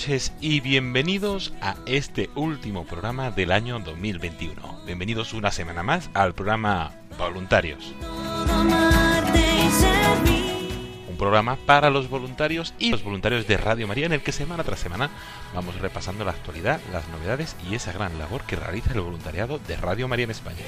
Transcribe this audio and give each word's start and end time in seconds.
Noches 0.00 0.32
y 0.40 0.60
bienvenidos 0.60 1.52
a 1.60 1.76
este 1.84 2.30
último 2.34 2.86
programa 2.86 3.30
del 3.30 3.52
año 3.52 3.80
2021. 3.80 4.80
Bienvenidos 4.86 5.34
una 5.34 5.50
semana 5.50 5.82
más 5.82 6.08
al 6.14 6.32
programa 6.32 6.92
Voluntarios. 7.18 7.92
Un 11.06 11.16
programa 11.18 11.56
para 11.66 11.90
los 11.90 12.08
voluntarios 12.08 12.72
y 12.78 12.88
los 12.88 13.04
voluntarios 13.04 13.46
de 13.46 13.58
Radio 13.58 13.86
María 13.86 14.06
en 14.06 14.12
el 14.12 14.22
que 14.22 14.32
semana 14.32 14.64
tras 14.64 14.80
semana 14.80 15.10
vamos 15.54 15.78
repasando 15.78 16.24
la 16.24 16.30
actualidad, 16.30 16.80
las 16.94 17.06
novedades 17.08 17.54
y 17.70 17.74
esa 17.74 17.92
gran 17.92 18.18
labor 18.18 18.40
que 18.44 18.56
realiza 18.56 18.94
el 18.94 19.02
voluntariado 19.02 19.60
de 19.68 19.76
Radio 19.76 20.08
María 20.08 20.24
en 20.24 20.30
España. 20.30 20.64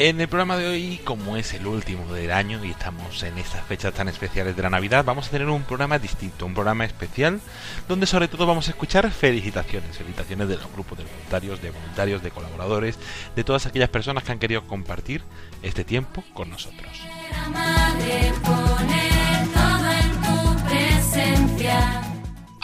En 0.00 0.20
el 0.20 0.26
programa 0.26 0.56
de 0.56 0.66
hoy, 0.66 1.00
como 1.04 1.36
es 1.36 1.54
el 1.54 1.68
último 1.68 2.12
del 2.12 2.32
año 2.32 2.64
y 2.64 2.72
estamos 2.72 3.22
en 3.22 3.38
estas 3.38 3.64
fechas 3.64 3.94
tan 3.94 4.08
especiales 4.08 4.56
de 4.56 4.62
la 4.62 4.70
Navidad, 4.70 5.04
vamos 5.04 5.28
a 5.28 5.30
tener 5.30 5.48
un 5.48 5.62
programa 5.62 6.00
distinto, 6.00 6.46
un 6.46 6.54
programa 6.54 6.84
especial, 6.84 7.40
donde 7.88 8.06
sobre 8.06 8.26
todo 8.26 8.44
vamos 8.44 8.66
a 8.66 8.72
escuchar 8.72 9.08
felicitaciones, 9.12 9.96
felicitaciones 9.96 10.48
de 10.48 10.56
los 10.56 10.72
grupos 10.72 10.98
de 10.98 11.04
voluntarios, 11.04 11.62
de 11.62 11.70
voluntarios, 11.70 12.24
de 12.24 12.32
colaboradores, 12.32 12.98
de 13.36 13.44
todas 13.44 13.66
aquellas 13.66 13.88
personas 13.88 14.24
que 14.24 14.32
han 14.32 14.40
querido 14.40 14.66
compartir 14.66 15.22
este 15.62 15.84
tiempo 15.84 16.24
con 16.34 16.50
nosotros. 16.50 16.90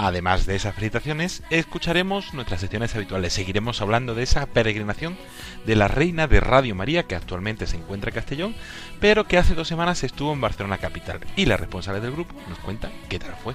Además 0.02 0.46
de 0.46 0.56
esas 0.56 0.74
felicitaciones, 0.74 1.42
escucharemos 1.50 2.32
nuestras 2.32 2.62
secciones 2.62 2.96
habituales. 2.96 3.34
Seguiremos 3.34 3.82
hablando 3.82 4.14
de 4.14 4.22
esa 4.22 4.46
peregrinación 4.46 5.18
de 5.66 5.76
la 5.76 5.88
Reina 5.88 6.26
de 6.26 6.40
Radio 6.40 6.74
María, 6.74 7.02
que 7.02 7.14
actualmente 7.14 7.66
se 7.66 7.76
encuentra 7.76 8.08
en 8.08 8.14
Castellón, 8.14 8.54
pero 8.98 9.26
que 9.26 9.36
hace 9.36 9.54
dos 9.54 9.68
semanas 9.68 10.02
estuvo 10.02 10.32
en 10.32 10.40
Barcelona 10.40 10.78
capital. 10.78 11.20
Y 11.36 11.44
la 11.44 11.58
responsable 11.58 12.00
del 12.00 12.12
grupo 12.12 12.34
nos 12.48 12.58
cuenta 12.60 12.90
qué 13.10 13.18
tal 13.18 13.34
fue. 13.44 13.54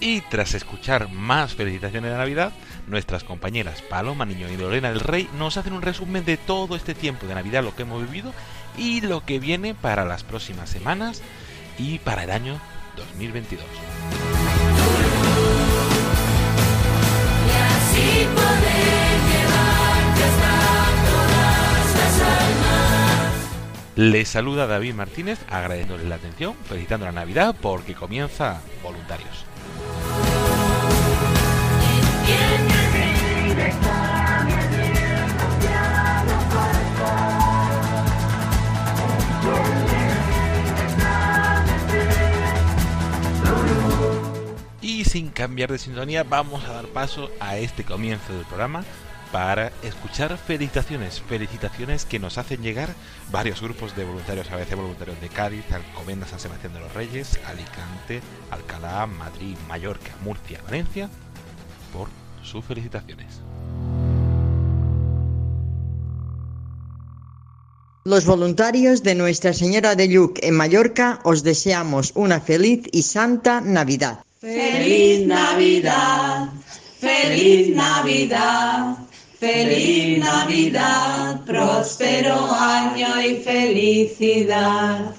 Y 0.00 0.20
tras 0.22 0.54
escuchar 0.54 1.08
más 1.08 1.54
felicitaciones 1.54 2.10
de 2.10 2.18
Navidad, 2.18 2.52
nuestras 2.88 3.22
compañeras 3.22 3.80
Paloma 3.82 4.26
Niño 4.26 4.48
y 4.50 4.56
Lorena 4.56 4.88
del 4.88 4.98
Rey 4.98 5.30
nos 5.38 5.56
hacen 5.56 5.72
un 5.72 5.82
resumen 5.82 6.24
de 6.24 6.36
todo 6.36 6.74
este 6.74 6.96
tiempo 6.96 7.28
de 7.28 7.34
Navidad, 7.36 7.62
lo 7.62 7.76
que 7.76 7.82
hemos 7.82 8.02
vivido 8.02 8.34
y 8.76 9.02
lo 9.02 9.24
que 9.24 9.38
viene 9.38 9.74
para 9.74 10.04
las 10.04 10.24
próximas 10.24 10.68
semanas 10.68 11.22
y 11.78 11.98
para 11.98 12.24
el 12.24 12.30
año 12.30 12.60
2022. 12.96 13.64
Y 17.46 17.50
así 17.50 18.26
poder 18.34 19.20
llevarte 19.30 20.24
hasta 20.24 20.52
todas 21.10 21.94
las 21.96 22.20
almas. 22.22 23.34
Les 23.96 24.28
saluda 24.28 24.66
David 24.66 24.94
Martínez 24.94 25.38
agradeciéndoles 25.48 26.06
la 26.06 26.16
atención, 26.16 26.54
felicitando 26.64 27.06
la 27.06 27.12
Navidad 27.12 27.54
porque 27.60 27.94
comienza 27.94 28.60
Voluntarios. 28.82 29.44
Y 45.00 45.04
sin 45.06 45.30
cambiar 45.30 45.72
de 45.72 45.78
sintonía, 45.78 46.24
vamos 46.24 46.62
a 46.64 46.74
dar 46.74 46.86
paso 46.88 47.30
a 47.40 47.56
este 47.56 47.84
comienzo 47.84 48.34
del 48.34 48.44
programa 48.44 48.84
para 49.32 49.72
escuchar 49.82 50.36
felicitaciones, 50.36 51.22
felicitaciones 51.22 52.04
que 52.04 52.18
nos 52.18 52.36
hacen 52.36 52.60
llegar 52.60 52.90
varios 53.32 53.62
grupos 53.62 53.96
de 53.96 54.04
voluntarios, 54.04 54.50
a 54.50 54.56
veces 54.56 54.76
voluntarios 54.76 55.18
de 55.22 55.30
Cádiz, 55.30 55.64
Alcobendas, 55.72 56.28
San 56.28 56.38
Sebastián 56.38 56.74
de 56.74 56.80
los 56.80 56.92
Reyes, 56.92 57.40
Alicante, 57.46 58.20
Alcalá, 58.50 59.06
Madrid, 59.06 59.56
Mallorca, 59.68 60.10
Murcia, 60.22 60.60
Valencia, 60.66 61.08
por 61.94 62.08
sus 62.42 62.62
felicitaciones. 62.62 63.40
Los 68.04 68.26
voluntarios 68.26 69.02
de 69.02 69.14
Nuestra 69.14 69.54
Señora 69.54 69.94
de 69.94 70.08
Lluc 70.08 70.40
en 70.42 70.56
Mallorca 70.56 71.20
os 71.24 71.42
deseamos 71.42 72.12
una 72.16 72.42
feliz 72.42 72.82
y 72.92 73.00
santa 73.04 73.62
Navidad. 73.62 74.24
Feliz 74.40 75.26
Navidad, 75.26 76.48
feliz 76.98 77.76
Navidad, 77.76 78.96
feliz 79.38 80.18
Navidad, 80.18 81.44
próspero 81.44 82.50
año 82.50 83.20
y 83.20 83.36
felicidad. 83.36 85.14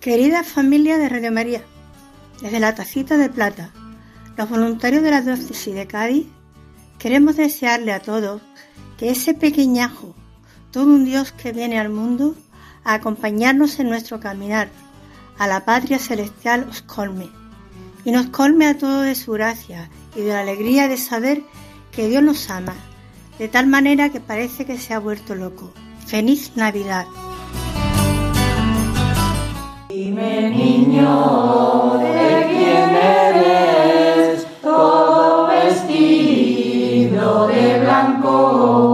Querida 0.00 0.42
familia 0.42 0.96
de 0.96 1.10
Radio 1.10 1.30
María, 1.30 1.62
desde 2.40 2.60
la 2.60 2.74
tacita 2.74 3.18
de 3.18 3.28
plata, 3.28 3.74
los 4.38 4.48
voluntarios 4.48 5.02
de 5.02 5.10
la 5.10 5.20
diócesis 5.20 5.74
de 5.74 5.86
Cádiz, 5.86 6.26
queremos 6.98 7.36
desearle 7.36 7.92
a 7.92 8.00
todos 8.00 8.40
que 8.96 9.10
ese 9.10 9.34
pequeñajo, 9.34 10.14
todo 10.70 10.86
un 10.86 11.04
Dios 11.04 11.32
que 11.32 11.52
viene 11.52 11.78
al 11.78 11.90
mundo 11.90 12.34
a 12.88 12.94
acompañarnos 12.94 13.78
en 13.80 13.90
nuestro 13.90 14.18
caminar 14.18 14.70
a 15.38 15.46
la 15.46 15.66
patria 15.66 15.98
celestial 15.98 16.66
os 16.70 16.80
colme 16.80 17.28
y 18.02 18.12
nos 18.12 18.28
colme 18.28 18.66
a 18.66 18.78
todos 18.78 19.04
de 19.04 19.14
su 19.14 19.32
gracia 19.32 19.90
y 20.16 20.22
de 20.22 20.32
la 20.32 20.40
alegría 20.40 20.88
de 20.88 20.96
saber 20.96 21.42
que 21.92 22.08
Dios 22.08 22.22
nos 22.22 22.48
ama, 22.48 22.72
de 23.38 23.48
tal 23.48 23.66
manera 23.66 24.08
que 24.08 24.20
parece 24.20 24.64
que 24.64 24.78
se 24.78 24.94
ha 24.94 25.00
vuelto 25.00 25.34
loco. 25.34 25.70
Feliz 26.06 26.52
Navidad. 26.56 27.04
Dime 29.90 30.48
niño, 30.48 31.98
¿de 31.98 32.46
quién 32.48 32.96
eres? 32.96 34.46
Todo 34.62 35.48
vestido 35.48 37.48
de 37.48 37.80
blanco. 37.80 38.87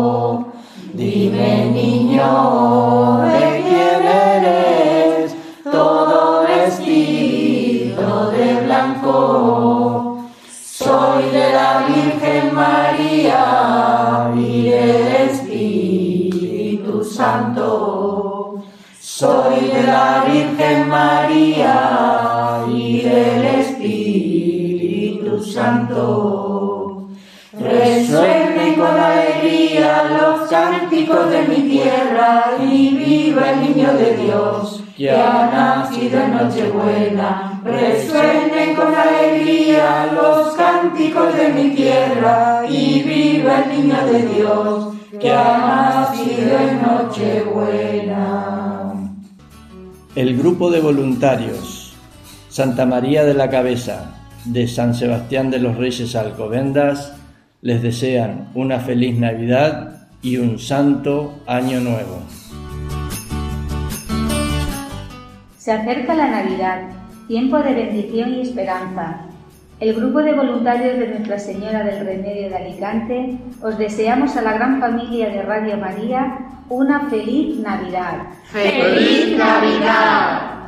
De 31.29 31.43
mi 31.49 31.69
tierra 31.69 32.53
y 32.61 32.97
viva 32.97 33.51
el 33.51 33.63
niño 33.63 33.93
de 33.95 34.17
Dios 34.17 34.85
que 34.97 35.11
ha 35.11 35.51
nacido 35.53 36.21
en 36.21 36.35
Nochebuena. 36.35 37.61
Resuenen 37.65 38.77
con 38.77 38.95
alegría 38.95 40.13
los 40.13 40.55
cánticos 40.55 41.37
de 41.37 41.49
mi 41.49 41.71
tierra 41.71 42.63
y 42.69 43.03
viva 43.03 43.65
el 43.65 43.71
niño 43.77 44.07
de 44.07 44.23
Dios 44.35 44.95
que 45.21 45.33
ha 45.33 45.59
nacido 45.59 46.57
en 46.59 46.81
Nochebuena. 46.83 48.93
El 50.15 50.37
grupo 50.37 50.71
de 50.71 50.81
voluntarios 50.81 51.97
Santa 52.49 52.87
María 52.87 53.25
de 53.25 53.35
la 53.35 53.51
Cabeza 53.51 54.15
de 54.45 54.69
San 54.69 54.95
Sebastián 54.95 55.51
de 55.51 55.59
los 55.59 55.77
Reyes 55.77 56.15
Alcobendas 56.15 57.17
les 57.63 57.83
desean 57.83 58.51
una 58.55 58.79
feliz 58.79 59.19
Navidad 59.19 59.94
y 60.25 60.39
un 60.39 60.59
santo 60.59 61.35
año 61.47 61.81
nuevo. 61.81 62.23
Se 65.59 65.71
acerca 65.71 66.15
la 66.15 66.29
Navidad, 66.29 66.83
tiempo 67.29 67.59
de 67.59 67.75
bendición 67.75 68.35
y 68.35 68.41
esperanza. 68.41 69.21
El 69.81 69.95
grupo 69.95 70.23
de 70.23 70.33
voluntarios 70.33 70.99
de 70.99 71.09
Nuestra 71.09 71.39
Señora 71.39 71.85
del 71.85 72.07
Remedio 72.07 72.49
de 72.49 72.57
Alicante 72.57 73.39
os 73.63 73.77
deseamos 73.77 74.35
a 74.37 74.43
la 74.43 74.55
gran 74.55 74.81
familia 74.81 75.29
de 75.29 75.43
Radio 75.43 75.77
María 75.77 76.39
una 76.71 77.11
feliz 77.11 77.59
Navidad. 77.59 78.23
¡Feliz 78.45 79.37
Navidad! 79.37 80.64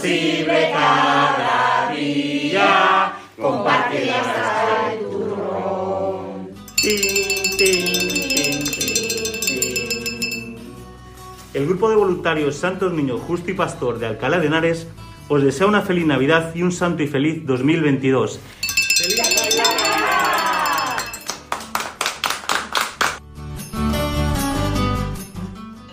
Posible 0.00 0.70
cada 0.72 1.92
día. 1.94 3.12
Comparte 3.38 4.10
hasta 4.10 4.92
el 4.92 5.00
turrón. 5.10 6.50
El 11.52 11.66
grupo 11.66 11.90
de 11.90 11.96
voluntarios 11.96 12.56
Santos 12.56 12.92
Niño 12.92 13.18
Justo 13.18 13.50
y 13.50 13.54
Pastor 13.54 13.98
de 13.98 14.06
Alcalá 14.06 14.38
de 14.38 14.46
Henares 14.46 14.86
os 15.28 15.42
desea 15.42 15.66
una 15.66 15.82
feliz 15.82 16.06
Navidad 16.06 16.54
y 16.54 16.62
un 16.62 16.72
santo 16.72 17.02
y 17.02 17.06
feliz 17.06 17.44
2022. 17.44 18.40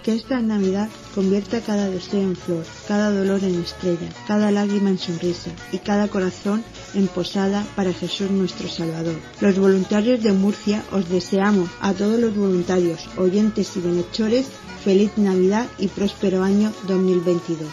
Que 0.03 0.13
esta 0.15 0.39
Navidad 0.39 0.89
convierta 1.18 1.62
cada 1.62 1.90
deseo 1.90 2.22
en 2.22 2.36
flor, 2.36 2.64
cada 2.88 3.10
dolor 3.10 3.44
en 3.44 3.60
estrella, 3.60 4.08
cada 4.28 4.52
lágrima 4.52 4.92
en 4.92 5.00
sonrisa 5.00 5.50
y 5.72 5.80
cada 5.80 6.10
corazón 6.10 6.64
en 6.94 7.08
posada 7.08 7.66
para 7.75 7.92
Jesús 7.92 8.30
nuestro 8.30 8.68
Salvador. 8.68 9.16
Los 9.42 9.58
voluntarios 9.58 10.22
de 10.22 10.31
Murcia 10.31 10.84
os 10.92 11.10
deseamos 11.10 11.72
a 11.81 11.94
todos 11.94 12.19
los 12.19 12.36
voluntarios, 12.36 13.10
oyentes 13.18 13.75
y 13.75 13.80
bienhechores 13.80 14.52
feliz 14.84 15.18
Navidad 15.18 15.66
y 15.80 15.88
próspero 15.88 16.44
año 16.44 16.72
2022. 16.88 17.68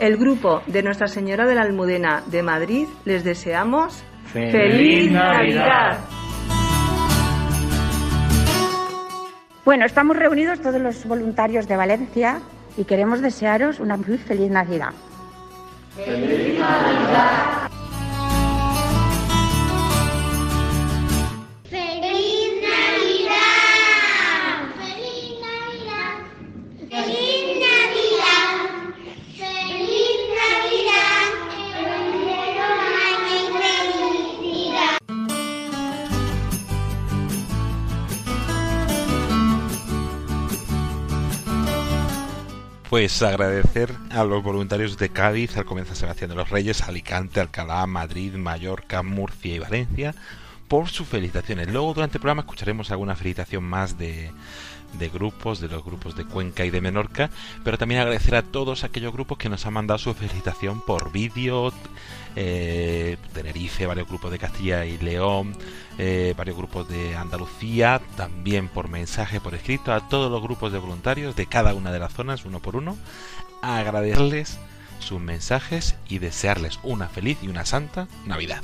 El 0.00 0.16
grupo 0.16 0.62
de 0.66 0.82
Nuestra 0.82 1.06
Señora 1.06 1.46
de 1.46 1.54
la 1.54 1.60
Almudena 1.60 2.22
de 2.28 2.42
Madrid 2.42 2.86
les 3.04 3.24
deseamos 3.24 4.02
¡Feliz 4.32 5.12
Navidad! 5.12 5.98
Bueno, 9.64 9.86
estamos 9.86 10.16
reunidos 10.16 10.60
todos 10.60 10.80
los 10.80 11.06
voluntarios 11.06 11.66
de 11.66 11.76
Valencia 11.76 12.40
y 12.76 12.84
queremos 12.84 13.22
desearos 13.22 13.80
una 13.80 13.96
muy 13.96 14.18
feliz 14.18 14.50
Navidad. 14.50 14.92
¡Feliz 15.96 16.58
Navidad! 16.58 17.53
Pues 42.94 43.20
agradecer 43.22 43.92
a 44.10 44.22
los 44.22 44.40
voluntarios 44.44 44.96
de 44.96 45.08
Cádiz, 45.08 45.56
Alcobendas 45.56 45.98
Sebastián 45.98 46.30
de 46.30 46.36
los 46.36 46.48
Reyes, 46.50 46.80
Alicante, 46.82 47.40
Alcalá, 47.40 47.84
Madrid, 47.88 48.34
Mallorca, 48.34 49.02
Murcia 49.02 49.52
y 49.52 49.58
Valencia 49.58 50.14
por 50.68 50.88
sus 50.88 51.08
felicitaciones. 51.08 51.72
Luego 51.72 51.92
durante 51.92 52.18
el 52.18 52.20
programa 52.20 52.42
escucharemos 52.42 52.92
alguna 52.92 53.16
felicitación 53.16 53.64
más 53.64 53.98
de, 53.98 54.30
de 54.98 55.08
grupos, 55.08 55.60
de 55.60 55.68
los 55.68 55.84
grupos 55.84 56.16
de 56.16 56.24
Cuenca 56.24 56.64
y 56.64 56.70
de 56.70 56.80
Menorca, 56.80 57.30
pero 57.62 57.78
también 57.78 58.00
agradecer 58.00 58.34
a 58.34 58.42
todos 58.42 58.84
aquellos 58.84 59.12
grupos 59.12 59.38
que 59.38 59.48
nos 59.48 59.66
han 59.66 59.74
mandado 59.74 59.98
su 59.98 60.14
felicitación 60.14 60.80
por 60.80 61.12
vídeo, 61.12 61.72
eh, 62.36 63.16
Tenerife, 63.32 63.86
varios 63.86 64.08
grupos 64.08 64.30
de 64.30 64.38
Castilla 64.38 64.84
y 64.84 64.98
León, 64.98 65.56
eh, 65.98 66.34
varios 66.36 66.56
grupos 66.56 66.88
de 66.88 67.16
Andalucía, 67.16 68.00
también 68.16 68.68
por 68.68 68.88
mensaje, 68.88 69.40
por 69.40 69.54
escrito, 69.54 69.92
a 69.92 70.08
todos 70.08 70.30
los 70.30 70.42
grupos 70.42 70.72
de 70.72 70.78
voluntarios 70.78 71.36
de 71.36 71.46
cada 71.46 71.74
una 71.74 71.92
de 71.92 71.98
las 71.98 72.12
zonas, 72.12 72.44
uno 72.44 72.60
por 72.60 72.76
uno, 72.76 72.96
agradecerles 73.62 74.58
sus 74.98 75.20
mensajes 75.20 75.96
y 76.08 76.18
desearles 76.18 76.80
una 76.82 77.08
feliz 77.08 77.38
y 77.42 77.48
una 77.48 77.66
santa 77.66 78.08
Navidad. 78.26 78.62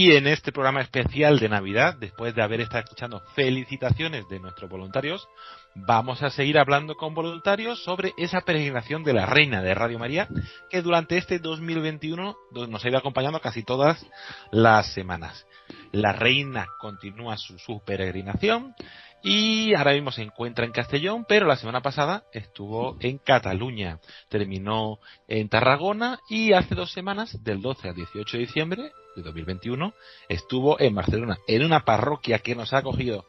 Y 0.00 0.12
en 0.12 0.28
este 0.28 0.52
programa 0.52 0.80
especial 0.80 1.40
de 1.40 1.48
Navidad, 1.48 1.96
después 1.98 2.32
de 2.32 2.40
haber 2.40 2.60
estado 2.60 2.84
escuchando 2.84 3.20
felicitaciones 3.34 4.28
de 4.28 4.38
nuestros 4.38 4.70
voluntarios, 4.70 5.26
vamos 5.74 6.22
a 6.22 6.30
seguir 6.30 6.56
hablando 6.56 6.94
con 6.94 7.16
voluntarios 7.16 7.82
sobre 7.82 8.12
esa 8.16 8.42
peregrinación 8.42 9.02
de 9.02 9.12
la 9.12 9.26
Reina 9.26 9.60
de 9.60 9.74
Radio 9.74 9.98
María, 9.98 10.28
que 10.70 10.82
durante 10.82 11.18
este 11.18 11.40
2021 11.40 12.36
nos 12.68 12.84
ha 12.84 12.88
ido 12.88 12.96
acompañando 12.96 13.40
casi 13.40 13.64
todas 13.64 14.06
las 14.52 14.86
semanas. 14.94 15.48
La 15.90 16.12
Reina 16.12 16.68
continúa 16.78 17.36
su, 17.36 17.58
su 17.58 17.82
peregrinación 17.84 18.76
y 19.20 19.74
ahora 19.74 19.94
mismo 19.94 20.12
se 20.12 20.22
encuentra 20.22 20.64
en 20.64 20.70
Castellón, 20.70 21.26
pero 21.28 21.44
la 21.48 21.56
semana 21.56 21.80
pasada 21.80 22.22
estuvo 22.32 22.96
en 23.00 23.18
Cataluña, 23.18 23.98
terminó 24.28 25.00
en 25.26 25.48
Tarragona 25.48 26.20
y 26.30 26.52
hace 26.52 26.76
dos 26.76 26.92
semanas, 26.92 27.42
del 27.42 27.60
12 27.60 27.88
al 27.88 27.94
18 27.96 28.36
de 28.36 28.44
diciembre 28.44 28.92
de 29.18 29.24
2021, 29.24 29.92
estuvo 30.28 30.80
en 30.80 30.94
Barcelona, 30.94 31.38
en 31.46 31.64
una 31.64 31.84
parroquia 31.84 32.38
que 32.38 32.54
nos 32.54 32.72
ha 32.72 32.78
acogido 32.78 33.24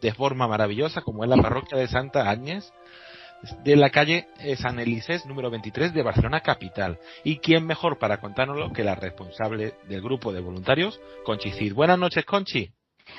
de 0.00 0.12
forma 0.14 0.48
maravillosa, 0.48 1.02
como 1.02 1.22
es 1.24 1.30
la 1.30 1.36
parroquia 1.36 1.78
de 1.78 1.86
Santa 1.88 2.28
Áñez, 2.30 2.72
de 3.64 3.74
la 3.76 3.90
calle 3.90 4.26
eh, 4.40 4.56
San 4.56 4.78
Elisés 4.78 5.26
número 5.26 5.50
23 5.50 5.92
de 5.92 6.02
Barcelona 6.02 6.40
capital. 6.40 6.98
¿Y 7.24 7.38
quién 7.38 7.66
mejor 7.66 7.98
para 7.98 8.18
contárnoslo 8.20 8.72
que 8.72 8.84
la 8.84 8.94
responsable 8.94 9.74
del 9.88 10.00
grupo 10.00 10.32
de 10.32 10.40
voluntarios, 10.40 11.00
Conchi 11.24 11.50
Cid? 11.50 11.74
Buenas 11.74 11.98
noches, 11.98 12.24
Conchi. 12.24 12.72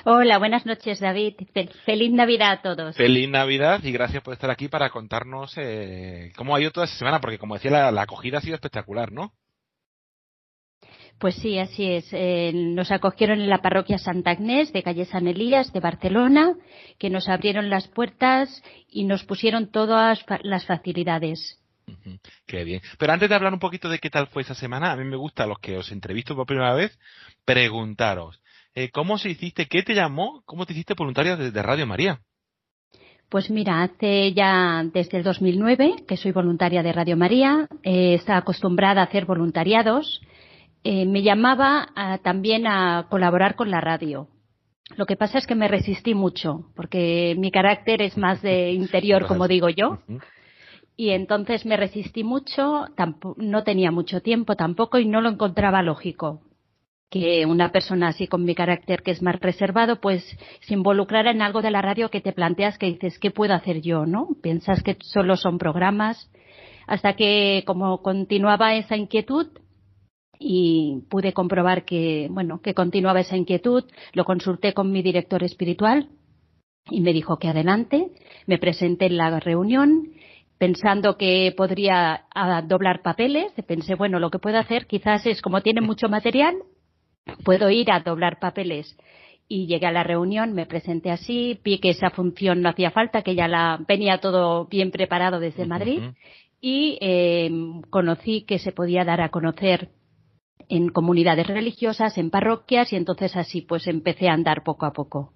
Hola, 0.06 0.38
buenas 0.38 0.64
noches, 0.64 0.98
David. 1.00 1.34
Fel- 1.54 1.70
Feliz 1.84 2.10
Navidad 2.10 2.52
a 2.52 2.62
todos. 2.62 2.96
Feliz 2.96 3.28
Navidad 3.28 3.80
y 3.82 3.92
gracias 3.92 4.22
por 4.22 4.32
estar 4.32 4.50
aquí 4.50 4.68
para 4.68 4.88
contarnos 4.88 5.52
eh, 5.58 6.32
cómo 6.36 6.56
ha 6.56 6.60
ido 6.60 6.70
toda 6.70 6.86
esta 6.86 6.98
semana, 6.98 7.20
porque 7.20 7.38
como 7.38 7.54
decía, 7.54 7.70
la, 7.70 7.92
la 7.92 8.02
acogida 8.02 8.38
ha 8.38 8.40
sido 8.40 8.54
espectacular, 8.54 9.12
¿no? 9.12 9.32
Pues 11.24 11.36
sí, 11.36 11.58
así 11.58 11.90
es. 11.90 12.06
Eh, 12.12 12.52
nos 12.52 12.90
acogieron 12.90 13.40
en 13.40 13.48
la 13.48 13.62
parroquia 13.62 13.96
Santa 13.96 14.32
Agnés 14.32 14.74
de 14.74 14.82
calle 14.82 15.06
San 15.06 15.26
Elías 15.26 15.72
de 15.72 15.80
Barcelona, 15.80 16.54
que 16.98 17.08
nos 17.08 17.30
abrieron 17.30 17.70
las 17.70 17.88
puertas 17.88 18.62
y 18.90 19.04
nos 19.04 19.24
pusieron 19.24 19.70
todas 19.70 20.22
las 20.42 20.66
facilidades. 20.66 21.58
Qué 22.46 22.64
bien. 22.64 22.82
Pero 22.98 23.14
antes 23.14 23.30
de 23.30 23.34
hablar 23.34 23.54
un 23.54 23.58
poquito 23.58 23.88
de 23.88 24.00
qué 24.00 24.10
tal 24.10 24.26
fue 24.26 24.42
esa 24.42 24.54
semana, 24.54 24.92
a 24.92 24.96
mí 24.96 25.04
me 25.04 25.16
gusta 25.16 25.44
a 25.44 25.46
los 25.46 25.58
que 25.60 25.78
os 25.78 25.90
entrevisto 25.92 26.36
por 26.36 26.44
primera 26.44 26.74
vez, 26.74 26.98
preguntaros, 27.46 28.42
eh, 28.74 28.90
¿cómo 28.90 29.16
se 29.16 29.30
hiciste, 29.30 29.64
qué 29.64 29.82
te 29.82 29.94
llamó, 29.94 30.42
cómo 30.44 30.66
te 30.66 30.74
hiciste 30.74 30.92
voluntaria 30.92 31.36
de, 31.36 31.50
de 31.50 31.62
Radio 31.62 31.86
María? 31.86 32.20
Pues 33.30 33.50
mira, 33.50 33.82
hace 33.82 34.32
ya 34.34 34.84
desde 34.92 35.18
el 35.18 35.24
2009 35.24 36.04
que 36.06 36.16
soy 36.16 36.32
voluntaria 36.32 36.82
de 36.82 36.92
Radio 36.92 37.16
María, 37.16 37.66
eh, 37.82 38.12
está 38.12 38.36
acostumbrada 38.36 39.00
a 39.00 39.04
hacer 39.04 39.24
voluntariados. 39.24 40.20
Eh, 40.84 41.06
me 41.06 41.22
llamaba 41.22 41.88
a- 41.96 42.18
también 42.18 42.66
a 42.66 43.06
colaborar 43.08 43.56
con 43.56 43.70
la 43.70 43.80
radio. 43.80 44.28
Lo 44.96 45.06
que 45.06 45.16
pasa 45.16 45.38
es 45.38 45.46
que 45.46 45.54
me 45.54 45.66
resistí 45.66 46.14
mucho, 46.14 46.66
porque 46.76 47.34
mi 47.38 47.50
carácter 47.50 48.02
es 48.02 48.18
más 48.18 48.42
de 48.42 48.72
interior, 48.72 49.26
como 49.26 49.48
digo 49.48 49.68
yo. 49.70 49.98
Y 50.96 51.10
entonces 51.10 51.66
me 51.66 51.76
resistí 51.76 52.22
mucho, 52.22 52.86
no 53.38 53.64
tenía 53.64 53.90
mucho 53.90 54.20
tiempo 54.20 54.54
tampoco 54.54 54.98
y 54.98 55.06
no 55.06 55.20
lo 55.20 55.30
encontraba 55.30 55.82
lógico 55.82 56.42
que 57.10 57.46
una 57.46 57.70
persona 57.70 58.08
así 58.08 58.26
con 58.26 58.44
mi 58.44 58.56
carácter 58.56 59.02
que 59.02 59.12
es 59.12 59.22
más 59.22 59.38
reservado, 59.38 60.00
pues 60.00 60.24
se 60.62 60.74
involucrara 60.74 61.30
en 61.30 61.42
algo 61.42 61.62
de 61.62 61.70
la 61.70 61.80
radio 61.80 62.10
que 62.10 62.20
te 62.20 62.32
planteas 62.32 62.76
que 62.76 62.86
dices, 62.86 63.20
¿qué 63.20 63.30
puedo 63.30 63.54
hacer 63.54 63.80
yo? 63.82 64.04
¿No? 64.04 64.30
Piensas 64.42 64.82
que 64.82 64.96
solo 65.00 65.36
son 65.36 65.58
programas. 65.58 66.28
Hasta 66.88 67.14
que 67.14 67.62
como 67.66 68.02
continuaba 68.02 68.74
esa 68.74 68.96
inquietud, 68.96 69.46
y 70.46 71.00
pude 71.08 71.32
comprobar 71.32 71.86
que, 71.86 72.28
bueno, 72.30 72.60
que 72.60 72.74
continuaba 72.74 73.20
esa 73.20 73.36
inquietud. 73.36 73.84
Lo 74.12 74.26
consulté 74.26 74.74
con 74.74 74.92
mi 74.92 75.00
director 75.00 75.42
espiritual 75.42 76.10
y 76.90 77.00
me 77.00 77.14
dijo 77.14 77.38
que 77.38 77.48
adelante. 77.48 78.10
Me 78.46 78.58
presenté 78.58 79.06
en 79.06 79.16
la 79.16 79.40
reunión 79.40 80.10
pensando 80.58 81.16
que 81.16 81.54
podría 81.56 82.26
ah, 82.34 82.60
doblar 82.60 83.00
papeles. 83.00 83.52
Pensé, 83.66 83.94
bueno, 83.94 84.18
lo 84.18 84.30
que 84.30 84.38
puedo 84.38 84.58
hacer 84.58 84.86
quizás 84.86 85.24
es, 85.24 85.40
como 85.40 85.62
tiene 85.62 85.80
mucho 85.80 86.10
material, 86.10 86.56
puedo 87.42 87.70
ir 87.70 87.90
a 87.90 88.00
doblar 88.00 88.38
papeles. 88.38 88.98
Y 89.48 89.66
llegué 89.66 89.86
a 89.86 89.92
la 89.92 90.04
reunión, 90.04 90.52
me 90.52 90.66
presenté 90.66 91.10
así, 91.10 91.58
vi 91.64 91.78
que 91.78 91.90
esa 91.90 92.10
función 92.10 92.60
no 92.60 92.68
hacía 92.68 92.90
falta, 92.90 93.22
que 93.22 93.34
ya 93.34 93.48
la 93.48 93.82
venía 93.88 94.18
todo 94.18 94.66
bien 94.66 94.90
preparado 94.90 95.40
desde 95.40 95.66
Madrid 95.66 96.00
y 96.60 96.96
eh, 97.02 97.50
conocí 97.90 98.42
que 98.42 98.58
se 98.58 98.72
podía 98.72 99.04
dar 99.04 99.20
a 99.20 99.28
conocer 99.28 99.90
en 100.68 100.88
comunidades 100.88 101.46
religiosas, 101.46 102.16
en 102.18 102.30
parroquias 102.30 102.92
y 102.92 102.96
entonces 102.96 103.36
así 103.36 103.62
pues 103.62 103.86
empecé 103.86 104.28
a 104.28 104.34
andar 104.34 104.62
poco 104.62 104.86
a 104.86 104.92
poco. 104.92 105.32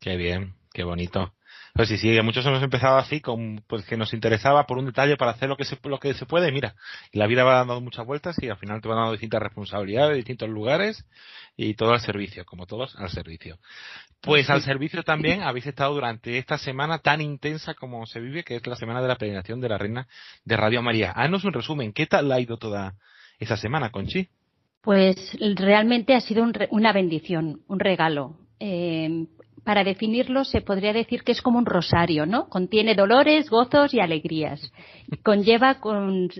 Qué 0.00 0.16
bien, 0.16 0.54
qué 0.72 0.84
bonito. 0.84 1.32
Pues 1.74 1.88
sí, 1.88 1.96
sí, 1.96 2.20
muchos 2.22 2.44
hemos 2.44 2.62
empezado 2.62 2.96
así, 2.96 3.20
con, 3.20 3.62
pues 3.68 3.84
que 3.84 3.96
nos 3.96 4.12
interesaba 4.12 4.66
por 4.66 4.78
un 4.78 4.86
detalle 4.86 5.16
para 5.16 5.30
hacer 5.30 5.48
lo 5.48 5.56
que 5.56 5.64
se, 5.64 5.78
lo 5.84 6.00
que 6.00 6.12
se 6.12 6.26
puede, 6.26 6.50
mira, 6.50 6.74
la 7.12 7.26
vida 7.26 7.44
va 7.44 7.54
dando 7.54 7.80
muchas 7.80 8.04
vueltas 8.04 8.36
y 8.42 8.48
al 8.48 8.56
final 8.56 8.80
te 8.80 8.88
van 8.88 8.98
dando 8.98 9.12
distintas 9.12 9.40
responsabilidades, 9.40 10.16
distintos 10.16 10.48
lugares 10.48 11.04
y 11.56 11.74
todo 11.74 11.92
al 11.92 12.00
servicio, 12.00 12.44
como 12.44 12.66
todos 12.66 12.96
al 12.96 13.10
servicio. 13.10 13.58
Pues 14.20 14.50
al 14.50 14.62
servicio 14.62 15.04
también 15.04 15.42
habéis 15.42 15.66
estado 15.66 15.94
durante 15.94 16.38
esta 16.38 16.58
semana 16.58 16.98
tan 16.98 17.20
intensa 17.20 17.74
como 17.74 18.06
se 18.06 18.18
vive, 18.18 18.42
que 18.42 18.56
es 18.56 18.66
la 18.66 18.74
semana 18.74 19.00
de 19.00 19.08
la 19.08 19.16
peregrinación 19.16 19.60
de 19.60 19.68
la 19.68 19.78
Reina 19.78 20.08
de 20.44 20.56
Radio 20.56 20.82
María. 20.82 21.12
Haznos 21.12 21.44
un 21.44 21.52
resumen, 21.52 21.92
¿qué 21.92 22.06
tal 22.06 22.32
ha 22.32 22.40
ido 22.40 22.56
toda 22.56 22.96
esa 23.38 23.56
semana, 23.56 23.90
Conchi? 23.90 24.28
Pues 24.82 25.16
realmente 25.56 26.14
ha 26.14 26.20
sido 26.20 26.44
una 26.70 26.92
bendición, 26.92 27.60
un 27.68 27.80
regalo. 27.80 28.36
Eh, 28.60 29.26
para 29.68 29.84
definirlo 29.84 30.44
se 30.44 30.62
podría 30.62 30.94
decir 30.94 31.22
que 31.24 31.32
es 31.32 31.42
como 31.42 31.58
un 31.58 31.66
rosario, 31.66 32.24
¿no? 32.24 32.48
Contiene 32.48 32.94
dolores, 32.94 33.50
gozos 33.50 33.92
y 33.92 34.00
alegrías. 34.00 34.72
Conlleva 35.22 35.76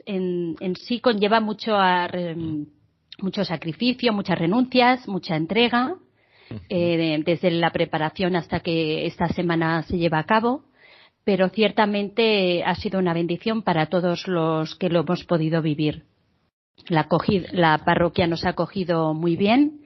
en, 0.07 0.57
sí 0.76 1.00
conlleva 1.00 1.38
mucho 1.38 1.76
mucho 3.21 3.45
sacrificio, 3.45 4.14
muchas 4.14 4.38
renuncias, 4.38 5.07
mucha 5.09 5.37
entrega, 5.37 5.97
eh, 6.71 7.23
desde 7.23 7.50
la 7.50 7.71
preparación 7.71 8.35
hasta 8.35 8.61
que 8.61 9.04
esta 9.04 9.28
semana 9.28 9.83
se 9.83 9.99
lleva 9.99 10.21
a 10.21 10.25
cabo. 10.25 10.64
Pero 11.23 11.50
ciertamente 11.50 12.64
ha 12.64 12.76
sido 12.76 12.99
una 12.99 13.12
bendición 13.12 13.61
para 13.61 13.90
todos 13.90 14.26
los 14.26 14.75
que 14.76 14.88
lo 14.88 15.00
hemos 15.00 15.25
podido 15.25 15.61
vivir. 15.61 16.04
La, 16.88 17.78
parroquia 17.85 18.26
nos 18.26 18.44
ha 18.44 18.50
acogido 18.50 19.12
muy 19.12 19.37
bien, 19.37 19.80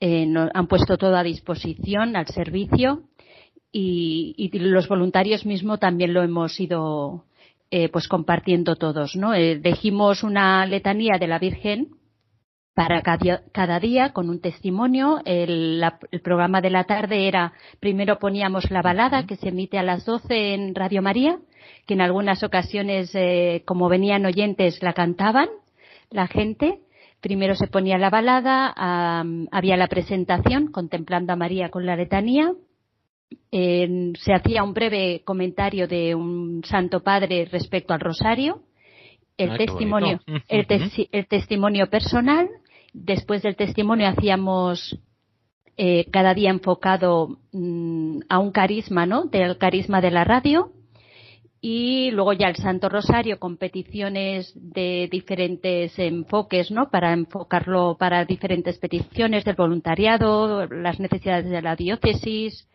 eh, 0.00 0.26
han 0.52 0.66
puesto 0.66 0.98
todo 0.98 1.16
a 1.16 1.22
disposición 1.22 2.16
al 2.16 2.26
servicio 2.26 3.04
y, 3.70 4.50
los 4.52 4.88
voluntarios 4.88 5.46
mismos 5.46 5.80
también 5.80 6.12
lo 6.12 6.22
hemos 6.22 6.58
ido 6.60 7.24
eh, 7.70 7.88
pues 7.88 8.08
compartiendo 8.08 8.76
todos. 8.76 9.16
¿no? 9.16 9.32
Eh, 9.32 9.62
una 10.24 10.66
letanía 10.66 11.18
de 11.18 11.26
la 11.26 11.38
Virgen 11.38 11.88
para 12.74 13.02
cada, 13.02 13.80
día 13.80 14.12
con 14.12 14.28
un 14.28 14.40
testimonio. 14.40 15.20
El, 15.24 15.82
programa 16.22 16.60
de 16.60 16.70
la 16.70 16.84
tarde 16.84 17.28
era, 17.28 17.52
primero 17.80 18.18
poníamos 18.18 18.70
la 18.70 18.82
balada 18.82 19.24
que 19.26 19.36
se 19.36 19.48
emite 19.48 19.78
a 19.78 19.82
las 19.82 20.04
12 20.04 20.54
en 20.54 20.74
Radio 20.74 21.00
María, 21.00 21.38
que 21.86 21.94
en 21.94 22.00
algunas 22.00 22.42
ocasiones, 22.42 23.16
como 23.64 23.88
venían 23.88 24.26
oyentes, 24.26 24.82
la 24.82 24.92
cantaban 24.92 25.48
la 26.12 26.26
gente. 26.26 26.80
Primero 27.20 27.54
se 27.54 27.68
ponía 27.68 27.98
la 27.98 28.10
balada, 28.10 28.74
había 29.52 29.76
la 29.76 29.86
presentación 29.86 30.72
contemplando 30.72 31.32
a 31.32 31.36
María 31.36 31.70
con 31.70 31.86
la 31.86 31.96
letanía. 31.96 32.52
se 33.50 34.34
hacía 34.34 34.64
un 34.64 34.74
breve 34.74 35.22
comentario 35.24 35.86
de 35.86 36.14
un 36.14 36.62
Santo 36.64 37.02
Padre 37.02 37.48
respecto 37.50 37.94
al 37.94 38.00
rosario, 38.00 38.62
el 39.38 39.56
testimonio, 39.56 40.20
el, 40.48 41.26
testimonio 41.28 41.88
personal. 41.88 42.48
Después 42.92 43.42
del 43.42 43.56
testimonio 43.56 44.08
hacíamos 44.08 44.98
eh, 45.76 46.06
cada 46.10 46.34
día 46.34 46.50
enfocado 46.50 47.38
mm, 47.52 48.20
a 48.28 48.38
un 48.38 48.50
carisma, 48.50 49.06
¿no? 49.06 49.24
Del 49.24 49.58
carisma 49.58 50.00
de 50.00 50.10
la 50.10 50.24
radio 50.24 50.72
y 51.64 52.10
luego 52.10 52.32
ya 52.32 52.48
el 52.48 52.56
Santo 52.56 52.88
Rosario 52.88 53.38
con 53.38 53.56
peticiones 53.56 54.52
de 54.56 55.08
diferentes 55.10 55.96
enfoques, 55.96 56.72
¿no? 56.72 56.90
Para 56.90 57.12
enfocarlo 57.12 57.96
para 57.96 58.24
diferentes 58.24 58.78
peticiones 58.78 59.44
del 59.44 59.54
voluntariado, 59.54 60.66
las 60.66 60.98
necesidades 60.98 61.48
de 61.48 61.62
la 61.62 61.76
diócesis 61.76 62.68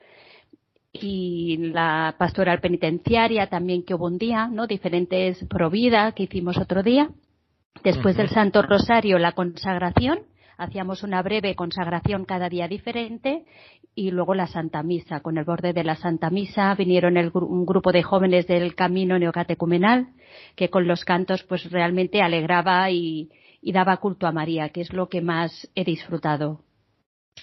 y 0.94 1.58
la 1.58 2.16
pastoral 2.18 2.62
penitenciaria 2.62 3.48
también 3.48 3.84
que 3.84 3.94
hubo 3.94 4.06
un 4.06 4.18
día, 4.18 4.48
¿no? 4.48 4.68
Diferentes 4.68 5.46
provida 5.50 6.14
que 6.14 6.24
hicimos 6.24 6.58
otro 6.58 6.82
día. 6.82 7.10
Después 7.84 8.16
del 8.16 8.30
Santo 8.30 8.62
Rosario, 8.62 9.20
la 9.20 9.34
consagración 9.34 10.20
hacíamos 10.58 11.04
una 11.04 11.22
breve 11.22 11.56
consagración 11.56 12.26
cada 12.26 12.50
día 12.50 12.68
diferente 12.68 13.46
y 13.96 14.12
luego 14.12 14.36
la 14.36 14.48
Santa 14.48 14.84
Misa. 14.84 15.22
Con 15.22 15.38
el 15.38 15.46
borde 15.46 15.74
de 15.74 15.84
la 15.84 15.96
Santa 15.96 16.30
Misa 16.30 16.74
vinieron 16.76 17.18
un 17.18 17.66
grupo 17.66 17.92
de 17.92 18.04
jóvenes 18.04 18.48
del 18.48 18.76
camino 18.76 19.18
neocatecumenal 19.18 20.10
que 20.56 20.70
con 20.70 20.88
los 20.88 21.06
cantos 21.06 21.44
pues 21.44 21.72
realmente 21.72 22.22
alegraba 22.22 22.90
y, 22.92 23.30
daba 23.62 23.98
culto 23.98 24.28
a 24.28 24.32
María, 24.32 24.70
que 24.70 24.82
es 24.82 24.94
lo 24.94 25.10
que 25.10 25.22
más 25.22 25.70
he 25.76 25.84
disfrutado. 25.84 26.62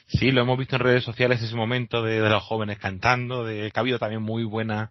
Sí, 0.07 0.33
lo 0.33 0.41
hemos 0.41 0.59
visto 0.59 0.77
en 0.77 0.83
redes 0.83 1.05
sociales 1.05 1.43
ese 1.43 1.55
momento 1.55 2.03
de, 2.03 2.19
los 2.19 2.43
jóvenes 2.43 2.79
cantando, 2.79 3.45
de 3.45 3.71
que 3.71 3.79
ha 3.79 3.81
habido 3.81 3.99
también 3.99 4.23
muy 4.23 4.43
buena 4.45 4.91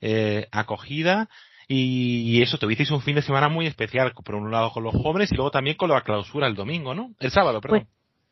eh, 0.00 0.48
acogida 0.50 1.28
y, 1.74 2.42
eso, 2.42 2.58
tuvisteis 2.58 2.90
un 2.90 3.00
fin 3.00 3.14
de 3.14 3.22
semana 3.22 3.48
muy 3.48 3.66
especial, 3.66 4.12
por 4.24 4.34
un 4.34 4.50
lado 4.50 4.70
con 4.70 4.82
los 4.82 4.94
jóvenes 4.94 5.32
y 5.32 5.36
luego 5.36 5.50
también 5.50 5.76
con 5.76 5.90
la 5.90 6.02
clausura 6.02 6.46
el 6.46 6.54
domingo, 6.54 6.94
¿no? 6.94 7.10
El 7.18 7.30
sábado, 7.30 7.60
perdón. 7.60 7.86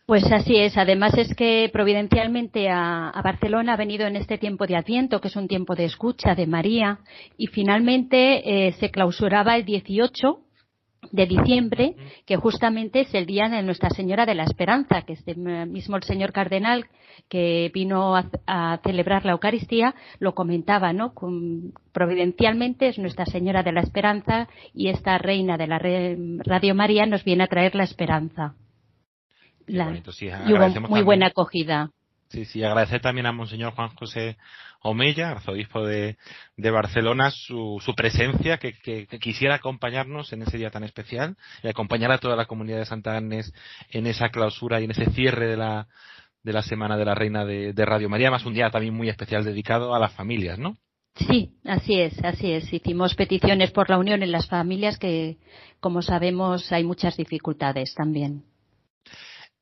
Pues, 0.07 0.25
pues 0.25 0.33
así 0.33 0.57
es. 0.57 0.77
Además 0.77 1.17
es 1.17 1.35
que 1.35 1.71
providencialmente 1.73 2.69
a, 2.69 3.13
Barcelona 3.25 3.75
ha 3.75 3.77
venido 3.77 4.07
en 4.07 4.17
este 4.17 4.39
tiempo 4.39 4.67
de 4.67 4.77
Adviento, 4.77 5.21
que 5.21 5.29
es 5.29 5.37
un 5.37 5.49
tiempo 5.49 5.75
de 5.75 5.85
escucha 5.85 6.35
de 6.35 6.47
María, 6.47 6.99
y 7.37 7.47
finalmente 7.47 8.67
eh, 8.67 8.73
se 8.73 8.91
clausuraba 8.91 9.57
el 9.57 9.65
18 9.65 10.41
de 11.12 11.26
diciembre, 11.26 11.97
que 12.26 12.37
justamente 12.37 13.00
es 13.00 13.14
el 13.14 13.26
día 13.26 13.49
de 13.49 13.62
Nuestra 13.62 13.90
Señora 13.90 14.26
de 14.26 14.35
la 14.35 14.45
Esperanza, 14.45 15.02
que 15.02 15.14
este 15.14 15.35
mismo 15.35 15.97
el 15.97 16.02
señor 16.02 16.33
cardenal 16.33 16.87
que 17.28 17.71
vino 17.75 18.16
a, 18.16 18.80
celebrar 18.83 19.25
la 19.25 19.33
Eucaristía 19.33 19.95
lo 20.19 20.35
comentaba, 20.35 20.92
¿no? 20.92 21.12
providencialmente 21.92 22.88
es 22.88 22.99
Nuestra 22.99 23.26
Señora 23.26 23.62
de 23.62 23.73
la 23.73 23.80
Esperanza 23.80 24.49
y 24.75 24.88
esta 24.88 25.19
reina 25.19 25.57
de 25.57 25.66
la 25.66 25.78
Radio 26.45 26.75
María 26.75 27.07
nos 27.07 27.25
viene 27.25 27.45
a 27.45 27.49
traer 27.49 27.75
la 27.75 27.85
esperanza. 27.85 28.54
La, 29.66 29.92
y 30.47 30.52
hubo 30.52 30.88
muy 30.88 31.02
buena 31.02 31.26
acogida. 31.26 31.90
Sí, 32.31 32.45
sí, 32.45 32.63
agradecer 32.63 33.01
también 33.01 33.27
a 33.27 33.33
Monseñor 33.33 33.73
Juan 33.73 33.89
José 33.97 34.37
Omeya, 34.83 35.33
arzobispo 35.33 35.85
de, 35.85 36.17
de 36.57 36.71
Barcelona, 36.71 37.33
su, 37.33 37.83
su 37.85 37.95
presencia, 37.97 38.59
que, 38.59 38.73
que, 38.73 39.07
quisiera 39.19 39.57
acompañarnos 39.57 40.33
en 40.33 40.43
ese 40.43 40.57
día 40.57 40.71
tan 40.71 40.85
especial 40.85 41.37
y 41.65 41.69
acompañar 41.69 42.13
a 42.13 42.19
toda 42.19 42.37
la 42.37 42.47
comunidad 42.47 42.79
de 42.79 42.87
Santa 42.87 43.17
Agnes 43.17 43.53
en 43.91 44.07
esa 44.07 44.29
clausura 44.29 44.81
y 44.81 44.85
en 44.85 44.93
ese 44.93 45.11
cierre 45.11 45.49
de 45.49 45.57
la, 45.57 45.89
de 46.45 46.53
la 46.53 46.63
Semana 46.63 46.97
de 46.97 47.05
la 47.05 47.17
Reina 47.17 47.45
de, 47.45 47.73
de 47.73 47.85
Radio 47.85 48.09
María, 48.09 48.31
más 48.31 48.47
un 48.47 48.55
día 48.55 48.71
también 48.71 48.95
muy 48.95 49.09
especial 49.09 49.45
dedicado 49.45 49.93
a 49.93 49.99
las 49.99 50.13
familias, 50.13 50.57
¿no? 50.57 50.77
Sí, 51.17 51.57
así 51.65 52.01
es, 52.01 52.23
así 52.25 52.53
es. 52.53 52.73
Hicimos 52.73 53.17
peticiones 53.17 53.73
por 53.73 53.91
la 53.91 53.99
unión 53.99 54.23
en 54.23 54.31
las 54.31 54.49
familias 54.49 54.99
que, 54.99 55.39
como 55.81 56.01
sabemos, 56.01 56.71
hay 56.71 56.85
muchas 56.85 57.17
dificultades 57.17 57.93
también. 57.95 58.45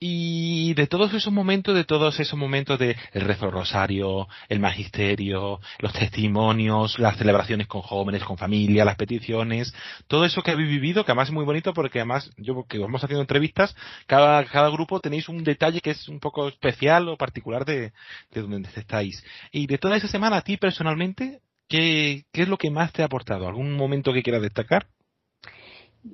Y 0.00 0.74
de 0.74 0.86
todos 0.86 1.12
esos 1.12 1.32
momentos, 1.32 1.74
de 1.74 1.82
todos 1.84 2.20
esos 2.20 2.38
momentos 2.38 2.78
de 2.78 2.96
el 3.12 3.22
rezo 3.22 3.50
rosario, 3.50 4.28
el 4.48 4.60
magisterio, 4.60 5.60
los 5.80 5.92
testimonios, 5.92 7.00
las 7.00 7.16
celebraciones 7.16 7.66
con 7.66 7.82
jóvenes, 7.82 8.22
con 8.22 8.38
familia, 8.38 8.84
las 8.84 8.94
peticiones, 8.94 9.74
todo 10.06 10.24
eso 10.24 10.42
que 10.42 10.52
habéis 10.52 10.68
vivido, 10.68 11.04
que 11.04 11.10
además 11.10 11.28
es 11.28 11.34
muy 11.34 11.44
bonito 11.44 11.74
porque 11.74 11.98
además 11.98 12.30
yo 12.36 12.64
que 12.68 12.78
vamos 12.78 13.02
haciendo 13.02 13.22
entrevistas, 13.22 13.74
cada, 14.06 14.44
cada 14.44 14.68
grupo 14.70 15.00
tenéis 15.00 15.28
un 15.28 15.42
detalle 15.42 15.80
que 15.80 15.90
es 15.90 16.08
un 16.08 16.20
poco 16.20 16.46
especial 16.48 17.08
o 17.08 17.16
particular 17.16 17.64
de, 17.64 17.92
de 18.30 18.42
donde 18.42 18.68
estáis. 18.76 19.24
Y 19.50 19.66
de 19.66 19.78
toda 19.78 19.96
esa 19.96 20.06
semana, 20.06 20.36
a 20.36 20.42
ti 20.42 20.56
personalmente, 20.58 21.40
¿qué, 21.68 22.24
qué 22.32 22.42
es 22.42 22.48
lo 22.48 22.56
que 22.56 22.70
más 22.70 22.92
te 22.92 23.02
ha 23.02 23.06
aportado? 23.06 23.48
¿Algún 23.48 23.72
momento 23.72 24.12
que 24.12 24.22
quieras 24.22 24.42
destacar? 24.42 24.86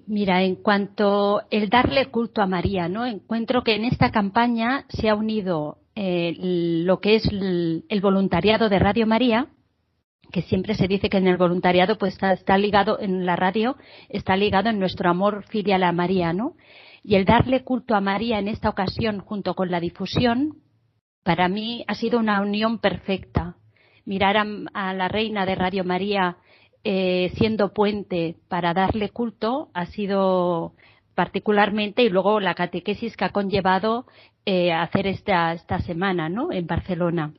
Mira, 0.07 0.43
en 0.43 0.57
cuanto 0.57 1.43
el 1.51 1.69
darle 1.69 2.07
culto 2.07 2.43
a 2.43 2.47
María, 2.47 2.89
¿no? 2.89 3.07
Encuentro 3.07 3.63
que 3.63 3.75
en 3.75 3.85
esta 3.85 4.11
campaña 4.11 4.87
se 4.89 5.09
ha 5.09 5.15
unido 5.15 5.79
eh, 5.95 6.35
lo 6.39 7.01
que 7.01 7.17
es 7.17 7.27
el, 7.27 8.01
voluntariado 8.01 8.69
de 8.69 8.79
Radio 8.79 9.07
María, 9.07 9.49
que 10.33 10.43
siempre 10.43 10.75
se 10.75 10.89
dice 10.89 11.09
que 11.09 11.19
en 11.19 11.29
el 11.29 11.37
voluntariado 11.37 11.97
pues 11.99 12.15
está, 12.15 12.33
está, 12.33 12.59
ligado 12.59 12.99
en 12.99 13.25
la 13.27 13.37
radio, 13.37 13.77
está 14.09 14.37
ligado 14.37 14.71
en 14.71 14.81
nuestro 14.81 15.11
amor 15.11 15.45
filial 15.45 15.85
a 15.85 15.93
María, 15.93 16.33
¿no? 16.33 16.57
Y 17.03 17.15
el 17.17 17.25
darle 17.25 17.63
culto 17.63 17.95
a 17.95 18.01
María 18.01 18.39
en 18.39 18.49
esta 18.49 18.71
ocasión 18.71 19.21
junto 19.21 19.55
con 19.55 19.71
la 19.71 19.81
difusión, 19.81 20.63
para 21.23 21.49
mí 21.49 21.85
ha 21.87 21.95
sido 21.95 22.19
una 22.19 22.41
unión 22.41 22.79
perfecta. 22.79 23.57
Mirar 24.07 24.37
a, 24.37 24.47
a 24.73 24.95
la 24.95 25.09
reina 25.09 25.47
de 25.47 25.55
Radio 25.55 25.85
María 25.85 26.39
eh, 26.85 27.33
siendo 27.37 27.73
puente 27.73 28.37
para 28.49 28.75
darle 28.75 29.09
culto 29.09 29.71
ha 29.73 29.87
sido 29.87 30.75
particularmente 31.15 32.03
y 32.03 32.11
luego 32.11 32.41
la 32.41 32.55
catequesis 32.55 33.17
que 33.17 33.25
ha 33.25 33.33
conllevado 33.33 34.07
eh, 34.45 34.73
hacer 34.73 35.07
esta, 35.07 35.53
esta 35.55 35.79
semana 35.81 36.29
¿no? 36.29 36.53
en 36.53 36.67
Barcelona. 36.67 37.33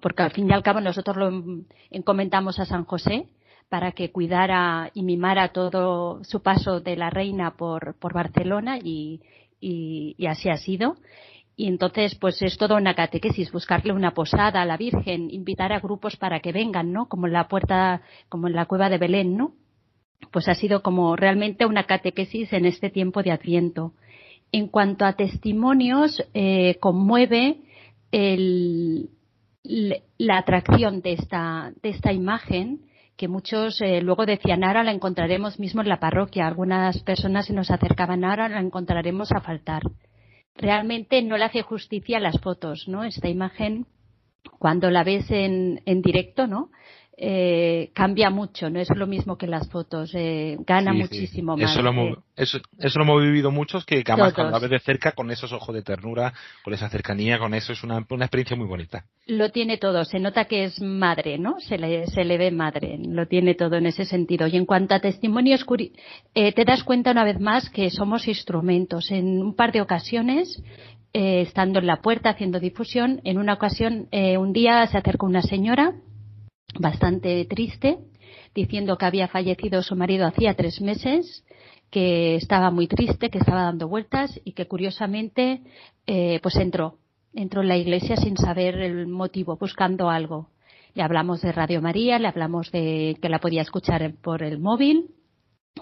Porque 0.00 0.22
al 0.22 0.30
fin 0.30 0.48
y 0.48 0.52
al 0.52 0.62
cabo 0.62 0.80
nosotros 0.80 1.16
lo 1.16 1.62
encomendamos 1.90 2.60
a 2.60 2.66
San 2.66 2.84
José 2.84 3.28
para 3.68 3.92
que 3.92 4.12
cuidara 4.12 4.90
y 4.94 5.02
mimara 5.02 5.48
todo 5.48 6.22
su 6.22 6.40
paso 6.42 6.80
de 6.80 6.96
la 6.96 7.10
reina 7.10 7.56
por, 7.56 7.96
por 7.98 8.12
Barcelona 8.12 8.78
y, 8.78 9.20
y, 9.60 10.14
y 10.16 10.26
así 10.26 10.48
ha 10.48 10.56
sido. 10.56 10.96
Y 11.58 11.68
entonces, 11.68 12.14
pues 12.16 12.42
es 12.42 12.58
toda 12.58 12.76
una 12.76 12.94
catequesis, 12.94 13.50
buscarle 13.50 13.92
una 13.92 14.12
posada 14.12 14.60
a 14.60 14.66
la 14.66 14.76
Virgen, 14.76 15.30
invitar 15.30 15.72
a 15.72 15.80
grupos 15.80 16.16
para 16.16 16.40
que 16.40 16.52
vengan, 16.52 16.92
¿no? 16.92 17.08
Como 17.08 17.26
en 17.26 17.32
la 17.32 17.48
puerta, 17.48 18.02
como 18.28 18.46
en 18.46 18.54
la 18.54 18.66
cueva 18.66 18.90
de 18.90 18.98
Belén, 18.98 19.38
¿no? 19.38 19.54
Pues 20.32 20.48
ha 20.48 20.54
sido 20.54 20.82
como 20.82 21.16
realmente 21.16 21.64
una 21.64 21.84
catequesis 21.84 22.52
en 22.52 22.66
este 22.66 22.90
tiempo 22.90 23.22
de 23.22 23.30
Adviento. 23.32 23.94
En 24.52 24.68
cuanto 24.68 25.06
a 25.06 25.14
testimonios, 25.14 26.22
eh, 26.34 26.76
conmueve 26.78 27.62
el, 28.12 29.08
la 29.62 30.38
atracción 30.38 31.00
de 31.00 31.14
esta, 31.14 31.72
de 31.82 31.88
esta 31.88 32.12
imagen 32.12 32.82
que 33.16 33.28
muchos 33.28 33.80
eh, 33.80 34.02
luego 34.02 34.26
decían 34.26 34.62
ahora 34.62 34.84
la 34.84 34.92
encontraremos 34.92 35.58
mismo 35.58 35.80
en 35.80 35.88
la 35.88 36.00
parroquia. 36.00 36.46
Algunas 36.46 37.02
personas 37.02 37.46
se 37.46 37.54
nos 37.54 37.70
acercaban 37.70 38.24
ahora 38.24 38.50
la 38.50 38.60
encontraremos 38.60 39.32
a 39.32 39.40
faltar 39.40 39.82
realmente 40.58 41.22
no 41.22 41.36
le 41.36 41.44
hace 41.44 41.62
justicia 41.62 42.18
a 42.18 42.20
las 42.20 42.40
fotos, 42.40 42.88
¿no? 42.88 43.04
Esta 43.04 43.28
imagen, 43.28 43.86
cuando 44.58 44.90
la 44.90 45.04
ves 45.04 45.30
en, 45.30 45.82
en 45.86 46.02
directo, 46.02 46.46
¿no? 46.46 46.70
Eh, 47.18 47.92
cambia 47.94 48.28
mucho, 48.28 48.68
no 48.68 48.78
es 48.78 48.90
lo 48.94 49.06
mismo 49.06 49.38
que 49.38 49.46
las 49.46 49.70
fotos, 49.70 50.10
eh, 50.14 50.58
gana 50.66 50.92
Sí, 50.92 50.96
sí. 50.98 51.02
muchísimo 51.02 51.56
más. 51.56 51.70
Eso 51.70 51.80
lo, 51.80 51.88
hemos, 51.88 52.18
eso, 52.36 52.58
eso 52.78 52.98
lo 52.98 53.04
hemos 53.06 53.22
vivido 53.22 53.50
muchos, 53.50 53.86
que 53.86 54.04
además 54.06 54.34
cuando 54.34 54.52
la 54.52 54.58
ves 54.58 54.68
de 54.68 54.78
cerca, 54.80 55.12
con 55.12 55.30
esos 55.30 55.50
ojos 55.50 55.74
de 55.74 55.80
ternura, 55.80 56.34
con 56.62 56.74
esa 56.74 56.90
cercanía, 56.90 57.38
con 57.38 57.54
eso, 57.54 57.72
es 57.72 57.82
una, 57.82 58.04
una 58.10 58.24
experiencia 58.26 58.54
muy 58.54 58.66
bonita. 58.66 59.06
Lo 59.26 59.50
tiene 59.50 59.78
todo, 59.78 60.04
se 60.04 60.20
nota 60.20 60.44
que 60.44 60.64
es 60.64 60.78
madre, 60.82 61.38
¿no? 61.38 61.58
Se 61.58 61.78
le, 61.78 62.06
se 62.08 62.22
le 62.24 62.36
ve 62.36 62.50
madre, 62.50 62.98
lo 62.98 63.26
tiene 63.26 63.54
todo 63.54 63.76
en 63.76 63.86
ese 63.86 64.04
sentido. 64.04 64.46
Y 64.46 64.56
en 64.58 64.66
cuanto 64.66 64.94
a 64.94 65.00
testimonios, 65.00 65.64
eh, 66.34 66.52
te 66.52 66.64
das 66.66 66.84
cuenta 66.84 67.12
una 67.12 67.24
vez 67.24 67.40
más 67.40 67.70
que 67.70 67.88
somos 67.88 68.28
instrumentos. 68.28 69.10
En 69.10 69.42
un 69.42 69.56
par 69.56 69.72
de 69.72 69.80
ocasiones, 69.80 70.62
eh, 71.14 71.40
estando 71.40 71.78
en 71.78 71.86
la 71.86 72.02
puerta 72.02 72.28
haciendo 72.28 72.60
difusión, 72.60 73.22
en 73.24 73.38
una 73.38 73.54
ocasión, 73.54 74.06
eh, 74.10 74.36
un 74.36 74.52
día 74.52 74.86
se 74.86 74.98
acercó 74.98 75.24
una 75.24 75.40
señora 75.40 75.94
bastante 76.78 77.44
triste, 77.44 77.98
diciendo 78.54 78.96
que 78.96 79.04
había 79.06 79.28
fallecido 79.28 79.82
su 79.82 79.96
marido 79.96 80.26
hacía 80.26 80.54
tres 80.54 80.80
meses, 80.80 81.44
que 81.90 82.36
estaba 82.36 82.70
muy 82.70 82.88
triste, 82.88 83.30
que 83.30 83.38
estaba 83.38 83.62
dando 83.62 83.88
vueltas 83.88 84.40
y 84.44 84.52
que 84.52 84.66
curiosamente 84.66 85.62
eh, 86.06 86.40
pues 86.42 86.56
entró, 86.56 86.98
entró 87.34 87.62
en 87.62 87.68
la 87.68 87.76
iglesia 87.76 88.16
sin 88.16 88.36
saber 88.36 88.76
el 88.80 89.06
motivo, 89.06 89.56
buscando 89.56 90.10
algo. 90.10 90.48
Le 90.94 91.02
hablamos 91.02 91.42
de 91.42 91.52
Radio 91.52 91.82
María, 91.82 92.18
le 92.18 92.28
hablamos 92.28 92.72
de 92.72 93.18
que 93.20 93.28
la 93.28 93.38
podía 93.38 93.62
escuchar 93.62 94.14
por 94.22 94.42
el 94.42 94.58
móvil, 94.58 95.10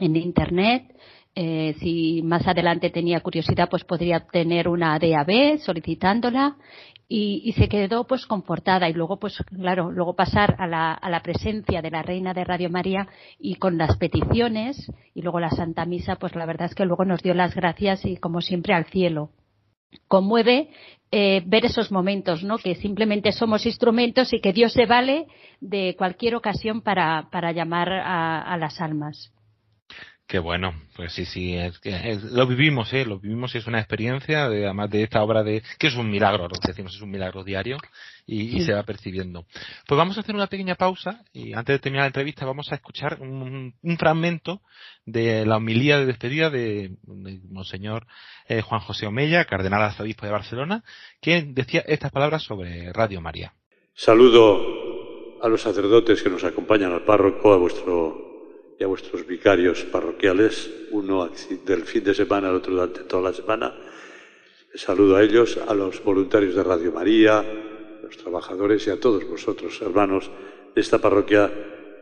en 0.00 0.16
internet. 0.16 0.96
Eh, 1.36 1.74
si 1.80 2.22
más 2.22 2.46
adelante 2.46 2.90
tenía 2.90 3.20
curiosidad, 3.20 3.68
pues 3.68 3.84
podría 3.84 4.18
obtener 4.18 4.68
una 4.68 4.98
DAB 4.98 5.58
solicitándola 5.58 6.56
y, 7.08 7.42
y 7.44 7.52
se 7.52 7.68
quedó 7.68 8.06
pues 8.06 8.26
confortada 8.26 8.88
y 8.88 8.92
luego 8.92 9.18
pues 9.18 9.36
claro 9.48 9.90
luego 9.90 10.14
pasar 10.14 10.56
a 10.58 10.66
la, 10.66 10.92
a 10.92 11.10
la 11.10 11.22
presencia 11.22 11.82
de 11.82 11.90
la 11.90 12.02
reina 12.02 12.32
de 12.34 12.44
Radio 12.44 12.70
María 12.70 13.08
y 13.38 13.56
con 13.56 13.76
las 13.76 13.96
peticiones 13.96 14.90
y 15.12 15.22
luego 15.22 15.40
la 15.40 15.50
Santa 15.50 15.84
Misa 15.84 16.16
pues 16.16 16.34
la 16.34 16.46
verdad 16.46 16.66
es 16.66 16.74
que 16.74 16.86
luego 16.86 17.04
nos 17.04 17.22
dio 17.22 17.34
las 17.34 17.54
gracias 17.54 18.04
y 18.04 18.16
como 18.16 18.40
siempre 18.40 18.72
al 18.72 18.86
cielo 18.86 19.30
conmueve 20.08 20.70
eh, 21.10 21.42
ver 21.46 21.64
esos 21.64 21.92
momentos, 21.92 22.42
¿no? 22.42 22.58
Que 22.58 22.74
simplemente 22.74 23.32
somos 23.32 23.66
instrumentos 23.66 24.32
y 24.32 24.40
que 24.40 24.52
Dios 24.52 24.72
se 24.72 24.86
vale 24.86 25.26
de 25.60 25.94
cualquier 25.96 26.34
ocasión 26.34 26.80
para, 26.80 27.28
para 27.30 27.52
llamar 27.52 27.92
a, 27.92 28.42
a 28.42 28.56
las 28.56 28.80
almas. 28.80 29.32
Qué 30.26 30.38
bueno, 30.38 30.72
pues 30.96 31.12
sí, 31.12 31.26
sí, 31.26 31.54
es 31.54 31.78
que 31.80 31.90
es- 31.90 32.22
lo 32.24 32.46
vivimos, 32.46 32.90
¿eh? 32.94 33.04
Lo 33.04 33.18
vivimos 33.18 33.54
y 33.54 33.58
es 33.58 33.66
una 33.66 33.78
experiencia, 33.78 34.48
de, 34.48 34.64
además 34.64 34.88
de 34.88 35.02
esta 35.02 35.22
obra 35.22 35.42
de, 35.42 35.62
que 35.78 35.88
es 35.88 35.96
un 35.96 36.10
milagro, 36.10 36.44
lo 36.48 36.58
que 36.58 36.68
decimos, 36.68 36.94
es 36.94 37.02
un 37.02 37.10
milagro 37.10 37.44
diario 37.44 37.76
y, 38.26 38.62
se 38.62 38.72
va 38.72 38.84
percibiendo. 38.84 39.44
Pues 39.86 39.98
vamos 39.98 40.16
a 40.16 40.20
hacer 40.20 40.34
una 40.34 40.46
pequeña 40.46 40.76
pausa 40.76 41.22
y 41.34 41.52
antes 41.52 41.74
de 41.74 41.78
terminar 41.78 42.04
la 42.04 42.06
entrevista 42.06 42.46
vamos 42.46 42.72
a 42.72 42.76
escuchar 42.76 43.18
un, 43.20 43.74
un 43.82 43.98
fragmento 43.98 44.62
de 45.04 45.44
la 45.44 45.58
homilía 45.58 45.98
de 45.98 46.06
despedida 46.06 46.48
de, 46.48 46.96
de 47.02 47.40
Monseñor 47.50 48.06
eh, 48.48 48.62
Juan 48.62 48.80
José 48.80 49.06
Omeya, 49.06 49.44
cardenal 49.44 49.82
arzobispo 49.82 50.24
de 50.24 50.32
Barcelona, 50.32 50.84
que 51.20 51.42
decía 51.42 51.84
estas 51.86 52.10
palabras 52.10 52.42
sobre 52.44 52.90
Radio 52.94 53.20
María. 53.20 53.52
Saludo 53.92 55.38
a 55.42 55.48
los 55.48 55.60
sacerdotes 55.60 56.22
que 56.22 56.30
nos 56.30 56.44
acompañan 56.44 56.92
al 56.92 57.02
párroco, 57.02 57.52
a 57.52 57.58
vuestro 57.58 58.33
y 58.78 58.84
a 58.84 58.86
vuestros 58.86 59.26
vicarios 59.26 59.84
parroquiales, 59.84 60.70
uno 60.90 61.30
del 61.64 61.84
fin 61.84 62.04
de 62.04 62.14
semana, 62.14 62.48
el 62.48 62.56
otro 62.56 62.72
durante 62.74 63.04
toda 63.04 63.30
la 63.30 63.32
semana. 63.32 63.74
Saludo 64.74 65.16
a 65.16 65.22
ellos, 65.22 65.58
a 65.66 65.74
los 65.74 66.02
voluntarios 66.02 66.54
de 66.54 66.64
Radio 66.64 66.92
María, 66.92 67.38
a 67.38 67.44
los 68.02 68.16
trabajadores 68.16 68.86
y 68.86 68.90
a 68.90 68.98
todos 68.98 69.24
vosotros, 69.28 69.80
hermanos 69.80 70.30
de 70.74 70.80
esta 70.80 70.98
parroquia 70.98 71.50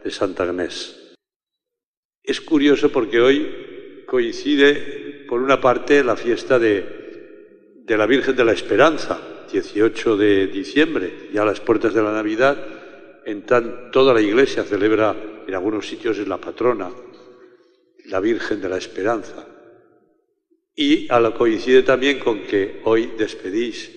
de 0.02 0.10
Santa 0.10 0.44
Agnés. 0.44 1.14
Es 2.22 2.40
curioso 2.40 2.90
porque 2.90 3.20
hoy 3.20 4.04
coincide, 4.06 5.26
por 5.28 5.42
una 5.42 5.60
parte, 5.60 6.02
la 6.02 6.16
fiesta 6.16 6.58
de, 6.58 7.82
de 7.84 7.96
la 7.96 8.06
Virgen 8.06 8.34
de 8.34 8.44
la 8.44 8.52
Esperanza, 8.52 9.20
18 9.52 10.16
de 10.16 10.46
diciembre, 10.46 11.28
ya 11.32 11.42
a 11.42 11.46
las 11.46 11.60
puertas 11.60 11.92
de 11.92 12.02
la 12.02 12.12
Navidad, 12.12 12.81
en 13.24 13.46
tan, 13.46 13.90
toda 13.90 14.14
la 14.14 14.20
iglesia 14.20 14.64
celebra, 14.64 15.14
en 15.46 15.54
algunos 15.54 15.86
sitios 15.86 16.18
es 16.18 16.28
la 16.28 16.38
patrona, 16.38 16.90
la 18.06 18.20
Virgen 18.20 18.60
de 18.60 18.68
la 18.68 18.78
Esperanza. 18.78 19.46
Y 20.74 21.10
a 21.10 21.20
la, 21.20 21.32
coincide 21.32 21.82
también 21.82 22.18
con 22.18 22.42
que 22.44 22.80
hoy 22.84 23.12
despedís 23.18 23.90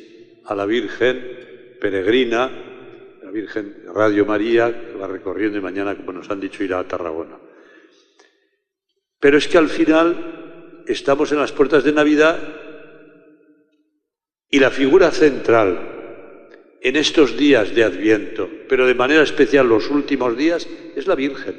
a 0.45 0.55
la 0.55 0.65
Virgen 0.65 1.77
peregrina, 1.79 2.51
la 3.23 3.31
Virgen 3.31 3.83
Radio 3.93 4.25
María, 4.25 4.91
que 4.91 4.97
va 4.97 5.07
recorriendo 5.07 5.57
y 5.57 5.61
mañana, 5.61 5.95
como 5.95 6.13
nos 6.13 6.29
han 6.29 6.39
dicho, 6.39 6.63
irá 6.63 6.79
a 6.79 6.87
Tarragona. 6.87 7.37
Pero 9.19 9.37
es 9.37 9.47
que 9.47 9.57
al 9.57 9.69
final 9.69 10.83
estamos 10.87 11.31
en 11.31 11.39
las 11.39 11.51
puertas 11.51 11.83
de 11.83 11.93
Navidad 11.93 12.37
y 14.49 14.59
la 14.59 14.69
figura 14.69 15.11
central 15.11 15.94
en 16.85 16.97
estos 16.97 17.35
días 17.35 17.73
de 17.73 17.83
Adviento, 17.83 18.47
pero 18.69 18.85
de 18.85 18.93
manera 18.93 19.23
especial 19.23 19.67
los 19.67 19.89
últimos 19.89 20.37
días, 20.37 20.67
es 20.95 21.07
la 21.07 21.15
Virgen. 21.15 21.55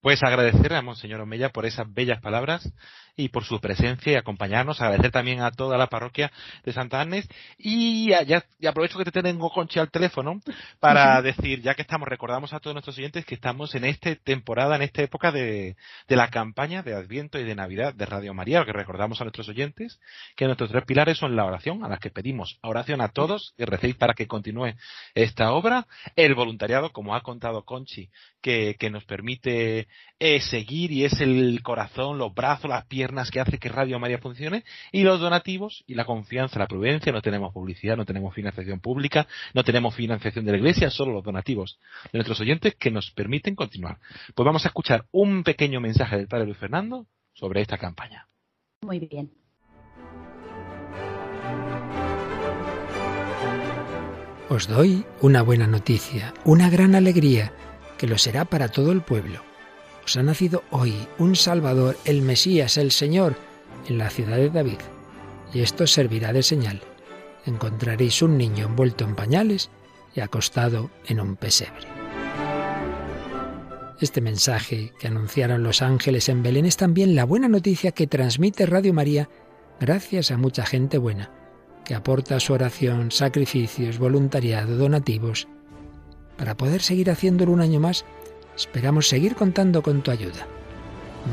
Pues 0.00 0.20
agradecer 0.24 0.72
a 0.72 0.82
Monseñor 0.82 1.20
Omeya 1.20 1.50
por 1.50 1.64
esas 1.64 1.86
bellas 1.94 2.20
palabras 2.20 2.68
y 3.16 3.28
por 3.28 3.44
su 3.44 3.60
presencia 3.60 4.12
y 4.12 4.16
acompañarnos. 4.16 4.80
Agradecer 4.80 5.10
también 5.10 5.40
a 5.40 5.50
toda 5.50 5.78
la 5.78 5.88
parroquia 5.88 6.30
de 6.64 6.72
Santa 6.72 7.00
Agnes. 7.00 7.28
Y, 7.58 8.10
ya, 8.10 8.44
aprovecho 8.68 8.98
que 8.98 9.10
te 9.10 9.22
tengo, 9.22 9.50
Conchi, 9.50 9.78
al 9.78 9.90
teléfono 9.90 10.40
para 10.78 11.20
decir, 11.22 11.62
ya 11.62 11.74
que 11.74 11.82
estamos, 11.82 12.08
recordamos 12.08 12.52
a 12.52 12.60
todos 12.60 12.74
nuestros 12.74 12.98
oyentes 12.98 13.24
que 13.24 13.34
estamos 13.34 13.74
en 13.74 13.84
esta 13.84 14.14
temporada, 14.16 14.76
en 14.76 14.82
esta 14.82 15.02
época 15.02 15.32
de, 15.32 15.76
de 16.08 16.16
la 16.16 16.28
campaña 16.28 16.82
de 16.82 16.94
Adviento 16.94 17.38
y 17.38 17.44
de 17.44 17.54
Navidad 17.54 17.94
de 17.94 18.06
Radio 18.06 18.34
María, 18.34 18.64
que 18.64 18.72
recordamos 18.72 19.20
a 19.20 19.24
nuestros 19.24 19.48
oyentes, 19.48 20.00
que 20.36 20.46
nuestros 20.46 20.70
tres 20.70 20.84
pilares 20.84 21.18
son 21.18 21.36
la 21.36 21.44
oración, 21.44 21.84
a 21.84 21.88
las 21.88 22.00
que 22.00 22.10
pedimos 22.10 22.58
oración 22.62 23.00
a 23.00 23.08
todos 23.08 23.54
y 23.58 23.64
recéis 23.64 23.96
para 23.96 24.14
que 24.14 24.26
continúe 24.26 24.74
esta 25.14 25.52
obra, 25.52 25.86
el 26.16 26.34
voluntariado, 26.34 26.92
como 26.92 27.14
ha 27.14 27.22
contado 27.22 27.64
Conchi, 27.64 28.10
que, 28.40 28.76
que 28.78 28.90
nos 28.90 29.04
permite 29.04 29.88
eh, 30.18 30.40
seguir 30.40 30.92
y 30.92 31.04
es 31.04 31.20
el 31.20 31.60
corazón, 31.62 32.18
los 32.18 32.34
brazos, 32.34 32.70
las 32.70 32.86
piernas 32.86 33.09
que 33.30 33.40
hace 33.40 33.58
que 33.58 33.68
Radio 33.68 33.98
María 33.98 34.18
funcione 34.18 34.64
y 34.92 35.02
los 35.02 35.20
donativos 35.20 35.84
y 35.86 35.94
la 35.94 36.04
confianza, 36.04 36.58
la 36.58 36.66
prudencia. 36.66 37.12
No 37.12 37.22
tenemos 37.22 37.52
publicidad, 37.52 37.96
no 37.96 38.04
tenemos 38.04 38.34
financiación 38.34 38.80
pública, 38.80 39.26
no 39.54 39.64
tenemos 39.64 39.94
financiación 39.94 40.44
de 40.44 40.52
la 40.52 40.58
Iglesia, 40.58 40.90
solo 40.90 41.12
los 41.12 41.24
donativos 41.24 41.78
de 42.12 42.18
nuestros 42.18 42.40
oyentes 42.40 42.74
que 42.76 42.90
nos 42.90 43.10
permiten 43.10 43.54
continuar. 43.54 43.98
Pues 44.34 44.44
vamos 44.44 44.64
a 44.64 44.68
escuchar 44.68 45.06
un 45.10 45.42
pequeño 45.42 45.80
mensaje 45.80 46.16
del 46.16 46.28
Padre 46.28 46.46
Luis 46.46 46.58
Fernando 46.58 47.06
sobre 47.32 47.60
esta 47.62 47.78
campaña. 47.78 48.28
Muy 48.82 49.00
bien. 49.00 49.32
Os 54.48 54.66
doy 54.66 55.04
una 55.20 55.42
buena 55.42 55.66
noticia, 55.66 56.34
una 56.44 56.70
gran 56.70 56.94
alegría, 56.94 57.52
que 57.98 58.06
lo 58.06 58.18
será 58.18 58.44
para 58.44 58.68
todo 58.68 58.90
el 58.90 59.02
pueblo 59.02 59.49
ha 60.16 60.22
nacido 60.22 60.64
hoy 60.70 60.94
un 61.18 61.36
Salvador, 61.36 61.96
el 62.04 62.22
Mesías, 62.22 62.76
el 62.76 62.90
Señor, 62.90 63.36
en 63.88 63.98
la 63.98 64.10
ciudad 64.10 64.36
de 64.36 64.50
David. 64.50 64.78
Y 65.52 65.60
esto 65.60 65.86
servirá 65.86 66.32
de 66.32 66.42
señal. 66.42 66.80
Encontraréis 67.46 68.22
un 68.22 68.36
niño 68.36 68.66
envuelto 68.66 69.04
en 69.04 69.14
pañales 69.14 69.70
y 70.14 70.20
acostado 70.20 70.90
en 71.06 71.20
un 71.20 71.36
pesebre. 71.36 71.86
Este 74.00 74.20
mensaje 74.20 74.92
que 74.98 75.08
anunciaron 75.08 75.62
los 75.62 75.82
ángeles 75.82 76.28
en 76.28 76.42
Belén 76.42 76.64
es 76.64 76.76
también 76.76 77.14
la 77.14 77.24
buena 77.24 77.48
noticia 77.48 77.92
que 77.92 78.06
transmite 78.06 78.66
Radio 78.66 78.94
María 78.94 79.28
gracias 79.78 80.30
a 80.30 80.38
mucha 80.38 80.64
gente 80.64 80.98
buena, 80.98 81.30
que 81.84 81.94
aporta 81.94 82.40
su 82.40 82.52
oración, 82.52 83.10
sacrificios, 83.10 83.98
voluntariado, 83.98 84.76
donativos, 84.76 85.48
para 86.36 86.56
poder 86.56 86.80
seguir 86.80 87.10
haciéndolo 87.10 87.52
un 87.52 87.60
año 87.60 87.80
más 87.80 88.06
Esperamos 88.60 89.08
seguir 89.08 89.36
contando 89.36 89.80
con 89.80 90.02
tu 90.02 90.10
ayuda. 90.10 90.46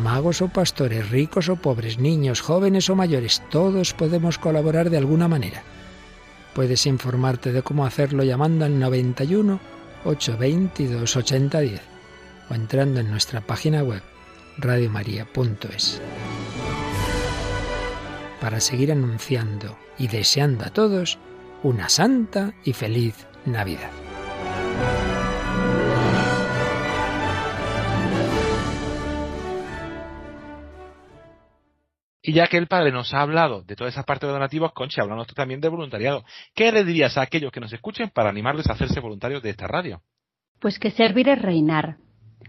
Magos 0.01 0.41
o 0.41 0.47
pastores, 0.47 1.09
ricos 1.09 1.49
o 1.49 1.57
pobres, 1.57 1.99
niños, 1.99 2.39
jóvenes 2.39 2.89
o 2.89 2.95
mayores, 2.95 3.43
todos 3.49 3.93
podemos 3.93 4.37
colaborar 4.37 4.89
de 4.89 4.95
alguna 4.95 5.27
manera. 5.27 5.61
Puedes 6.55 6.85
informarte 6.85 7.51
de 7.51 7.63
cómo 7.63 7.85
hacerlo 7.85 8.23
llamando 8.23 8.63
al 8.63 8.79
91 8.79 9.59
822 10.05 11.17
8010 11.17 11.81
o 12.49 12.53
entrando 12.53 13.01
en 13.01 13.11
nuestra 13.11 13.41
página 13.41 13.83
web 13.83 14.01
radiomaria.es. 14.57 16.01
Para 18.39 18.61
seguir 18.61 18.93
anunciando 18.93 19.77
y 19.97 20.07
deseando 20.07 20.63
a 20.63 20.69
todos 20.69 21.19
una 21.61 21.89
santa 21.89 22.53
y 22.63 22.71
feliz 22.71 23.27
Navidad. 23.45 24.06
Y 32.27 32.33
ya 32.33 32.47
que 32.47 32.57
el 32.57 32.67
padre 32.67 32.91
nos 32.91 33.13
ha 33.13 33.21
hablado 33.21 33.61
de 33.61 33.77
toda 33.77 33.89
esa 33.89 34.03
parte 34.03 34.25
de 34.25 34.33
donativos, 34.33 34.73
Concha, 34.73 35.01
hablamos 35.01 35.27
también 35.27 35.61
de 35.61 35.69
voluntariado. 35.69 36.25
¿Qué 36.53 36.73
le 36.73 36.83
dirías 36.83 37.17
a 37.17 37.21
aquellos 37.21 37.53
que 37.53 37.61
nos 37.61 37.71
escuchen 37.71 38.09
para 38.09 38.29
animarles 38.29 38.67
a 38.67 38.73
hacerse 38.73 38.99
voluntarios 38.99 39.41
de 39.41 39.51
esta 39.51 39.65
radio? 39.65 40.01
Pues 40.59 40.77
que 40.77 40.91
servir 40.91 41.29
es 41.29 41.41
reinar. 41.41 41.95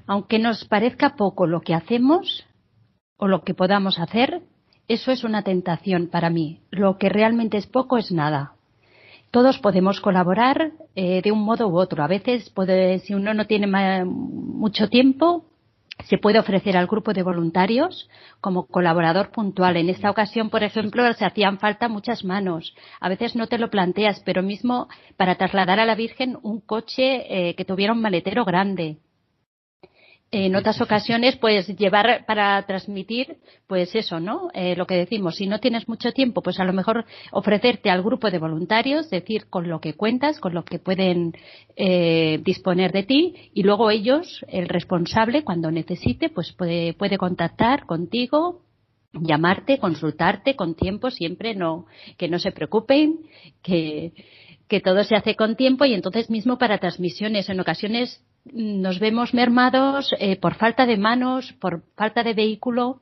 Aunque 0.09 0.41
nos 0.41 0.65
parezca 0.65 1.15
poco 1.15 1.47
lo 1.47 1.61
que 1.61 1.75
hacemos 1.75 2.45
o 3.19 3.29
lo 3.29 3.45
que 3.45 3.55
podamos 3.55 4.01
hacer, 4.01 4.43
eso 4.89 5.13
es 5.13 5.23
una 5.23 5.45
tentación 5.45 6.09
para 6.09 6.29
mí. 6.29 6.59
Lo 6.71 6.99
que 6.99 7.09
realmente 7.09 7.57
es 7.57 7.69
poco 7.69 7.99
es 7.99 8.11
nada. 8.11 8.55
Todos 9.31 9.61
podemos 9.61 10.01
colaborar 10.01 10.73
eh, 10.97 11.23
de 11.23 11.31
un 11.31 11.45
modo 11.45 11.69
u 11.69 11.79
otro. 11.79 12.03
A 12.03 12.09
veces, 12.09 12.51
puede, 12.51 12.99
si 12.99 13.15
uno 13.15 13.33
no 13.33 13.47
tiene 13.47 13.69
mucho 14.05 14.89
tiempo, 14.89 15.45
se 16.05 16.19
puede 16.19 16.39
ofrecer 16.39 16.77
al 16.77 16.87
grupo 16.87 17.13
de 17.13 17.23
voluntarios 17.23 18.09
como 18.41 18.67
colaborador 18.67 19.31
puntual. 19.31 19.77
En 19.77 19.89
esta 19.89 20.11
ocasión, 20.11 20.51
por 20.51 20.63
ejemplo, 20.63 21.13
se 21.15 21.25
hacían 21.25 21.59
falta 21.59 21.89
muchas 21.89 22.25
manos. 22.25 22.75
A 23.01 23.09
veces 23.09 23.37
no 23.37 23.47
te 23.47 23.59
lo 23.59 23.71
planteas, 23.71 24.23
pero 24.25 24.43
mismo 24.43 24.89
para 25.17 25.37
trasladar 25.37 25.81
a 25.81 25.87
la 25.87 25.95
Virgen 25.95 26.39
un 26.43 26.61
coche 26.61 27.49
eh, 27.49 27.55
que 27.55 27.65
tuviera 27.65 27.93
un 27.93 28.01
maletero 28.01 28.45
grande 28.45 28.99
en 30.31 30.55
otras 30.57 30.81
ocasiones, 30.83 31.37
pues 31.37 31.67
llevar 31.79 32.27
para 32.27 32.63
transmitir, 32.67 33.39
pues 33.67 33.95
eso, 33.95 34.21
¿no? 34.21 34.51
Eh, 34.53 34.77
lo 34.77 34.87
que 34.87 34.95
decimos, 34.95 35.37
si 35.37 35.47
no 35.47 35.59
tienes 35.59 35.89
mucho 35.89 36.13
tiempo, 36.13 36.43
pues 36.43 36.61
a 36.61 36.65
lo 36.65 36.75
mejor 36.75 37.07
ofrecerte 37.33 37.89
al 37.89 38.03
grupo 38.03 38.31
de 38.31 38.39
voluntarios, 38.39 39.09
decir 39.09 39.47
con 39.49 39.69
lo 39.69 39.81
que 39.81 39.95
cuentas, 39.95 40.39
con 40.39 40.53
lo 40.53 40.65
que 40.65 40.79
pueden 40.79 41.33
eh, 41.77 42.41
disponer 42.45 42.93
de 42.93 43.05
ti, 43.05 43.51
y 43.55 43.63
luego 43.63 43.91
ellos, 43.91 44.45
el 44.49 44.69
responsable, 44.69 45.45
cuando 45.45 45.71
necesite, 45.71 46.29
pues 46.29 46.53
puede, 46.53 46.93
puede 46.93 47.17
contactar 47.17 47.87
contigo, 47.87 48.61
llamarte, 49.15 49.79
consultarte 49.79 50.57
con 50.57 50.75
tiempo, 50.75 51.11
siempre 51.11 51.55
no, 51.55 51.87
que 52.19 52.29
no 52.29 52.39
se 52.39 52.53
preocupen, 52.53 53.21
que, 53.63 54.13
que 54.69 54.81
todo 54.81 55.03
se 55.05 55.17
hace 55.17 55.35
con 55.35 55.57
tiempo 55.57 55.85
y 55.85 55.95
entonces 55.95 56.31
mismo 56.31 56.59
para 56.59 56.79
transmisiones 56.79 57.49
en 57.49 57.61
ocasiones 57.61 58.23
nos 58.53 58.99
vemos 58.99 59.35
mermados 59.35 60.15
eh, 60.19 60.37
por 60.37 60.55
falta 60.55 60.87
de 60.87 60.97
manos, 60.97 61.53
por 61.61 61.83
falta 61.97 62.23
de 62.23 62.35
vehículo, 62.35 63.01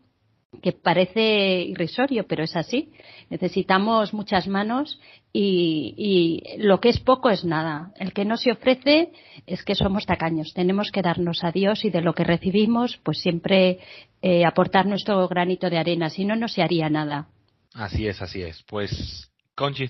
que 0.62 0.72
parece 0.72 1.60
irrisorio, 1.62 2.26
pero 2.26 2.44
es 2.44 2.56
así. 2.56 2.90
Necesitamos 3.28 4.14
muchas 4.14 4.48
manos 4.48 5.00
y, 5.32 6.42
lo 6.58 6.80
que 6.80 6.88
es 6.88 7.00
poco 7.00 7.30
es 7.30 7.44
nada. 7.44 7.92
El 7.96 8.12
que 8.12 8.24
no 8.24 8.36
se 8.36 8.52
ofrece 8.52 9.12
es 9.46 9.62
que 9.64 9.74
somos 9.74 10.06
tacaños. 10.06 10.54
Tenemos 10.54 10.90
que 10.90 11.02
darnos 11.02 11.44
a 11.44 11.52
Dios 11.52 11.84
y 11.84 11.90
de 11.90 12.00
lo 12.00 12.14
que 12.14 12.24
recibimos, 12.24 12.98
pues 13.02 13.20
siempre 13.20 13.80
eh, 14.22 14.44
aportar 14.44 14.86
nuestro 14.86 15.26
granito 15.28 15.68
de 15.68 15.78
arena. 15.78 16.08
Si 16.08 16.24
no, 16.24 16.36
no 16.36 16.48
se 16.48 16.62
haría 16.62 16.88
nada. 16.88 17.28
Así 17.74 18.06
es, 18.06 18.22
así 18.22 18.42
es. 18.42 18.62
Pues, 18.62 19.30
Conchi 19.54 19.88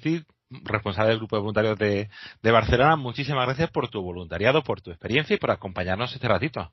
responsable 0.50 1.10
del 1.10 1.18
grupo 1.18 1.36
de 1.36 1.40
voluntarios 1.40 1.78
de, 1.78 2.08
Barcelona, 2.42 2.96
muchísimas 2.96 3.46
gracias 3.46 3.70
por 3.70 3.88
tu 3.88 4.02
voluntariado, 4.02 4.62
por 4.62 4.80
tu 4.80 4.90
experiencia 4.90 5.34
y 5.34 5.38
por 5.38 5.50
acompañarnos 5.50 6.14
este 6.14 6.28
ratito. 6.28 6.70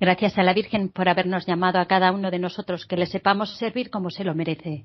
Gracias 0.00 0.38
a 0.38 0.42
la 0.42 0.54
Virgen 0.54 0.90
por 0.90 1.08
habernos 1.08 1.46
llamado 1.46 1.78
a 1.78 1.86
cada 1.86 2.12
uno 2.12 2.30
de 2.30 2.38
nosotros, 2.38 2.86
que 2.86 2.96
le 2.96 3.06
sepamos 3.06 3.56
servir 3.58 3.90
como 3.90 4.10
se 4.10 4.24
lo 4.24 4.34
merece. 4.34 4.84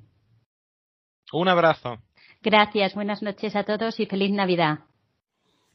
Un 1.31 1.47
abrazo. 1.47 1.97
Gracias, 2.41 2.95
buenas 2.95 3.21
noches 3.21 3.55
a 3.55 3.63
todos 3.63 3.99
y 3.99 4.05
feliz 4.05 4.31
Navidad. 4.31 4.79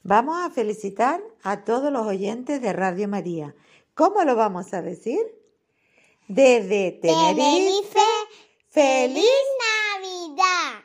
Vamos 0.02 0.36
a 0.38 0.50
felicitar 0.50 1.20
a 1.42 1.64
todos 1.64 1.92
los 1.92 2.06
oyentes 2.06 2.60
de 2.60 2.72
Radio 2.72 3.08
María. 3.08 3.54
¿Cómo 3.94 4.22
lo 4.24 4.34
vamos 4.34 4.74
a 4.74 4.82
decir? 4.82 5.20
Desde 6.26 6.98
Tenerife, 7.00 8.00
feliz 8.70 9.24
Navidad. 9.94 10.84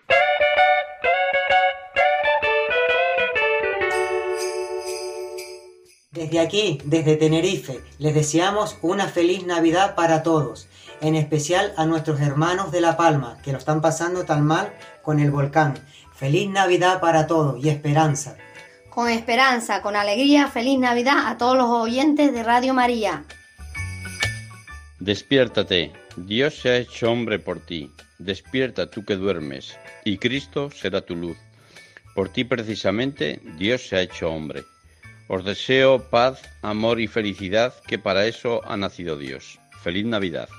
Desde 6.20 6.42
aquí, 6.42 6.80
desde 6.84 7.16
Tenerife, 7.16 7.80
les 7.98 8.14
deseamos 8.14 8.78
una 8.82 9.08
feliz 9.08 9.46
Navidad 9.46 9.96
para 9.96 10.22
todos, 10.22 10.68
en 11.00 11.16
especial 11.16 11.74
a 11.78 11.86
nuestros 11.86 12.20
hermanos 12.20 12.74
de 12.74 12.82
La 12.82 12.98
Palma, 12.98 13.38
que 13.42 13.54
lo 13.54 13.58
están 13.58 13.80
pasando 13.80 14.26
tan 14.26 14.46
mal 14.46 14.74
con 15.02 15.22
el 15.22 15.32
volcán. 15.32 15.80
Feliz 16.14 16.50
Navidad 16.50 17.00
para 17.00 17.26
todos 17.26 17.64
y 17.64 17.70
esperanza. 17.70 18.36
Con 18.90 19.08
esperanza, 19.08 19.82
con 19.82 19.96
alegría, 19.96 20.50
feliz 20.50 20.78
Navidad 20.78 21.26
a 21.26 21.38
todos 21.38 21.56
los 21.56 21.70
oyentes 21.70 22.34
de 22.34 22.44
Radio 22.44 22.74
María. 22.74 23.24
Despiértate, 25.00 25.94
Dios 26.18 26.54
se 26.54 26.70
ha 26.70 26.76
hecho 26.76 27.10
hombre 27.10 27.40
por 27.40 27.66
ti. 27.66 27.94
Despierta 28.18 28.90
tú 28.90 29.06
que 29.06 29.16
duermes, 29.16 29.78
y 30.04 30.18
Cristo 30.18 30.70
será 30.70 31.00
tu 31.00 31.16
luz. 31.16 31.38
Por 32.14 32.28
ti 32.28 32.44
precisamente 32.44 33.40
Dios 33.58 33.88
se 33.88 33.96
ha 33.96 34.02
hecho 34.02 34.30
hombre. 34.30 34.66
Os 35.30 35.46
deseo 35.46 36.00
paz, 36.10 36.42
amor 36.64 37.00
y 37.00 37.06
felicidad, 37.08 37.72
que 37.88 38.00
para 38.00 38.26
eso 38.26 38.62
ha 38.66 38.76
nacido 38.76 39.16
Dios. 39.16 39.60
Feliz 39.84 40.04
Navidad. 40.04 40.50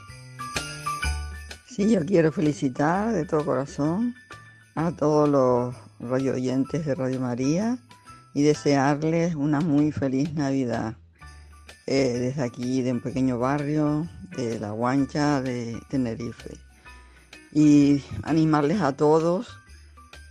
Sí, 1.66 1.90
yo 1.90 2.06
quiero 2.06 2.30
felicitar 2.30 3.12
de 3.12 3.24
todo 3.24 3.44
corazón 3.44 4.14
a 4.76 4.92
todos 4.92 5.28
los 5.28 5.74
radio 5.98 6.34
oyentes 6.34 6.86
de 6.86 6.94
Radio 6.94 7.18
María 7.18 7.78
y 8.32 8.42
desearles 8.42 9.34
una 9.34 9.60
muy 9.60 9.90
feliz 9.90 10.32
Navidad. 10.34 10.94
eh, 11.88 12.18
desde 12.20 12.42
aquí, 12.44 12.82
de 12.82 12.92
un 12.92 13.00
pequeño 13.00 13.40
barrio 13.40 14.06
de 14.36 14.60
La 14.60 14.70
Guancha 14.70 15.42
de 15.42 15.76
Tenerife. 15.88 16.56
Y 17.52 18.04
animarles 18.22 18.80
a 18.80 18.96
todos 18.96 19.48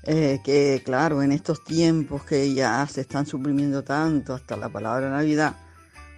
eh, 0.04 0.40
que, 0.44 0.82
claro, 0.84 1.22
en 1.22 1.32
estos 1.32 1.64
tiempos 1.64 2.24
que 2.24 2.54
ya 2.54 2.86
se 2.88 3.02
están 3.02 3.26
suprimiendo 3.26 3.84
tanto 3.84 4.34
hasta 4.34 4.56
la 4.56 4.70
palabra 4.70 5.10
Navidad, 5.10 5.56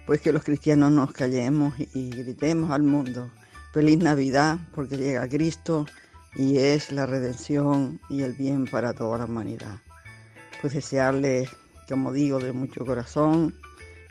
pues 0.06 0.20
que 0.20 0.32
los 0.32 0.44
cristianos 0.44 0.92
nos 0.92 1.12
callemos 1.12 1.74
y 1.78 2.10
gritemos 2.10 2.70
al 2.70 2.82
mundo. 2.82 3.30
Feliz 3.72 3.98
Navidad, 3.98 4.58
porque 4.74 4.96
llega 4.96 5.28
Cristo 5.28 5.86
y 6.34 6.58
es 6.58 6.92
la 6.92 7.06
redención 7.06 8.00
y 8.08 8.22
el 8.22 8.34
bien 8.34 8.66
para 8.66 8.92
toda 8.92 9.18
la 9.18 9.24
humanidad. 9.24 9.80
Pues 10.60 10.74
desearles, 10.74 11.50
como 11.88 12.12
digo, 12.12 12.38
de 12.38 12.52
mucho 12.52 12.86
corazón, 12.86 13.54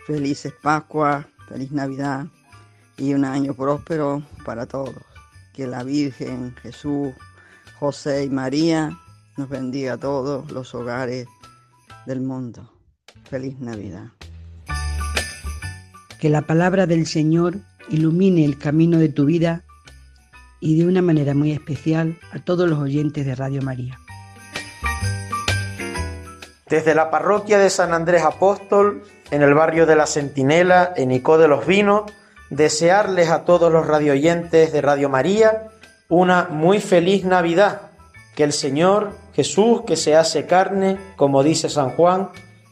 felices 0.06 0.54
Pascua, 0.62 1.28
feliz 1.48 1.72
Navidad 1.72 2.26
y 2.98 3.14
un 3.14 3.24
año 3.24 3.54
próspero 3.54 4.22
para 4.44 4.66
todos. 4.66 5.04
Que 5.54 5.68
la 5.68 5.84
Virgen, 5.84 6.56
Jesús, 6.62 7.14
José 7.80 8.26
y 8.26 8.30
María 8.30 8.98
nos 9.38 9.50
bendiga 9.50 9.94
a 9.94 9.98
todos 9.98 10.52
los 10.52 10.74
hogares 10.76 11.28
del 12.06 12.22
mundo. 12.22 12.72
Feliz 13.30 13.60
Navidad. 13.60 14.08
Que 16.20 16.30
la 16.30 16.42
palabra 16.42 16.86
del 16.86 17.08
Señor 17.08 17.56
ilumine 17.90 18.46
el 18.46 18.58
camino 18.58 19.00
de 19.00 19.10
tu 19.10 19.26
vida 19.26 19.64
y 20.60 20.78
de 20.78 20.86
una 20.86 21.02
manera 21.02 21.34
muy 21.34 21.52
especial 21.52 22.18
a 22.32 22.40
todos 22.40 22.70
los 22.70 22.80
oyentes 22.80 23.26
de 23.26 23.36
Radio 23.36 23.62
María. 23.62 24.00
Desde 26.70 26.96
la 26.96 27.10
parroquia 27.12 27.58
de 27.58 27.70
San 27.70 27.94
Andrés 27.94 28.24
Apóstol, 28.24 29.04
en 29.32 29.42
el 29.42 29.54
barrio 29.54 29.86
de 29.86 29.96
la 29.96 30.06
Centinela, 30.06 30.94
en 30.96 31.12
Icó 31.12 31.38
de 31.38 31.48
los 31.48 31.66
Vinos, 31.66 32.04
desearles 32.50 33.30
a 33.30 33.44
todos 33.44 33.72
los 33.72 33.88
radioyentes 33.88 34.72
de 34.72 34.82
Radio 34.82 35.10
María 35.10 35.70
una 36.08 36.50
muy 36.50 36.82
feliz 36.82 37.24
Navidad. 37.24 37.91
Que 38.36 38.44
el 38.44 38.54
Señor 38.54 39.14
Jesús, 39.34 39.82
que 39.86 39.96
se 39.96 40.16
hace 40.16 40.46
carne, 40.46 40.98
como 41.16 41.44
dice 41.44 41.70
San 41.70 41.92
Juan, 41.92 42.30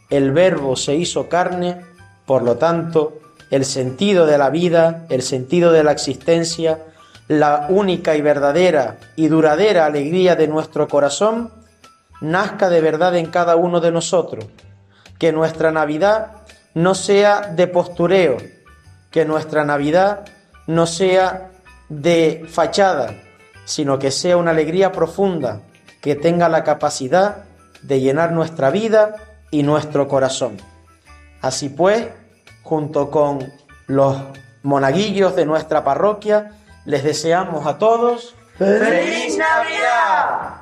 el 0.10 0.32
Verbo 0.32 0.76
se 0.76 0.96
hizo 0.96 1.30
carne, 1.30 1.82
por 2.26 2.44
lo 2.44 2.58
tanto, 2.58 3.20
el 3.52 3.66
sentido 3.66 4.26
de 4.26 4.38
la 4.38 4.50
vida, 4.50 5.06
el 5.10 5.22
sentido 5.22 5.72
de 5.72 5.84
la 5.84 5.92
existencia, 5.92 6.86
la 7.28 7.68
única 7.70 8.16
y 8.16 8.22
verdadera 8.22 8.98
y 9.16 9.28
duradera 9.28 9.86
alegría 9.86 10.36
de 10.36 10.48
nuestro 10.48 10.88
corazón, 10.88 11.52
nazca 12.22 12.70
de 12.70 12.82
verdad 12.82 13.16
en 13.16 13.28
cada 13.28 13.56
uno 13.56 13.80
de 13.80 13.92
nosotros. 13.92 14.46
Que 15.18 15.32
nuestra 15.32 15.72
Navidad 15.72 16.44
no 16.74 16.96
sea 16.96 17.42
de 17.42 17.68
postureo, 17.68 18.38
que 19.12 19.26
nuestra 19.26 19.64
Navidad 19.64 20.26
no 20.68 20.86
sea 20.86 21.52
de 21.90 22.46
fachada, 22.48 23.14
sino 23.70 24.00
que 24.00 24.10
sea 24.10 24.36
una 24.36 24.50
alegría 24.50 24.92
profunda, 24.92 25.62
que 26.02 26.16
tenga 26.16 26.50
la 26.50 26.64
capacidad 26.64 27.44
de 27.84 28.02
llenar 28.02 28.32
nuestra 28.32 28.72
vida 28.72 29.14
y 29.52 29.62
nuestro 29.62 30.08
corazón. 30.08 30.58
Así 31.40 31.70
pues, 31.70 32.08
junto 32.64 33.12
con 33.12 33.54
los 33.86 34.18
monaguillos 34.64 35.36
de 35.36 35.46
nuestra 35.46 35.84
parroquia, 35.84 36.54
les 36.86 37.04
deseamos 37.04 37.68
a 37.68 37.78
todos 37.78 38.34
¡Feliz 38.58 39.38
Navidad! 39.38 40.56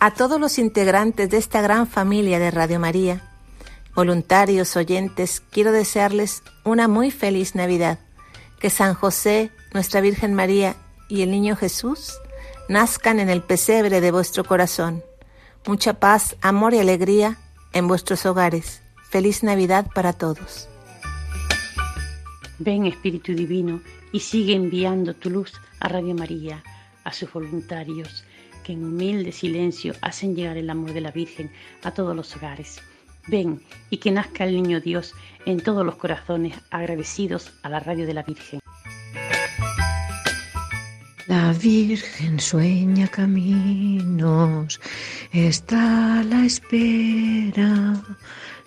A 0.00 0.10
todos 0.14 0.38
los 0.38 0.58
integrantes 0.58 1.30
de 1.30 1.38
esta 1.38 1.62
gran 1.62 1.86
familia 1.86 2.38
de 2.38 2.50
Radio 2.50 2.78
María, 2.78 3.22
voluntarios, 3.94 4.76
oyentes, 4.76 5.40
quiero 5.50 5.72
desearles 5.72 6.42
una 6.62 6.88
muy 6.88 7.10
feliz 7.10 7.54
Navidad. 7.54 8.00
Que 8.64 8.70
San 8.70 8.94
José, 8.94 9.50
nuestra 9.74 10.00
Virgen 10.00 10.32
María 10.32 10.74
y 11.06 11.20
el 11.20 11.30
Niño 11.30 11.54
Jesús 11.54 12.14
nazcan 12.70 13.20
en 13.20 13.28
el 13.28 13.42
pesebre 13.42 14.00
de 14.00 14.10
vuestro 14.10 14.42
corazón. 14.42 15.04
Mucha 15.66 16.00
paz, 16.00 16.34
amor 16.40 16.72
y 16.72 16.78
alegría 16.78 17.36
en 17.74 17.88
vuestros 17.88 18.24
hogares. 18.24 18.80
Feliz 19.10 19.42
Navidad 19.42 19.88
para 19.94 20.14
todos. 20.14 20.66
Ven 22.58 22.86
Espíritu 22.86 23.34
Divino 23.34 23.82
y 24.12 24.20
sigue 24.20 24.54
enviando 24.54 25.12
tu 25.12 25.28
luz 25.28 25.52
a 25.78 25.88
Radio 25.88 26.14
María, 26.14 26.64
a 27.04 27.12
sus 27.12 27.30
voluntarios 27.30 28.24
que 28.64 28.72
en 28.72 28.82
humilde 28.82 29.32
silencio 29.32 29.92
hacen 30.00 30.34
llegar 30.34 30.56
el 30.56 30.70
amor 30.70 30.94
de 30.94 31.02
la 31.02 31.10
Virgen 31.10 31.52
a 31.82 31.90
todos 31.90 32.16
los 32.16 32.34
hogares. 32.34 32.80
Ven 33.26 33.60
y 33.90 33.98
que 33.98 34.10
nazca 34.10 34.44
el 34.44 34.54
niño 34.54 34.80
Dios 34.80 35.14
en 35.46 35.60
todos 35.60 35.84
los 35.84 35.96
corazones 35.96 36.54
agradecidos 36.70 37.52
a 37.62 37.68
la 37.68 37.80
radio 37.80 38.06
de 38.06 38.14
la 38.14 38.22
Virgen. 38.22 38.60
La 41.26 41.52
Virgen 41.54 42.38
sueña 42.38 43.08
caminos, 43.08 44.78
está 45.32 46.20
a 46.20 46.22
la 46.24 46.44
espera. 46.44 47.94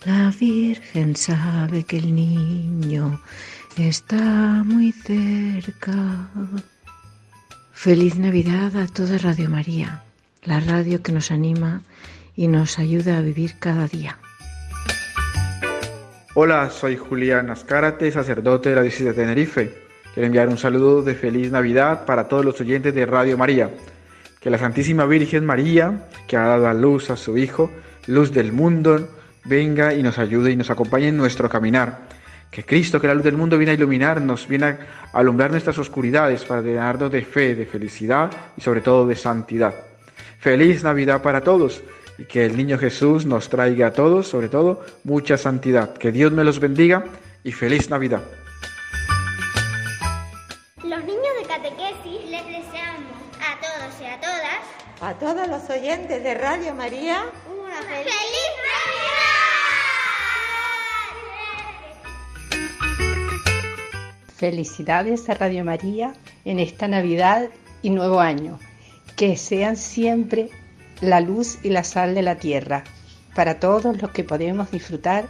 La 0.06 0.34
Virgen 0.40 1.16
sabe 1.16 1.84
que 1.84 1.98
el 1.98 2.16
niño 2.16 3.22
está 3.78 4.64
muy 4.66 4.92
cerca. 4.92 6.30
Feliz 7.74 8.16
Navidad 8.18 8.76
a 8.76 8.88
toda 8.88 9.20
Radio 9.20 9.50
María, 9.50 10.04
la 10.44 10.60
radio 10.60 11.04
que 11.04 11.12
nos 11.12 11.30
anima 11.30 11.84
y 12.36 12.48
nos 12.48 12.80
ayuda 12.80 13.20
a 13.20 13.22
vivir 13.22 13.60
cada 13.60 13.88
día. 13.88 14.18
Hola, 16.40 16.70
soy 16.70 16.98
Julián 16.98 17.50
Azcárate, 17.50 18.12
sacerdote 18.12 18.70
de 18.70 18.76
la 18.76 18.84
diócesis 18.84 19.08
de 19.08 19.14
Tenerife. 19.16 19.74
Quiero 20.14 20.28
enviar 20.28 20.48
un 20.50 20.60
saludo 20.60 21.02
de 21.02 21.16
feliz 21.16 21.52
Navidad 21.52 22.06
para 22.06 22.28
todos 22.28 22.46
los 22.46 22.62
oyentes 22.62 22.94
de 22.94 23.08
Radio 23.08 23.40
María. 23.40 23.72
Que 24.40 24.52
la 24.52 24.60
Santísima 24.60 25.08
Virgen 25.08 25.48
María, 25.48 26.08
que 26.28 26.38
ha 26.38 26.46
dado 26.46 26.68
a 26.68 26.76
luz 26.76 27.10
a 27.10 27.18
su 27.18 27.40
Hijo, 27.40 27.72
luz 28.06 28.32
del 28.32 28.52
mundo, 28.52 29.10
venga 29.46 29.96
y 29.96 30.04
nos 30.04 30.20
ayude 30.20 30.52
y 30.52 30.56
nos 30.56 30.70
acompañe 30.70 31.08
en 31.08 31.18
nuestro 31.18 31.50
caminar. 31.50 32.02
Que 32.52 32.64
Cristo, 32.64 33.02
que 33.02 33.08
la 33.08 33.16
luz 33.16 33.24
del 33.24 33.36
mundo, 33.36 33.58
viene 33.58 33.72
a 33.72 33.74
iluminarnos, 33.74 34.48
viene 34.48 34.66
a 34.66 34.78
alumbrar 35.14 35.50
nuestras 35.50 35.80
oscuridades 35.80 36.46
para 36.46 36.62
llenarnos 36.62 37.12
de 37.12 37.26
fe, 37.26 37.56
de 37.56 37.66
felicidad 37.66 38.30
y 38.56 38.62
sobre 38.62 38.82
todo 38.82 39.08
de 39.08 39.16
santidad. 39.16 39.74
Feliz 40.38 40.84
Navidad 40.84 41.20
para 41.24 41.42
todos 41.42 41.82
y 42.18 42.26
que 42.26 42.46
el 42.46 42.58
niño 42.58 42.78
Jesús 42.78 43.26
nos 43.26 43.50
traiga 43.50 43.88
a 43.88 43.94
todos, 43.94 44.28
sobre 44.28 44.50
todo, 44.50 44.84
mucha 45.04 45.38
santidad. 45.38 45.94
Que 45.94 46.12
Dios 46.12 46.32
me 46.32 46.44
los 46.44 46.60
bendiga 46.60 47.06
y 47.44 47.52
feliz 47.52 47.90
Navidad. 47.90 48.22
Los 50.84 51.04
niños 51.04 51.34
de 51.42 51.48
catequesis 51.48 52.30
les 52.30 52.46
deseamos 52.46 53.18
a 53.40 53.60
todos 53.62 54.02
y 54.02 54.06
a 54.06 54.20
todas 54.20 55.02
A 55.02 55.14
todos 55.14 55.48
los 55.48 55.70
oyentes 55.70 56.24
de 56.24 56.34
Radio 56.34 56.74
María, 56.74 57.26
una 57.48 57.82
feliz 57.84 58.14
Felicidades 64.36 65.28
a 65.32 65.34
Radio 65.34 65.66
María 65.66 66.14
en 66.46 66.60
esta 66.60 66.88
Navidad 66.88 67.50
y 67.82 67.90
nuevo 67.90 68.20
año. 68.20 68.60
Que 69.16 69.36
sean 69.36 69.76
siempre 69.78 70.52
la 71.02 71.20
luz 71.22 71.60
y 71.64 71.70
la 71.70 71.84
sal 71.84 72.16
de 72.16 72.22
la 72.22 72.38
tierra 72.38 72.84
para 73.36 73.60
todos 73.60 74.02
los 74.02 74.12
que 74.12 74.24
podemos 74.24 74.72
disfrutar 74.72 75.28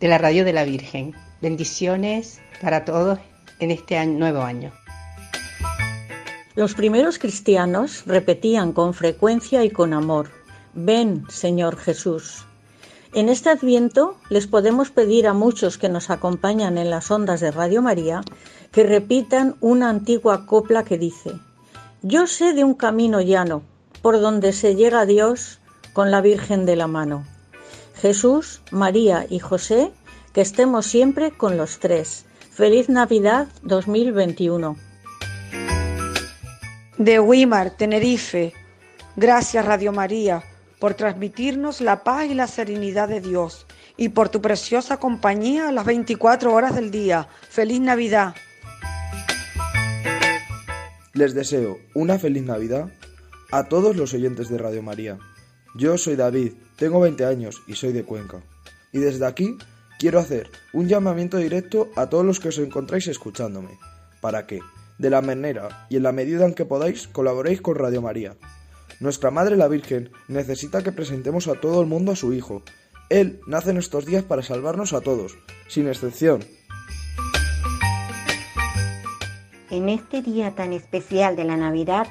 de 0.00 0.08
la 0.08 0.18
radio 0.18 0.44
de 0.44 0.52
la 0.52 0.64
Virgen. 0.64 1.14
Bendiciones 1.42 2.40
para 2.62 2.84
todos 2.84 3.18
en 3.58 3.70
este 3.70 4.04
nuevo 4.06 4.42
año. 4.42 4.72
Los 6.54 6.74
primeros 6.74 7.18
cristianos 7.18 8.04
repetían 8.06 8.72
con 8.72 8.94
frecuencia 8.94 9.64
y 9.64 9.70
con 9.70 9.92
amor, 9.92 10.30
ven, 10.72 11.24
Señor 11.28 11.76
Jesús. 11.76 12.44
En 13.12 13.28
este 13.28 13.50
adviento 13.50 14.16
les 14.30 14.46
podemos 14.46 14.90
pedir 14.90 15.26
a 15.26 15.34
muchos 15.34 15.78
que 15.78 15.88
nos 15.88 16.10
acompañan 16.10 16.78
en 16.78 16.90
las 16.90 17.10
ondas 17.10 17.40
de 17.40 17.50
Radio 17.50 17.82
María 17.82 18.22
que 18.72 18.84
repitan 18.84 19.56
una 19.60 19.90
antigua 19.90 20.46
copla 20.46 20.84
que 20.84 20.96
dice, 20.96 21.32
Yo 22.02 22.26
sé 22.26 22.54
de 22.54 22.64
un 22.64 22.74
camino 22.74 23.20
llano 23.20 23.62
por 24.04 24.20
donde 24.20 24.52
se 24.52 24.76
llega 24.76 25.00
a 25.00 25.06
Dios 25.06 25.60
con 25.94 26.10
la 26.10 26.20
Virgen 26.20 26.66
de 26.66 26.76
la 26.76 26.86
mano. 26.86 27.24
Jesús, 27.96 28.60
María 28.70 29.24
y 29.30 29.38
José, 29.38 29.92
que 30.34 30.42
estemos 30.42 30.84
siempre 30.84 31.30
con 31.30 31.56
los 31.56 31.78
tres. 31.78 32.26
Feliz 32.52 32.90
Navidad 32.90 33.48
2021. 33.62 34.76
De 36.98 37.18
Weimar, 37.18 37.70
Tenerife. 37.70 38.52
Gracias 39.16 39.64
Radio 39.64 39.90
María 39.90 40.44
por 40.78 40.92
transmitirnos 40.92 41.80
la 41.80 42.04
paz 42.04 42.26
y 42.26 42.34
la 42.34 42.46
serenidad 42.46 43.08
de 43.08 43.22
Dios 43.22 43.66
y 43.96 44.10
por 44.10 44.28
tu 44.28 44.42
preciosa 44.42 44.98
compañía 44.98 45.68
a 45.68 45.72
las 45.72 45.86
24 45.86 46.52
horas 46.52 46.74
del 46.74 46.90
día. 46.90 47.26
Feliz 47.48 47.80
Navidad. 47.80 48.34
Les 51.14 51.32
deseo 51.32 51.78
una 51.94 52.18
feliz 52.18 52.42
Navidad 52.42 52.90
a 53.50 53.64
todos 53.64 53.96
los 53.96 54.14
oyentes 54.14 54.48
de 54.48 54.58
Radio 54.58 54.82
María. 54.82 55.18
Yo 55.74 55.98
soy 55.98 56.16
David, 56.16 56.52
tengo 56.76 57.00
20 57.00 57.24
años 57.24 57.62
y 57.66 57.74
soy 57.74 57.92
de 57.92 58.04
Cuenca. 58.04 58.42
Y 58.92 58.98
desde 58.98 59.26
aquí 59.26 59.56
quiero 59.98 60.18
hacer 60.18 60.50
un 60.72 60.88
llamamiento 60.88 61.38
directo 61.38 61.88
a 61.96 62.08
todos 62.08 62.24
los 62.24 62.40
que 62.40 62.48
os 62.48 62.58
encontráis 62.58 63.08
escuchándome, 63.08 63.78
para 64.20 64.46
que, 64.46 64.60
de 64.98 65.10
la 65.10 65.22
manera 65.22 65.86
y 65.90 65.96
en 65.96 66.04
la 66.04 66.12
medida 66.12 66.46
en 66.46 66.54
que 66.54 66.64
podáis, 66.64 67.08
colaboréis 67.08 67.60
con 67.60 67.76
Radio 67.76 68.02
María. 68.02 68.36
Nuestra 69.00 69.30
Madre 69.30 69.56
la 69.56 69.68
Virgen 69.68 70.10
necesita 70.28 70.82
que 70.82 70.92
presentemos 70.92 71.48
a 71.48 71.60
todo 71.60 71.80
el 71.80 71.88
mundo 71.88 72.12
a 72.12 72.16
su 72.16 72.32
Hijo. 72.32 72.62
Él 73.10 73.40
nace 73.46 73.70
en 73.70 73.76
estos 73.76 74.06
días 74.06 74.22
para 74.22 74.42
salvarnos 74.42 74.92
a 74.92 75.00
todos, 75.00 75.36
sin 75.68 75.88
excepción. 75.88 76.44
En 79.70 79.88
este 79.88 80.22
día 80.22 80.54
tan 80.54 80.72
especial 80.72 81.34
de 81.34 81.44
la 81.44 81.56
Navidad, 81.56 82.06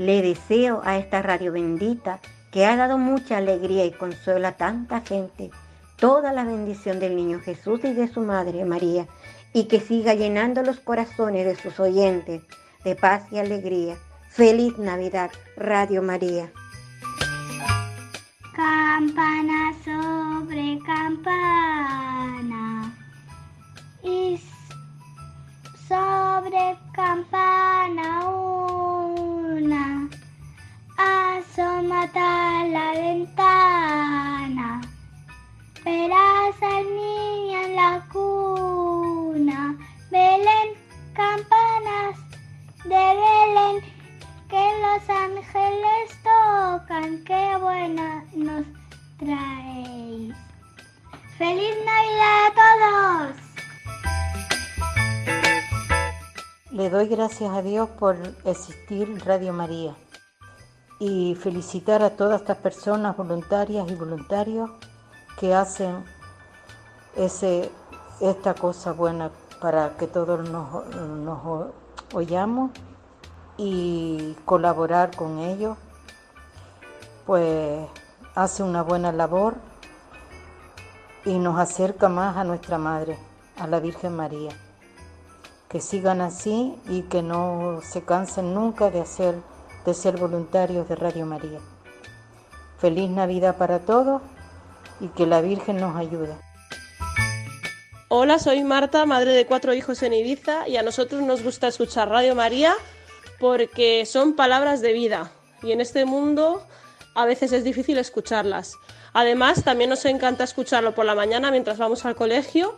le 0.00 0.22
deseo 0.22 0.80
a 0.82 0.96
esta 0.96 1.20
radio 1.20 1.52
bendita 1.52 2.20
que 2.50 2.64
ha 2.64 2.74
dado 2.74 2.96
mucha 2.96 3.36
alegría 3.36 3.84
y 3.84 3.92
consuelo 3.92 4.48
a 4.48 4.52
tanta 4.52 5.02
gente, 5.02 5.50
toda 5.96 6.32
la 6.32 6.44
bendición 6.44 7.00
del 7.00 7.14
niño 7.14 7.38
Jesús 7.40 7.80
y 7.84 7.92
de 7.92 8.08
su 8.08 8.22
Madre 8.22 8.64
María, 8.64 9.06
y 9.52 9.64
que 9.64 9.78
siga 9.78 10.14
llenando 10.14 10.62
los 10.62 10.80
corazones 10.80 11.44
de 11.44 11.54
sus 11.54 11.78
oyentes 11.78 12.40
de 12.82 12.96
paz 12.96 13.24
y 13.30 13.40
alegría. 13.40 13.98
Feliz 14.30 14.78
Navidad, 14.78 15.32
Radio 15.58 16.02
María. 16.02 16.50
Campana 18.56 19.74
sobre 19.84 20.78
campana 20.86 22.90
y 24.02 24.40
sobre 25.86 26.78
campana 26.94 27.49
Le 56.80 56.88
doy 56.88 57.08
gracias 57.08 57.52
a 57.52 57.60
Dios 57.60 57.90
por 57.90 58.16
existir 58.46 59.22
Radio 59.26 59.52
María 59.52 59.94
y 60.98 61.34
felicitar 61.34 62.02
a 62.02 62.16
todas 62.16 62.40
estas 62.40 62.56
personas 62.56 63.18
voluntarias 63.18 63.86
y 63.90 63.94
voluntarios 63.94 64.70
que 65.38 65.54
hacen 65.54 66.02
ese, 67.16 67.70
esta 68.22 68.54
cosa 68.54 68.92
buena 68.92 69.30
para 69.60 69.98
que 69.98 70.06
todos 70.06 70.48
nos, 70.48 70.86
nos 70.96 71.68
oyamos 72.14 72.70
y 73.58 74.34
colaborar 74.46 75.14
con 75.14 75.38
ellos, 75.38 75.76
pues 77.26 77.86
hace 78.34 78.62
una 78.62 78.82
buena 78.82 79.12
labor 79.12 79.56
y 81.26 81.38
nos 81.38 81.58
acerca 81.58 82.08
más 82.08 82.38
a 82.38 82.44
nuestra 82.44 82.78
Madre, 82.78 83.18
a 83.58 83.66
la 83.66 83.80
Virgen 83.80 84.16
María 84.16 84.69
que 85.70 85.80
sigan 85.80 86.20
así 86.20 86.74
y 86.88 87.02
que 87.02 87.22
no 87.22 87.80
se 87.82 88.02
cansen 88.02 88.54
nunca 88.54 88.90
de 88.90 89.00
hacer 89.00 89.36
de 89.86 89.94
ser 89.94 90.18
voluntarios 90.18 90.88
de 90.88 90.96
Radio 90.96 91.24
María. 91.24 91.60
Feliz 92.78 93.08
Navidad 93.08 93.56
para 93.56 93.78
todos 93.78 94.20
y 95.00 95.08
que 95.08 95.26
la 95.26 95.40
Virgen 95.40 95.76
nos 95.76 95.96
ayude. 95.96 96.34
Hola, 98.08 98.40
soy 98.40 98.64
Marta, 98.64 99.06
madre 99.06 99.32
de 99.32 99.46
cuatro 99.46 99.72
hijos 99.72 100.02
en 100.02 100.12
Ibiza 100.12 100.68
y 100.68 100.76
a 100.76 100.82
nosotros 100.82 101.22
nos 101.22 101.42
gusta 101.42 101.68
escuchar 101.68 102.08
Radio 102.08 102.34
María 102.34 102.74
porque 103.38 104.04
son 104.06 104.34
palabras 104.34 104.80
de 104.80 104.92
vida 104.92 105.30
y 105.62 105.70
en 105.70 105.80
este 105.80 106.04
mundo 106.04 106.66
a 107.14 107.24
veces 107.24 107.52
es 107.52 107.62
difícil 107.62 107.96
escucharlas. 107.98 108.76
Además, 109.12 109.62
también 109.62 109.90
nos 109.90 110.04
encanta 110.04 110.44
escucharlo 110.44 110.94
por 110.94 111.04
la 111.04 111.14
mañana 111.14 111.50
mientras 111.52 111.78
vamos 111.78 112.04
al 112.04 112.16
colegio 112.16 112.76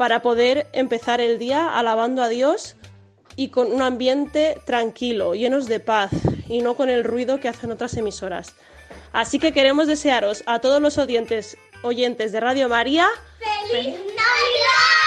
para 0.00 0.22
poder 0.22 0.66
empezar 0.72 1.20
el 1.20 1.38
día 1.38 1.78
alabando 1.78 2.22
a 2.22 2.30
Dios 2.30 2.74
y 3.36 3.48
con 3.48 3.70
un 3.70 3.82
ambiente 3.82 4.58
tranquilo, 4.64 5.34
llenos 5.34 5.66
de 5.66 5.78
paz 5.78 6.10
y 6.48 6.62
no 6.62 6.74
con 6.74 6.88
el 6.88 7.04
ruido 7.04 7.38
que 7.38 7.48
hacen 7.48 7.70
otras 7.70 7.94
emisoras. 7.98 8.54
Así 9.12 9.38
que 9.38 9.52
queremos 9.52 9.88
desearos 9.88 10.42
a 10.46 10.60
todos 10.60 10.80
los 10.80 10.96
oyentes, 10.96 11.58
oyentes 11.82 12.32
de 12.32 12.40
Radio 12.40 12.70
María 12.70 13.08
¡Feliz 13.70 13.92
Navidad! 13.92 14.99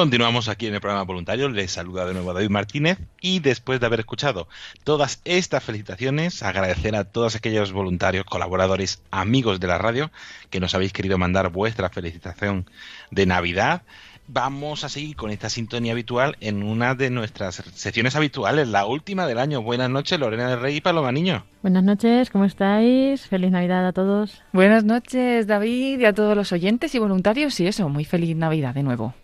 Continuamos 0.00 0.48
aquí 0.48 0.66
en 0.66 0.72
el 0.72 0.80
programa 0.80 1.04
voluntario. 1.04 1.50
Les 1.50 1.72
saluda 1.72 2.06
de 2.06 2.14
nuevo 2.14 2.32
David 2.32 2.48
Martínez. 2.48 2.98
Y 3.20 3.40
después 3.40 3.80
de 3.80 3.86
haber 3.86 4.00
escuchado 4.00 4.48
todas 4.82 5.20
estas 5.26 5.62
felicitaciones, 5.62 6.42
agradecer 6.42 6.96
a 6.96 7.04
todos 7.04 7.36
aquellos 7.36 7.72
voluntarios, 7.72 8.24
colaboradores, 8.24 9.02
amigos 9.10 9.60
de 9.60 9.66
la 9.66 9.76
radio 9.76 10.10
que 10.48 10.58
nos 10.58 10.74
habéis 10.74 10.94
querido 10.94 11.18
mandar 11.18 11.50
vuestra 11.50 11.90
felicitación 11.90 12.64
de 13.10 13.26
Navidad. 13.26 13.82
Vamos 14.26 14.84
a 14.84 14.88
seguir 14.88 15.16
con 15.16 15.30
esta 15.32 15.50
sintonía 15.50 15.92
habitual 15.92 16.38
en 16.40 16.62
una 16.62 16.94
de 16.94 17.10
nuestras 17.10 17.56
secciones 17.74 18.16
habituales, 18.16 18.68
la 18.68 18.86
última 18.86 19.26
del 19.26 19.38
año. 19.38 19.60
Buenas 19.60 19.90
noches, 19.90 20.18
Lorena 20.18 20.48
del 20.48 20.60
Rey 20.60 20.76
y 20.76 20.80
Paloma 20.80 21.12
Niño. 21.12 21.44
Buenas 21.60 21.84
noches, 21.84 22.30
¿cómo 22.30 22.46
estáis? 22.46 23.26
Feliz 23.26 23.50
Navidad 23.50 23.86
a 23.86 23.92
todos. 23.92 24.42
Buenas 24.54 24.82
noches, 24.82 25.46
David, 25.46 26.00
y 26.00 26.04
a 26.06 26.14
todos 26.14 26.34
los 26.34 26.52
oyentes 26.52 26.94
y 26.94 26.98
voluntarios. 26.98 27.60
Y 27.60 27.66
eso, 27.66 27.90
muy 27.90 28.06
feliz 28.06 28.34
Navidad 28.34 28.72
de 28.74 28.82
nuevo. 28.82 29.14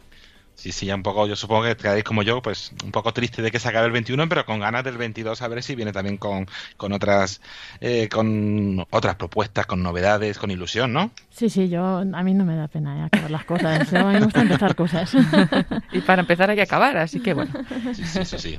Sí, 0.56 0.72
sí, 0.72 0.86
ya 0.86 0.94
un 0.94 1.02
poco, 1.02 1.26
yo 1.26 1.36
supongo 1.36 1.64
que 1.64 1.76
quedáis 1.76 2.02
como 2.02 2.22
yo, 2.22 2.40
pues 2.40 2.72
un 2.82 2.90
poco 2.90 3.12
triste 3.12 3.42
de 3.42 3.50
que 3.50 3.58
se 3.60 3.68
acabe 3.68 3.86
el 3.86 3.92
21, 3.92 4.26
pero 4.28 4.46
con 4.46 4.58
ganas 4.58 4.82
del 4.84 4.96
22 4.96 5.42
a 5.42 5.48
ver 5.48 5.62
si 5.62 5.74
viene 5.74 5.92
también 5.92 6.16
con, 6.16 6.46
con 6.78 6.92
otras 6.94 7.42
eh, 7.80 8.08
con 8.08 8.84
otras 8.90 9.16
propuestas, 9.16 9.66
con 9.66 9.82
novedades, 9.82 10.38
con 10.38 10.50
ilusión, 10.50 10.94
¿no? 10.94 11.10
Sí, 11.30 11.50
sí, 11.50 11.68
yo 11.68 11.84
a 11.98 12.22
mí 12.22 12.32
no 12.32 12.46
me 12.46 12.56
da 12.56 12.68
pena 12.68 12.98
eh, 12.98 13.02
acabar 13.04 13.30
las 13.30 13.44
cosas. 13.44 13.90
Yo, 13.90 13.98
a 13.98 14.04
mí 14.12 14.14
me 14.18 14.24
gusta 14.24 14.40
empezar 14.40 14.74
cosas. 14.74 15.12
y 15.92 16.00
para 16.00 16.22
empezar 16.22 16.48
hay 16.48 16.56
que 16.56 16.62
acabar, 16.62 16.96
así 16.96 17.20
que 17.20 17.34
bueno. 17.34 17.52
Sí, 17.94 18.04
sí, 18.06 18.18
eso 18.20 18.38
sí. 18.38 18.58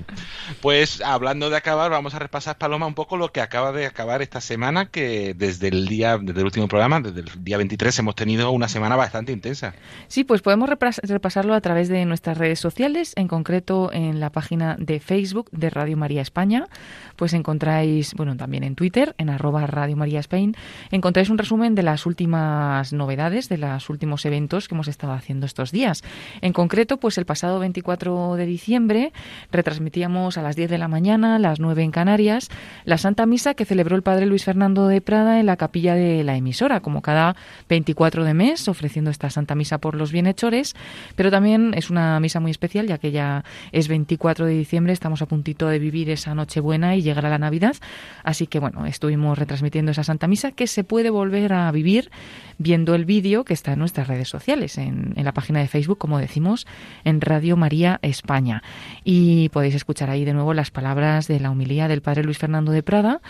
Pues 0.61 1.01
hablando 1.01 1.49
de 1.49 1.57
acabar, 1.57 1.89
vamos 1.89 2.13
a 2.13 2.19
repasar, 2.19 2.59
Paloma, 2.59 2.85
un 2.85 2.93
poco 2.93 3.17
lo 3.17 3.31
que 3.31 3.41
acaba 3.41 3.71
de 3.71 3.87
acabar 3.87 4.21
esta 4.21 4.39
semana, 4.39 4.85
que 4.91 5.33
desde 5.35 5.69
el 5.69 5.87
día, 5.87 6.19
desde 6.19 6.39
el 6.41 6.45
último 6.45 6.67
programa, 6.67 6.99
desde 7.01 7.21
el 7.21 7.43
día 7.43 7.57
23, 7.57 7.97
hemos 7.97 8.15
tenido 8.15 8.51
una 8.51 8.67
semana 8.67 8.95
bastante 8.95 9.31
intensa. 9.31 9.73
Sí, 10.07 10.23
pues 10.23 10.43
podemos 10.43 10.69
repas- 10.69 10.99
repasarlo 11.01 11.55
a 11.55 11.61
través 11.61 11.86
de 11.87 12.05
nuestras 12.05 12.37
redes 12.37 12.59
sociales, 12.59 13.13
en 13.15 13.27
concreto 13.27 13.91
en 13.91 14.19
la 14.19 14.29
página 14.29 14.75
de 14.79 14.99
Facebook 14.99 15.49
de 15.51 15.69
Radio 15.69 15.97
María 15.97 16.21
España. 16.21 16.67
Pues 17.15 17.33
encontráis, 17.33 18.13
bueno, 18.13 18.37
también 18.37 18.63
en 18.63 18.75
Twitter, 18.75 19.15
en 19.17 19.29
arroba 19.29 19.65
Radio 19.67 19.95
María 19.95 20.19
Spain, 20.19 20.55
encontráis 20.91 21.29
un 21.29 21.37
resumen 21.37 21.75
de 21.75 21.83
las 21.83 22.05
últimas 22.05 22.93
novedades, 22.93 23.49
de 23.49 23.57
los 23.57 23.89
últimos 23.89 24.25
eventos 24.25 24.67
que 24.67 24.75
hemos 24.75 24.87
estado 24.87 25.13
haciendo 25.13 25.45
estos 25.45 25.71
días. 25.71 26.03
En 26.41 26.53
concreto, 26.53 26.97
pues 26.97 27.17
el 27.17 27.25
pasado 27.25 27.59
24 27.59 28.35
de 28.35 28.45
diciembre 28.45 29.13
retransmitíamos 29.51 30.37
a 30.37 30.41
las 30.41 30.55
10 30.55 30.69
de 30.69 30.77
la 30.77 30.87
mañana, 30.87 31.39
las 31.39 31.59
9 31.59 31.83
en 31.83 31.91
Canarias, 31.91 32.49
la 32.85 32.97
Santa 32.97 33.25
Misa 33.25 33.53
que 33.53 33.65
celebró 33.65 33.95
el 33.95 34.03
Padre 34.03 34.25
Luis 34.25 34.45
Fernando 34.45 34.87
de 34.87 35.01
Prada 35.01 35.39
en 35.39 35.45
la 35.45 35.57
capilla 35.57 35.95
de 35.95 36.23
la 36.23 36.35
emisora, 36.35 36.79
como 36.79 37.01
cada 37.01 37.35
24 37.69 38.23
de 38.23 38.33
mes, 38.33 38.67
ofreciendo 38.67 39.11
esta 39.11 39.29
Santa 39.29 39.55
Misa 39.55 39.77
por 39.79 39.95
los 39.95 40.11
bienhechores, 40.11 40.75
pero 41.15 41.31
también 41.31 41.73
es 41.77 41.89
una 41.89 42.19
misa 42.19 42.39
muy 42.39 42.51
especial, 42.51 42.87
ya 42.87 42.97
que 42.97 43.11
ya 43.11 43.43
es 43.71 43.87
24 43.87 44.45
de 44.45 44.53
diciembre, 44.53 44.93
estamos 44.93 45.21
a 45.21 45.27
puntito 45.27 45.67
de 45.67 45.79
vivir 45.79 46.09
esa 46.09 46.33
Nochebuena 46.33 46.95
y 46.95 47.01
llegar 47.01 47.25
a 47.25 47.29
la 47.29 47.37
Navidad, 47.37 47.75
así 48.23 48.47
que 48.47 48.59
bueno, 48.59 48.85
estuvimos 48.85 49.37
retransmitiendo 49.37 49.91
esa 49.91 50.03
Santa 50.03 50.27
Misa 50.27 50.51
que 50.51 50.67
se 50.67 50.83
puede 50.83 51.09
volver 51.09 51.53
a 51.53 51.71
vivir 51.71 52.09
viendo 52.57 52.95
el 52.95 53.05
vídeo 53.05 53.43
que 53.45 53.53
está 53.53 53.73
en 53.73 53.79
nuestras 53.79 54.07
redes 54.07 54.27
sociales, 54.27 54.77
en, 54.77 55.13
en 55.15 55.25
la 55.25 55.33
página 55.33 55.59
de 55.59 55.67
Facebook, 55.67 55.99
como 55.99 56.17
decimos, 56.17 56.65
en 57.03 57.21
Radio 57.21 57.55
María 57.55 57.99
España. 58.01 58.63
Y 59.03 59.49
podéis 59.49 59.75
escuchar 59.75 60.09
ahí 60.09 60.25
de 60.25 60.33
nuevo 60.33 60.55
las 60.55 60.71
palabras 60.71 61.27
de 61.27 61.39
la 61.39 61.51
humilía 61.51 61.87
del 61.87 62.01
Padre 62.01 62.23
Luis 62.23 62.39
Fernando 62.39 62.71
de 62.71 62.81
Prada, 62.81 63.21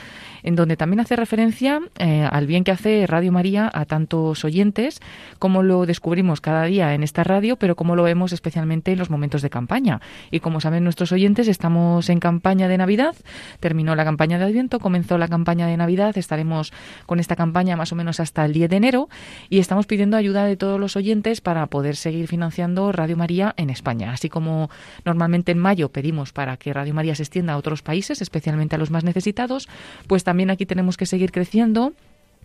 en 0.47 0.55
donde 0.55 0.77
también 0.77 1.01
hace 1.01 1.17
referencia 1.17 1.81
eh, 1.99 2.25
al 2.31 2.47
bien 2.47 2.63
que 2.63 2.71
hace 2.71 3.05
Radio 3.05 3.33
María 3.33 3.69
a 3.73 3.83
tantos 3.83 4.45
oyentes, 4.45 5.01
como 5.39 5.61
lo 5.61 5.85
descubrimos 5.85 6.39
cada 6.39 6.63
día 6.63 6.93
en 6.93 7.03
esta 7.03 7.25
radio, 7.25 7.57
pero 7.57 7.75
como 7.75 7.97
lo 7.97 8.03
vemos 8.03 8.31
especialmente 8.31 8.93
en 8.93 8.97
los 8.97 9.09
momentos 9.09 9.41
de 9.41 9.49
campaña. 9.49 9.99
Y 10.31 10.39
como 10.39 10.61
saben 10.61 10.85
nuestros 10.85 11.11
oyentes, 11.11 11.49
estamos 11.49 12.09
en 12.09 12.21
campaña 12.21 12.69
de 12.69 12.77
Navidad, 12.77 13.13
terminó 13.59 13.93
la 13.97 14.05
campaña 14.05 14.39
de 14.39 14.45
Adviento, 14.45 14.79
comenzó 14.79 15.17
la 15.17 15.27
campaña 15.27 15.67
de 15.67 15.75
Navidad, 15.75 16.17
estaremos 16.17 16.71
con 17.05 17.19
esta 17.19 17.35
campaña 17.35 17.75
más 17.75 17.91
o 17.91 17.97
menos 17.97 18.21
hasta 18.21 18.45
el 18.45 18.53
10 18.53 18.69
de 18.69 18.77
enero 18.77 19.09
y 19.49 19.59
estamos 19.59 19.85
pidiendo 19.85 20.15
ayuda 20.15 20.45
de 20.45 20.55
todos 20.55 20.79
los 20.79 20.95
oyentes 20.95 21.41
para 21.41 21.65
poder 21.65 21.97
seguir 21.97 22.29
financiando 22.29 22.93
Radio 22.93 23.17
María 23.17 23.53
en 23.57 23.69
España, 23.69 24.13
así 24.13 24.29
como 24.29 24.69
normalmente 25.03 25.51
en 25.51 25.57
mayo 25.57 25.89
pedimos 25.89 26.31
para 26.31 26.55
que 26.55 26.71
Radio 26.71 26.93
María 26.93 27.15
se 27.15 27.23
extienda 27.23 27.51
a 27.51 27.57
otros 27.57 27.81
países, 27.81 28.21
especialmente 28.21 28.75
a 28.75 28.79
los 28.79 28.91
más 28.91 29.03
necesitados, 29.03 29.67
pues 30.07 30.23
también 30.23 30.36
aquí 30.49 30.65
tenemos 30.65 30.97
que 30.97 31.05
seguir 31.05 31.31
creciendo. 31.31 31.93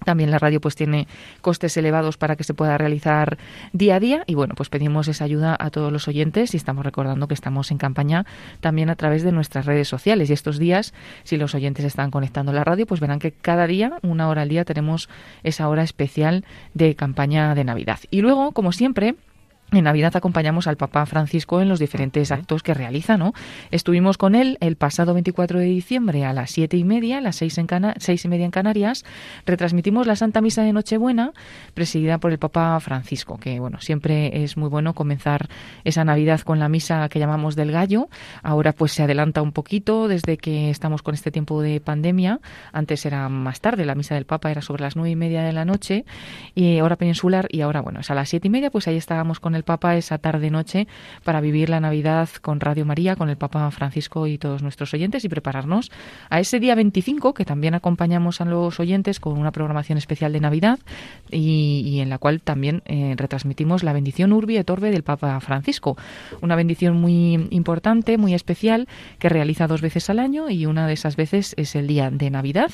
También 0.05 0.31
la 0.31 0.39
radio 0.39 0.61
pues 0.61 0.75
tiene 0.75 1.07
costes 1.41 1.77
elevados 1.77 2.17
para 2.17 2.37
que 2.37 2.45
se 2.45 2.55
pueda 2.55 2.77
realizar 2.77 3.39
día 3.73 3.97
a 3.97 4.01
día. 4.01 4.25
Y 4.27 4.35
bueno, 4.35 4.55
pues 4.57 4.69
pedimos 4.69 5.09
esa 5.09 5.25
ayuda 5.25 5.57
a 5.59 5.71
todos 5.71 5.93
los 5.93 6.09
oyentes 6.09 6.55
y 6.55 6.57
estamos 6.57 6.85
recordando 6.85 7.29
que 7.29 7.35
estamos 7.35 7.71
en 7.71 7.79
campaña 7.79 8.27
también 8.61 8.91
a 8.91 8.97
través 8.97 9.23
de 9.23 9.33
nuestras 9.33 9.67
redes 9.67 9.89
sociales. 9.89 10.31
Y 10.31 10.33
estos 10.33 10.59
días 10.59 10.93
si 11.23 11.37
los 11.37 11.55
oyentes 11.55 11.85
están 11.85 12.11
conectando 12.11 12.53
la 12.53 12.65
radio 12.65 12.87
pues 12.87 13.01
verán 13.01 13.21
que 13.21 13.33
cada 13.33 13.67
día, 13.67 13.99
una 14.03 14.29
hora 14.29 14.43
al 14.43 14.49
día 14.49 14.65
tenemos 14.65 15.09
esa 15.45 15.69
hora 15.69 15.83
especial 15.83 16.45
de 16.75 16.95
campaña 16.97 17.55
de 17.55 17.65
Navidad. 17.65 18.01
Y 18.11 18.23
luego, 18.23 18.53
como 18.53 18.73
siempre, 18.73 19.15
en 19.79 19.85
Navidad 19.85 20.15
acompañamos 20.17 20.67
al 20.67 20.77
Papa 20.77 21.07
Francisco 21.07 21.61
en 21.61 21.69
los 21.69 21.79
diferentes 21.79 22.31
actos 22.31 22.63
que 22.63 22.75
realiza, 22.75 23.17
¿no? 23.17 23.33
Estuvimos 23.71 24.19
con 24.19 24.35
él 24.35 24.59
el 24.61 24.77
pasado 24.77 25.15
24 25.15 25.59
de 25.59 25.65
diciembre 25.65 26.25
a 26.25 26.33
las 26.33 26.51
siete 26.51 26.77
y 26.77 26.85
media, 26.85 27.19
a 27.19 27.21
las 27.21 27.37
seis, 27.37 27.57
en 27.59 27.67
seis 27.99 28.25
y 28.25 28.29
media 28.29 28.45
en 28.45 28.51
Canarias. 28.51 29.05
Retransmitimos 29.47 30.07
la 30.07 30.17
Santa 30.17 30.41
Misa 30.41 30.63
de 30.63 30.73
Nochebuena, 30.73 31.33
presidida 31.75 32.19
por 32.19 32.33
el 32.33 32.39
Papa 32.39 32.79
Francisco, 32.81 33.39
que 33.39 33.61
bueno, 33.61 33.81
siempre 33.81 34.43
es 34.43 34.57
muy 34.57 34.69
bueno 34.69 34.95
comenzar 34.95 35.49
esa 35.85 36.05
Navidad 36.05 36.41
con 36.41 36.59
la 36.59 36.69
misa 36.69 37.09
que 37.09 37.19
llamamos 37.19 37.57
del 37.57 37.73
gallo. 37.73 38.09
Ahora 38.43 38.73
pues 38.73 38.93
se 38.93 39.03
adelanta 39.03 39.43
un 39.43 39.53
poquito 39.53 40.09
desde 40.09 40.37
que 40.37 40.71
estamos 40.71 41.03
con 41.03 41.15
este 41.15 41.31
tiempo 41.31 41.63
de 41.63 41.81
pandemia. 41.81 42.41
Antes 42.73 43.07
era 43.07 43.29
más 43.29 43.61
tarde, 43.61 43.87
la 43.87 43.95
misa 43.95 44.15
del 44.15 44.27
Papa 44.27 44.51
era 44.51 44.61
sobre 44.61 44.83
las 44.83 44.97
nueve 44.97 45.11
y 45.11 45.17
media 45.17 45.43
de 45.43 45.53
la 45.53 45.65
noche, 45.65 46.05
y 46.55 46.81
hora 46.81 46.97
peninsular, 46.97 47.47
y 47.51 47.63
ahora 47.63 47.81
bueno, 47.81 48.01
es 48.01 48.11
a 48.11 48.15
las 48.15 48.29
siete 48.29 48.49
y 48.49 48.51
media, 48.51 48.71
pues 48.71 48.87
ahí 48.89 48.97
estábamos 48.97 49.41
con 49.41 49.55
el 49.55 49.62
Papa 49.63 49.97
esa 49.97 50.19
tarde-noche 50.19 50.87
para 51.25 51.41
vivir 51.41 51.69
la 51.69 51.81
Navidad 51.81 52.29
con 52.41 52.61
Radio 52.61 52.85
María, 52.85 53.17
con 53.17 53.29
el 53.29 53.37
Papa 53.37 53.71
Francisco 53.71 54.27
y 54.27 54.39
todos 54.39 54.63
nuestros 54.63 54.93
oyentes 54.95 55.25
y 55.25 55.29
prepararnos 55.29 55.91
a 56.31 56.41
ese 56.41 56.61
día 56.61 56.75
25 56.75 57.35
que 57.35 57.45
también 57.45 57.75
acompañamos 57.75 58.41
a 58.41 58.45
los 58.45 58.79
oyentes 58.81 59.21
con 59.21 59.39
una 59.39 59.53
programación 59.53 59.99
especial 59.99 60.33
de 60.33 60.41
Navidad 60.41 60.79
y, 61.31 62.01
en 62.01 62.11
la 62.11 62.19
cual 62.19 62.41
también 62.41 62.83
eh, 62.87 63.15
retransmitimos 63.17 63.83
la 63.83 63.93
bendición 63.93 64.33
Urbi 64.33 64.57
et 64.57 64.71
Orbe 64.71 64.91
del 64.91 65.03
Papa 65.03 65.39
Francisco. 65.41 65.97
Una 66.41 66.57
bendición 66.57 67.01
muy 67.01 67.49
importante, 67.51 68.19
muy 68.19 68.35
especial 68.35 68.89
que 69.19 69.29
realiza 69.29 69.67
dos 69.67 69.81
veces 69.81 70.11
al 70.11 70.19
año 70.19 70.51
y 70.51 70.67
una 70.67 70.87
de 70.87 70.95
esas 70.95 71.17
veces 71.17 71.55
es 71.57 71.75
el 71.75 71.87
día 71.87 72.11
de 72.11 72.31
Navidad 72.31 72.71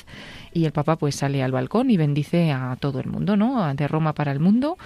y 0.53 0.65
el 0.65 0.71
Papa 0.71 0.97
pues 0.97 1.15
sale 1.15 1.43
al 1.43 1.51
balcón 1.51 1.89
y 1.89 1.97
bendice 1.97 2.51
a 2.51 2.75
todo 2.79 2.99
el 2.99 3.07
mundo, 3.07 3.37
¿no? 3.37 3.73
De 3.73 3.87
Roma 3.87 4.13
para 4.13 4.31
el 4.31 4.39
mundo 4.39 4.77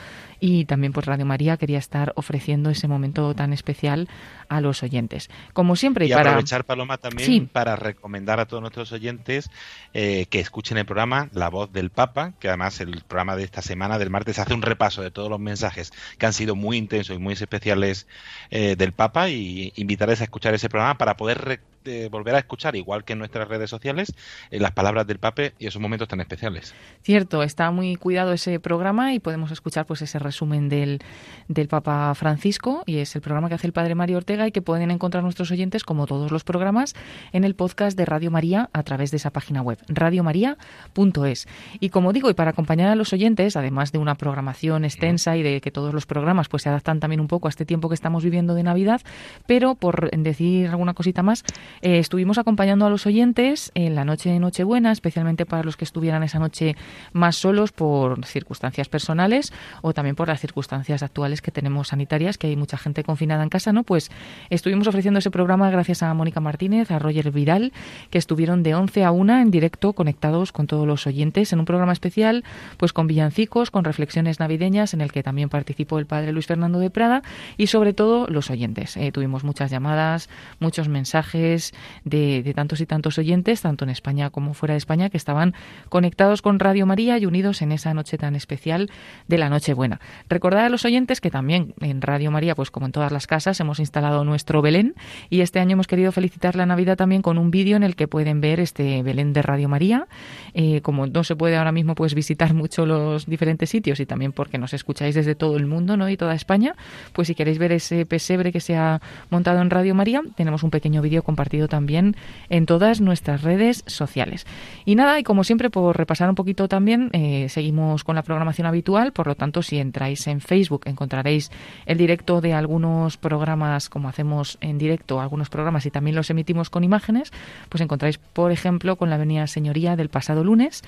y 0.46 0.66
también 0.66 0.91
pues 0.91 1.06
Radio 1.06 1.26
María 1.26 1.56
quería 1.56 1.78
estar 1.78 2.12
ofreciendo 2.18 2.70
ese 2.70 2.89
momento 2.89 3.34
tan 3.34 3.54
especial 3.54 4.10
a 4.50 4.60
los 4.60 4.84
oyentes. 4.84 5.30
Como 5.54 5.78
siempre, 5.78 6.06
y 6.06 6.10
para 6.10 6.32
aprovechar 6.32 6.66
Paloma 6.66 6.98
también 6.98 7.48
para 7.48 7.78
recomendar 7.78 8.41
a 8.41 8.46
todos 8.46 8.60
nuestros 8.60 8.91
oyentes 8.91 9.50
eh, 9.94 10.26
que 10.30 10.41
escuchen 10.41 10.78
el 10.78 10.86
programa 10.86 11.30
La 11.32 11.50
Voz 11.50 11.72
del 11.72 11.91
Papa, 11.91 12.34
que 12.41 12.50
además 12.50 12.82
el 12.82 13.04
programa 13.08 13.38
de 13.38 13.46
esta 13.46 13.62
semana 13.62 13.98
del 13.98 14.10
martes 14.10 14.38
hace 14.38 14.54
un 14.54 14.64
repaso 14.64 15.02
de 15.02 15.12
todos 15.12 15.30
los 15.30 15.39
mensajes 15.39 15.94
que 16.18 16.26
han 16.26 16.34
sido 16.34 16.58
muy 16.58 16.76
intensos 16.76 17.16
y 17.16 17.20
muy 17.20 17.36
especiales 17.36 18.06
eh, 18.52 18.76
del 18.76 18.91
Papa 18.91 19.30
y 19.30 19.72
invitarles 19.78 20.20
a 20.20 20.26
escuchar 20.26 20.54
ese 20.54 20.68
programa 20.68 20.98
para 20.98 21.16
poder 21.16 21.62
volver 22.10 22.36
a 22.36 22.40
escuchar, 22.40 22.76
igual 22.76 23.04
que 23.04 23.14
en 23.14 23.20
nuestras 23.20 23.48
redes 23.48 23.70
sociales, 23.70 24.14
eh, 24.52 24.60
las 24.60 24.72
palabras 24.72 25.08
del 25.08 25.20
Pape 25.20 25.54
y 25.60 25.68
esos 25.68 25.82
momentos 25.82 26.08
tan 26.08 26.20
especiales. 26.22 26.74
Cierto, 27.02 27.44
está 27.44 27.72
muy 27.72 27.96
cuidado 27.96 28.34
ese 28.34 28.60
programa 28.60 29.14
y 29.14 29.20
podemos 29.20 29.52
escuchar 29.52 29.86
pues 29.86 30.02
ese 30.02 30.20
resumen 30.20 30.70
del, 30.70 31.00
del 31.48 31.68
Papa 31.68 32.14
Francisco 32.16 32.84
y 32.86 32.98
es 32.98 33.16
el 33.16 33.22
programa 33.22 33.50
que 33.50 33.56
hace 33.56 33.68
el 33.68 33.74
Padre 33.74 33.96
Mario 33.96 34.18
Ortega 34.18 34.48
y 34.48 34.52
que 34.52 34.62
pueden 34.62 34.92
encontrar 34.92 35.24
nuestros 35.24 35.52
oyentes, 35.52 35.84
como 35.84 36.08
todos 36.08 36.32
los 36.32 36.44
programas, 36.44 36.96
en 37.32 37.44
el 37.44 37.56
podcast 37.56 37.98
de 37.98 38.06
Radio 38.06 38.32
María 38.32 38.70
a 38.74 38.84
través 38.84 39.12
de 39.12 39.18
esa 39.18 39.32
página 39.32 39.62
web, 39.62 39.78
radiomaria.es. 39.88 41.48
Y 41.80 41.90
como 41.90 42.14
digo, 42.14 42.30
y 42.30 42.34
para 42.34 42.52
acompañar 42.52 42.90
a 42.90 42.96
los 42.96 43.14
oyentes, 43.14 43.56
además 43.56 43.92
de 43.92 43.98
una 43.98 44.16
programación 44.16 44.86
extensa 44.86 45.38
y 45.38 45.44
de 45.44 45.62
que 45.62 45.72
todos 45.72 45.94
los 45.94 46.06
programas 46.06 46.50
pues 46.50 46.64
se 46.64 46.70
adaptan 46.70 47.00
también 47.00 47.20
un 47.20 47.28
poco 47.28 47.48
a 47.48 47.50
este 47.50 47.66
tiempo 47.66 47.90
que 47.90 47.96
estamos 47.96 48.24
viviendo 48.24 48.54
de 48.54 48.64
Navidad, 48.64 49.02
pero 49.46 49.76
por 49.76 50.10
decir 50.12 50.68
alguna 50.68 50.94
cosita 50.94 51.24
más, 51.24 51.44
eh, 51.82 51.99
estuvimos 51.99 52.38
acompañando 52.38 52.86
a 52.86 52.89
los 52.89 53.05
oyentes 53.05 53.71
en 53.76 53.95
la 53.95 54.05
noche 54.05 54.30
de 54.30 54.39
Nochebuena, 54.39 54.91
especialmente 54.91 55.45
para 55.45 55.63
los 55.63 55.78
que 55.78 55.86
estuvieran 55.86 56.24
esa 56.24 56.39
noche 56.39 56.76
más 57.11 57.36
solos 57.36 57.71
por 57.71 58.26
circunstancias 58.26 58.89
personales 58.89 59.53
o 59.82 59.93
también 59.93 60.15
por 60.15 60.28
las 60.28 60.39
circunstancias 60.39 61.03
actuales 61.03 61.41
que 61.41 61.51
tenemos 61.51 61.89
sanitarias, 61.89 62.38
que 62.38 62.47
hay 62.47 62.55
mucha 62.55 62.78
gente 62.78 63.03
confinada 63.03 63.43
en 63.43 63.49
casa, 63.49 63.74
¿no? 63.74 63.84
Pues 63.84 64.11
estuvimos 64.49 64.88
ofreciendo 64.88 65.19
ese 65.19 65.32
programa 65.32 65.69
gracias 65.69 66.03
a 66.03 66.13
Mónica 66.13 66.39
Martínez, 66.39 66.91
a 66.91 66.99
Roger 66.99 67.32
Vidal, 67.32 67.74
que 68.09 68.17
estuvieron 68.17 68.63
de 68.63 68.76
11 68.76 69.03
a 69.03 69.11
1 69.11 69.39
en 69.39 69.51
directo 69.51 69.93
conectados 69.93 70.51
con 70.51 70.67
todos 70.67 70.88
los 70.88 71.07
oyentes 71.07 71.53
en 71.53 71.59
un 71.59 71.65
programa 71.65 71.93
especial, 71.93 72.43
pues 72.78 72.93
con 72.93 73.07
villancicos, 73.07 73.71
con 73.71 73.84
reflexiones 73.84 74.39
navideñas 74.39 74.93
en 74.93 75.01
el 75.01 75.11
que 75.11 75.24
también 75.24 75.49
participó 75.49 75.99
el 75.99 76.05
padre 76.05 76.32
Luis 76.32 76.47
Fernando 76.47 76.80
de 76.80 76.89
Prada 76.89 77.24
y 77.57 77.67
sobre 77.67 77.93
todo 77.93 78.28
los 78.28 78.49
oyentes. 78.49 78.97
Eh, 78.97 79.11
tuvimos 79.11 79.43
muchas 79.43 79.71
llamadas, 79.71 80.30
muchos 80.59 80.88
mensajes, 80.89 81.62
de, 82.03 82.51
tantos 82.55 82.82
y 82.82 82.86
tantos 82.86 83.18
oyentes, 83.18 83.61
tanto 83.61 83.86
en 83.86 83.89
España 83.89 84.30
como 84.30 84.53
fuera 84.53 84.74
de 84.74 84.80
España, 84.80 85.09
que 85.09 85.18
estaban 85.18 85.53
conectados 85.89 86.41
con 86.41 86.59
Radio 86.59 86.86
María 86.86 87.18
y 87.18 87.26
unidos 87.26 87.61
en 87.61 87.72
esa 87.72 87.93
noche 87.93 88.18
tan 88.18 88.36
especial 88.36 88.89
de 89.28 89.38
la 89.38 89.49
Nochebuena. 89.49 89.99
Recordar 90.30 90.66
a 90.66 90.70
los 90.70 90.86
oyentes 90.86 91.22
que 91.22 91.32
también 91.32 91.74
en 91.80 92.01
Radio 92.01 92.32
María, 92.32 92.55
pues 92.55 92.72
como 92.72 92.86
en 92.86 92.91
todas 92.91 93.11
las 93.11 93.28
casas, 93.28 93.59
hemos 93.59 93.80
instalado 93.80 94.24
nuestro 94.24 94.61
Belén 94.61 94.95
y 95.30 95.41
este 95.41 95.59
año 95.59 95.74
hemos 95.74 95.88
querido 95.88 96.11
felicitar 96.11 96.55
la 96.55 96.66
Navidad 96.66 96.97
también 96.97 97.22
con 97.22 97.38
un 97.38 97.51
vídeo 97.51 97.78
en 97.78 97.84
el 97.84 97.95
que 97.95 98.07
pueden 98.07 98.41
ver 98.41 98.59
este 98.59 99.03
Belén 99.03 99.34
de 99.34 99.41
Radio 99.41 99.70
María. 99.70 100.07
Eh, 100.53 100.82
como 100.82 101.07
no 101.07 101.24
se 101.24 101.36
puede 101.36 101.57
ahora 101.57 101.72
mismo 101.72 101.95
pues 101.95 102.14
visitar 102.14 102.53
mucho 102.53 102.86
los 102.86 103.26
diferentes 103.26 103.70
sitios 103.70 103.99
y 103.99 104.05
también 104.05 104.32
porque 104.32 104.57
nos 104.57 104.74
escucháis 104.74 105.16
desde 105.16 105.36
todo 105.36 105.57
el 105.57 105.66
mundo 105.66 105.97
¿no? 105.97 106.09
y 106.09 106.18
toda 106.18 106.34
España, 106.34 106.76
pues 107.14 107.28
si 107.28 107.36
queréis 107.36 107.57
ver 107.57 107.72
ese 107.72 108.05
pesebre 108.05 108.51
que 108.51 108.59
se 108.59 108.76
ha 108.76 109.01
montado 109.30 109.61
en 109.61 109.70
Radio 109.70 109.95
María, 109.95 110.22
tenemos 110.36 110.64
un 110.64 110.72
pequeño 110.72 111.01
vídeo 111.01 111.24
compartido 111.24 111.53
también 111.68 112.16
en 112.49 112.66
todas 112.66 113.01
nuestras 113.01 113.43
redes 113.43 113.84
sociales. 113.88 114.45
Y 114.86 114.95
nada, 114.95 115.20
y 115.20 115.24
como 115.24 115.43
siempre, 115.43 115.70
por 115.70 115.97
repasar 115.97 116.30
un 116.30 116.36
poquito 116.36 116.68
también, 116.68 117.10
eh, 117.14 117.47
seguimos 117.49 118.04
con 118.04 118.16
la 118.16 118.24
programación 118.24 118.68
habitual, 118.68 119.12
por 119.14 119.28
lo 119.28 119.36
tanto, 119.36 119.62
si 119.62 119.78
entráis 119.78 120.28
en 120.28 120.41
Facebook 120.41 120.82
encontraréis 120.86 121.51
el 121.86 121.97
directo 121.97 122.41
de 122.41 122.54
algunos 122.54 123.18
programas, 123.18 123.89
como 123.89 124.10
hacemos 124.10 124.58
en 124.62 124.78
directo 124.78 125.22
algunos 125.22 125.49
programas 125.49 125.86
y 125.86 125.91
también 125.91 126.16
los 126.16 126.30
emitimos 126.30 126.70
con 126.70 126.84
imágenes, 126.84 127.32
pues 127.70 127.82
encontráis, 127.82 128.18
por 128.18 128.51
ejemplo, 128.51 128.95
con 128.95 129.10
la 129.10 129.16
Avenida 129.16 129.47
Señoría 129.47 129.95
del 129.95 130.10
pasado 130.10 130.43
lunes 130.43 130.84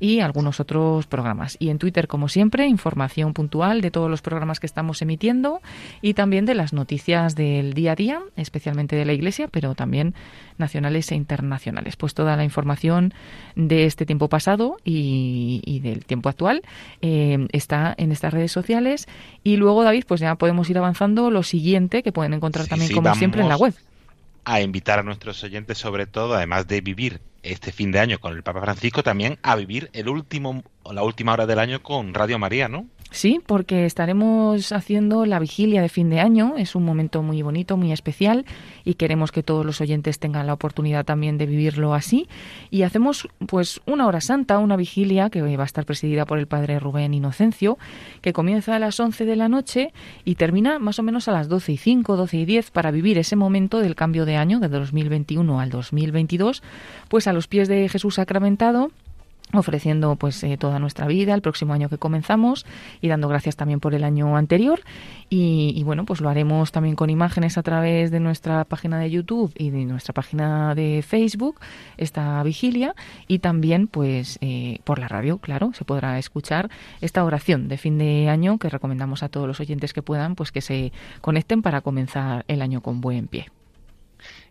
y 0.00 0.20
algunos 0.20 0.60
otros 0.60 1.06
programas. 1.06 1.56
Y 1.58 1.70
en 1.70 1.78
Twitter, 1.78 2.08
como 2.08 2.28
siempre, 2.28 2.66
información 2.66 3.32
puntual 3.34 3.80
de 3.80 3.90
todos 3.90 4.10
los 4.10 4.22
programas 4.22 4.60
que 4.60 4.66
estamos 4.66 5.02
emitiendo 5.02 5.60
y 6.02 6.14
también 6.14 6.46
de 6.46 6.54
las 6.54 6.72
noticias 6.72 7.34
del 7.34 7.74
día 7.74 7.92
a 7.92 7.96
día, 7.96 8.20
especialmente 8.36 8.96
de 8.96 9.04
la 9.04 9.12
Iglesia, 9.12 9.48
pero 9.48 9.74
también 9.74 10.07
nacionales 10.58 11.10
e 11.12 11.14
internacionales. 11.14 11.96
Pues 11.96 12.14
toda 12.14 12.36
la 12.36 12.44
información 12.44 13.14
de 13.54 13.84
este 13.86 14.06
tiempo 14.06 14.28
pasado 14.28 14.76
y, 14.84 15.80
del 15.82 16.04
tiempo 16.04 16.28
actual 16.28 16.62
eh, 17.00 17.46
está 17.52 17.94
en 17.96 18.12
estas 18.12 18.32
redes 18.32 18.52
sociales. 18.52 19.08
Y 19.44 19.56
luego, 19.56 19.84
David, 19.84 20.04
pues 20.06 20.20
ya 20.20 20.34
podemos 20.34 20.68
ir 20.70 20.78
avanzando 20.78 21.30
lo 21.30 21.42
siguiente 21.42 22.02
que 22.02 22.12
pueden 22.12 22.34
encontrar 22.34 22.66
también, 22.66 22.92
como 22.92 23.14
siempre, 23.14 23.42
en 23.42 23.48
la 23.48 23.56
web. 23.56 23.74
A 24.44 24.60
invitar 24.60 24.98
a 24.98 25.02
nuestros 25.02 25.42
oyentes, 25.44 25.78
sobre 25.78 26.06
todo, 26.06 26.34
además 26.34 26.66
de 26.66 26.80
vivir 26.80 27.20
este 27.42 27.72
fin 27.72 27.92
de 27.92 28.00
año 28.00 28.18
con 28.18 28.34
el 28.34 28.42
Papa 28.42 28.60
Francisco, 28.60 29.02
también 29.02 29.38
a 29.42 29.56
vivir 29.56 29.90
el 29.92 30.08
último, 30.08 30.64
la 30.90 31.02
última 31.02 31.32
hora 31.32 31.46
del 31.46 31.58
año 31.58 31.82
con 31.82 32.14
Radio 32.14 32.38
María, 32.38 32.68
¿no? 32.68 32.86
Sí, 33.10 33.40
porque 33.44 33.86
estaremos 33.86 34.70
haciendo 34.70 35.24
la 35.24 35.38
vigilia 35.38 35.80
de 35.80 35.88
fin 35.88 36.10
de 36.10 36.20
año. 36.20 36.54
Es 36.58 36.74
un 36.74 36.84
momento 36.84 37.22
muy 37.22 37.40
bonito, 37.40 37.76
muy 37.76 37.90
especial 37.90 38.44
y 38.84 38.94
queremos 38.94 39.32
que 39.32 39.42
todos 39.42 39.64
los 39.64 39.80
oyentes 39.80 40.18
tengan 40.18 40.46
la 40.46 40.52
oportunidad 40.52 41.06
también 41.06 41.38
de 41.38 41.46
vivirlo 41.46 41.94
así. 41.94 42.28
Y 42.70 42.82
hacemos 42.82 43.26
pues 43.46 43.80
una 43.86 44.06
hora 44.06 44.20
santa, 44.20 44.58
una 44.58 44.76
vigilia 44.76 45.30
que 45.30 45.40
va 45.40 45.62
a 45.62 45.66
estar 45.66 45.86
presidida 45.86 46.26
por 46.26 46.38
el 46.38 46.46
padre 46.46 46.78
Rubén 46.78 47.14
Inocencio, 47.14 47.78
que 48.20 48.34
comienza 48.34 48.76
a 48.76 48.78
las 48.78 49.00
11 49.00 49.24
de 49.24 49.36
la 49.36 49.48
noche 49.48 49.92
y 50.24 50.34
termina 50.34 50.78
más 50.78 50.98
o 50.98 51.02
menos 51.02 51.28
a 51.28 51.32
las 51.32 51.48
12 51.48 51.72
y 51.72 51.76
5, 51.78 52.16
12 52.16 52.36
y 52.36 52.44
10 52.44 52.70
para 52.72 52.90
vivir 52.90 53.16
ese 53.16 53.36
momento 53.36 53.78
del 53.78 53.96
cambio 53.96 54.26
de 54.26 54.36
año, 54.36 54.60
de 54.60 54.68
2021 54.68 55.60
al 55.60 55.70
2022, 55.70 56.62
pues 57.08 57.26
a 57.26 57.32
los 57.32 57.48
pies 57.48 57.68
de 57.68 57.88
Jesús 57.88 58.16
sacramentado 58.16 58.90
ofreciendo 59.52 60.16
pues 60.16 60.42
eh, 60.44 60.56
toda 60.58 60.78
nuestra 60.78 61.06
vida 61.06 61.34
el 61.34 61.42
próximo 61.42 61.72
año 61.72 61.88
que 61.88 61.98
comenzamos 61.98 62.66
y 63.00 63.08
dando 63.08 63.28
gracias 63.28 63.56
también 63.56 63.80
por 63.80 63.94
el 63.94 64.04
año 64.04 64.36
anterior. 64.36 64.80
Y, 65.30 65.82
bueno 65.84 66.04
pues 66.04 66.20
lo 66.20 66.28
haremos 66.28 66.72
también 66.72 66.96
con 66.96 67.10
imágenes 67.10 67.58
a 67.58 67.62
través 67.62 68.10
de 68.10 68.20
nuestra 68.20 68.64
página 68.64 68.98
de 68.98 69.10
YouTube 69.10 69.52
y 69.56 69.70
de 69.70 69.84
nuestra 69.84 70.12
página 70.12 70.74
de 70.74 71.04
Facebook 71.06 71.60
esta 71.96 72.42
vigilia 72.42 72.94
y 73.26 73.38
también 73.38 73.88
pues 73.88 74.38
eh, 74.40 74.80
por 74.84 74.98
la 74.98 75.08
radio 75.08 75.38
claro 75.38 75.72
se 75.74 75.84
podrá 75.84 76.18
escuchar 76.18 76.70
esta 77.00 77.24
oración 77.24 77.68
de 77.68 77.78
fin 77.78 77.98
de 77.98 78.28
año 78.28 78.58
que 78.58 78.68
recomendamos 78.68 79.22
a 79.22 79.28
todos 79.28 79.46
los 79.46 79.60
oyentes 79.60 79.92
que 79.92 80.02
puedan 80.02 80.34
pues 80.34 80.52
que 80.52 80.60
se 80.60 80.92
conecten 81.20 81.62
para 81.62 81.80
comenzar 81.80 82.44
el 82.48 82.62
año 82.62 82.80
con 82.82 83.00
buen 83.00 83.28
pie 83.28 83.46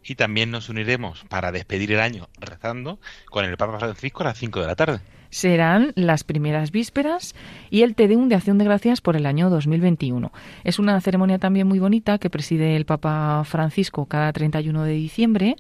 y 0.08 0.16
también 0.16 0.51
nos 0.51 0.70
uniremos 0.70 1.26
para 1.30 1.51
despedir 1.51 1.91
el 1.91 1.99
año 1.99 2.30
rezando 2.39 2.99
con 3.30 3.45
el 3.45 3.58
Papa 3.58 3.80
Francisco 3.80 4.24
a 4.24 4.28
las 4.28 4.38
5 4.38 4.62
de 4.62 4.68
la 4.68 4.76
tarde. 4.76 4.99
Serán 5.30 5.91
las 5.95 6.24
primeras 6.24 6.72
vísperas 6.72 7.36
y 7.70 7.82
el 7.82 7.95
Te 7.95 8.08
Deum 8.08 8.30
de 8.30 8.36
Acción 8.36 8.58
de 8.58 8.64
Gracias 8.66 9.01
por 9.01 9.18
el 9.18 9.26
año 9.26 9.49
2021. 9.49 10.32
Es 10.64 10.80
una 10.80 10.99
ceremonia 11.01 11.38
también 11.38 11.68
muy 11.68 11.80
bonita 11.80 12.18
que 12.18 12.30
preside 12.30 12.78
el 12.78 12.86
Papa 12.86 13.43
Francisco 13.43 14.05
cada 14.05 14.32
31 14.32 14.84
de 14.84 14.93
diciembre 14.93 15.55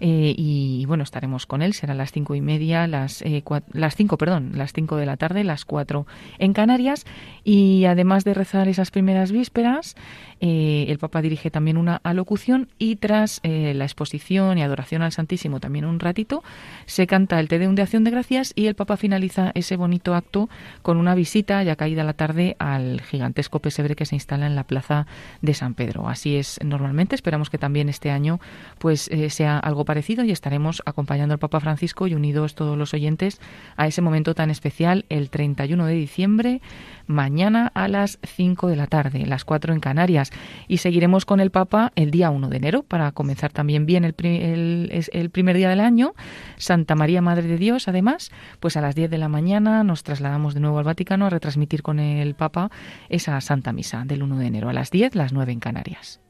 eh, 0.00 0.34
y 0.36 0.86
bueno, 0.86 1.04
estaremos 1.04 1.46
con 1.46 1.60
él, 1.60 1.74
será 1.74 1.92
las 1.94 2.12
cinco 2.12 2.34
y 2.34 2.40
media, 2.40 2.86
las, 2.86 3.20
eh, 3.22 3.44
las 3.72 3.94
cinco, 3.94 4.16
perdón, 4.16 4.52
las 4.54 4.72
cinco 4.72 4.96
de 4.96 5.06
la 5.06 5.18
tarde, 5.18 5.44
las 5.44 5.66
cuatro 5.66 6.06
en 6.38 6.54
Canarias. 6.54 7.04
Y 7.44 7.84
además 7.84 8.24
de 8.24 8.32
rezar 8.32 8.68
esas 8.68 8.90
primeras 8.90 9.32
vísperas, 9.32 9.96
eh, 10.40 10.86
el 10.88 10.98
Papa 10.98 11.22
dirige 11.22 11.50
también 11.50 11.76
una 11.76 12.00
alocución 12.02 12.68
y 12.78 12.96
tras 12.96 13.40
la 13.42 13.84
exposición 13.84 14.58
y 14.58 14.62
adoración 14.62 15.02
al 15.02 15.12
Santísimo 15.12 15.60
también 15.60 15.84
un 15.84 16.00
ratito, 16.00 16.42
se 16.86 17.06
canta 17.06 17.40
el 17.40 17.48
Te 17.48 17.58
Deum 17.58 17.74
de 17.74 17.82
Acción 17.82 18.04
de 18.04 18.10
Gracias 18.10 18.52
y 18.54 18.66
el 18.66 18.74
Papa 18.74 18.96
finaliza 18.96 19.52
ese 19.54 19.76
bonito 19.76 20.14
acto 20.14 20.48
con 20.82 20.96
una 20.96 21.14
visita 21.14 21.62
ya 21.62 21.76
caída 21.76 22.04
la 22.04 22.12
tarde 22.12 22.56
al 22.58 23.00
gigantesco 23.00 23.60
pesebre 23.60 23.96
que 23.96 24.06
se 24.06 24.14
instala 24.14 24.46
en 24.46 24.54
la 24.54 24.64
plaza 24.64 25.06
de 25.42 25.54
San 25.54 25.74
Pedro. 25.74 26.08
Así 26.08 26.36
es 26.36 26.58
normalmente, 26.64 27.14
esperamos 27.14 27.50
que 27.50 27.58
también 27.58 27.88
este 27.88 28.10
año 28.10 28.40
pues 28.78 29.08
eh, 29.08 29.30
sea 29.30 29.58
algo 29.58 29.84
parecido 29.84 30.24
y 30.24 30.30
estaremos 30.30 30.82
acompañando 30.86 31.34
al 31.34 31.38
Papa 31.38 31.60
Francisco 31.60 32.06
y 32.06 32.14
unidos 32.14 32.54
todos 32.54 32.76
los 32.76 32.94
oyentes 32.94 33.40
a 33.76 33.86
ese 33.86 34.02
momento 34.02 34.34
tan 34.34 34.50
especial 34.50 35.04
el 35.08 35.30
31 35.30 35.86
de 35.86 35.94
diciembre 35.94 36.60
mañana 37.06 37.70
a 37.74 37.88
las 37.88 38.18
5 38.22 38.68
de 38.68 38.76
la 38.76 38.86
tarde, 38.86 39.26
las 39.26 39.44
4 39.44 39.74
en 39.74 39.80
Canarias. 39.80 40.29
Y 40.68 40.78
seguiremos 40.78 41.24
con 41.24 41.40
el 41.40 41.50
Papa 41.50 41.92
el 41.96 42.10
día 42.10 42.30
1 42.30 42.48
de 42.48 42.56
enero 42.56 42.82
para 42.82 43.12
comenzar 43.12 43.52
también 43.52 43.86
bien 43.86 44.04
el, 44.04 44.14
primer 44.14 45.56
día 45.56 45.68
del 45.68 45.80
año. 45.80 46.14
Santa 46.56 46.94
María, 46.94 47.22
Madre 47.22 47.48
de 47.48 47.58
Dios, 47.58 47.88
además, 47.88 48.30
pues 48.60 48.76
a 48.76 48.80
las 48.80 48.94
10 48.94 49.10
de 49.10 49.18
la 49.18 49.28
mañana 49.28 49.84
nos 49.84 50.02
trasladamos 50.02 50.54
de 50.54 50.60
nuevo 50.60 50.78
al 50.78 50.84
Vaticano 50.84 51.26
a 51.26 51.30
retransmitir 51.30 51.82
con 51.82 51.98
el 52.00 52.34
Papa 52.34 52.70
esa 53.08 53.40
Santa 53.40 53.72
Misa 53.72 54.04
del 54.04 54.22
1 54.22 54.38
de 54.38 54.46
enero 54.46 54.68
a 54.68 54.72
las 54.72 54.90
10, 54.90 55.14
las 55.14 55.32
9 55.32 55.52
en 55.52 55.60
Canarias. 55.60 56.20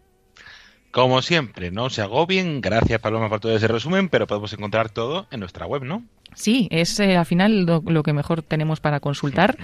Como 0.91 1.23
siempre, 1.23 1.71
no 1.71 1.89
se 1.89 2.03
agobien. 2.03 2.61
Gracias, 2.61 3.01
Paloma, 3.01 3.29
por 3.29 3.39
todo 3.39 3.55
ese 3.55 3.69
resumen, 3.69 4.09
pero 4.09 4.27
podemos 4.27 4.53
encontrar 4.53 4.91
todo 4.91 5.29
en 5.31 5.39
nuestra 5.39 5.67
web, 5.67 5.85
¿no? 5.85 6.05
Sí, 6.35 6.69
es 6.71 6.99
eh, 7.01 7.17
al 7.17 7.27
final 7.27 7.67
lo, 7.67 8.03
que 8.03 8.13
mejor 8.13 8.43
tenemos 8.43 8.81
para 8.81 9.01
consultar, 9.01 9.57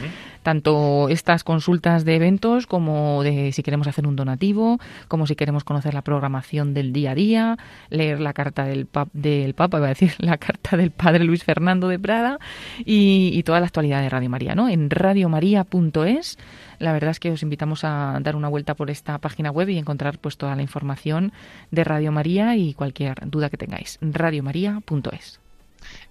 tanto 0.43 1.09
estas 1.09 1.45
consultas 1.45 2.05
de 2.05 2.17
eventos 2.17 2.67
como 2.67 3.23
de 3.23 3.53
si 3.53 3.62
queremos 3.62 3.87
hacer 3.87 4.07
un 4.07 4.17
donativo, 4.17 4.79
como 5.09 5.27
si 5.27 5.37
queremos 5.37 5.64
conocer 5.64 5.95
la 5.95 6.03
programación 6.03 6.75
del 6.75 6.93
día 6.93 7.12
a 7.12 7.14
día, 7.14 7.59
leer 7.89 8.21
la 8.21 8.33
carta 8.33 8.64
del, 8.64 8.89
del 9.12 9.55
Papa, 9.55 9.79
iba 9.79 9.87
a 9.87 9.91
decir, 9.91 10.14
la 10.19 10.39
carta 10.39 10.77
del 10.77 10.91
Padre 10.91 11.25
Luis 11.25 11.45
Fernando 11.45 11.89
de 11.89 11.99
Prada 11.99 12.39
y, 12.85 13.43
toda 13.45 13.61
la 13.61 13.67
actualidad 13.67 14.03
de 14.03 14.09
Radio 14.09 14.29
María, 14.29 14.57
¿no? 14.57 14.69
En 14.69 14.91
radiomaria.es, 14.91 16.39
la 16.81 16.93
verdad 16.93 17.11
es 17.11 17.21
que 17.21 17.31
os 17.31 17.43
invitamos 17.45 17.85
a 17.85 18.19
dar 18.21 18.35
una 18.35 18.49
vuelta 18.49 18.75
por 18.75 18.91
esta 18.91 19.19
página 19.19 19.53
web 19.53 19.69
y 19.69 19.79
encontrar 19.79 20.19
pues 20.19 20.37
toda 20.37 20.57
la 20.57 20.62
información 20.62 21.33
de 21.71 21.85
Radio 21.85 22.11
María 22.11 22.57
y 22.57 22.75
cualquier 22.75 23.31
duda 23.31 23.51
que 23.51 23.57
tengáis. 23.57 23.99
radiomaria.es. 24.01 25.46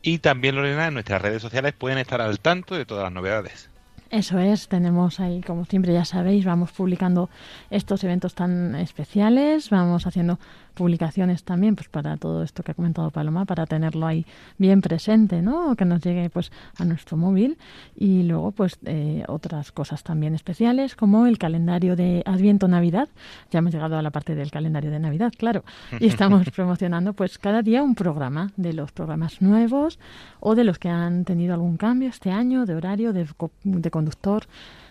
Y 0.06 0.20
también, 0.20 0.56
Lorena, 0.56 0.86
en 0.86 0.94
nuestras 0.94 1.20
redes 1.20 1.42
sociales 1.42 1.74
pueden 1.74 1.98
estar 1.98 2.22
al 2.22 2.40
tanto 2.40 2.76
de 2.76 2.86
todas 2.86 3.06
las 3.06 3.12
novedades. 3.12 3.72
Eso 4.12 4.38
es, 4.38 4.68
tenemos 4.68 5.20
ahí, 5.20 5.42
como 5.42 5.66
siempre 5.66 5.94
ya 5.94 6.06
sabéis, 6.06 6.46
vamos 6.46 6.72
publicando 6.72 7.28
estos 7.72 8.04
eventos 8.04 8.36
tan 8.36 8.76
especiales, 8.76 9.72
vamos 9.72 10.06
haciendo 10.06 10.40
publicaciones 10.76 11.44
también 11.44 11.76
pues 11.76 11.90
para 11.90 12.18
todo 12.18 12.44
esto 12.44 12.62
que 12.62 12.72
ha 12.72 12.76
comentado 12.76 13.10
Paloma, 13.10 13.46
para 13.46 13.66
tenerlo 13.66 14.06
ahí 14.06 14.26
bien 14.58 14.82
presente, 14.82 15.42
¿no? 15.42 15.76
Que 15.76 15.86
nos 15.86 16.02
llegue 16.02 16.30
pues 16.30 16.52
a 16.78 16.86
nuestro 16.86 17.18
móvil 17.18 17.58
y 17.96 18.24
luego 18.24 18.52
pues 18.52 18.78
eh, 18.86 19.24
otras 19.28 19.72
cosas 19.72 20.04
también 20.04 20.36
especiales 20.36 20.96
como 20.96 21.26
el 21.26 21.38
calendario 21.38 21.96
de 21.96 22.22
Adviento 22.26 22.68
Navidad. 22.68 23.10
Ya 23.50 23.60
hemos 23.60 23.74
llegado 23.74 23.98
a 23.98 24.02
la 24.02 24.12
parte 24.12 24.36
del 24.36 24.52
calendario 24.52 24.92
de 24.92 25.00
Navidad, 25.00 25.34
claro, 25.36 25.64
y 26.00 26.08
estamos 26.08 26.48
promocionando 26.56 27.14
pues 27.14 27.40
cada 27.40 27.62
día 27.62 27.82
un 27.82 27.96
programa 27.96 28.52
de 28.58 28.74
los 28.74 28.92
programas 28.92 29.42
nuevos 29.42 30.00
o 30.40 30.56
de 30.56 30.64
los 30.64 30.78
que 30.78 30.90
han 30.90 31.26
tenido 31.26 31.54
algún 31.54 31.78
cambio 31.78 32.10
este 32.10 32.32
año 32.32 32.66
de 32.66 32.76
horario, 32.76 33.14
de, 33.14 33.28
de 33.64 33.92
conductor. 33.92 34.46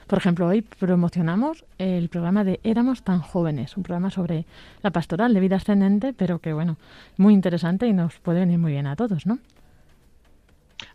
Por 0.06 0.18
ejemplo, 0.18 0.46
hoy 0.46 0.62
promocionamos 0.62 1.64
el 1.78 2.08
programa 2.08 2.44
de 2.44 2.60
Éramos 2.62 3.02
tan 3.02 3.20
jóvenes, 3.20 3.76
un 3.76 3.82
programa 3.82 4.10
sobre 4.10 4.44
la 4.82 4.90
pastoral 4.90 5.32
de 5.32 5.40
vida 5.40 5.56
ascendente, 5.56 6.12
pero 6.12 6.38
que, 6.38 6.52
bueno, 6.52 6.76
muy 7.16 7.32
interesante 7.32 7.86
y 7.86 7.92
nos 7.92 8.16
puede 8.18 8.40
venir 8.40 8.58
muy 8.58 8.72
bien 8.72 8.86
a 8.86 8.96
todos, 8.96 9.26
¿no? 9.26 9.38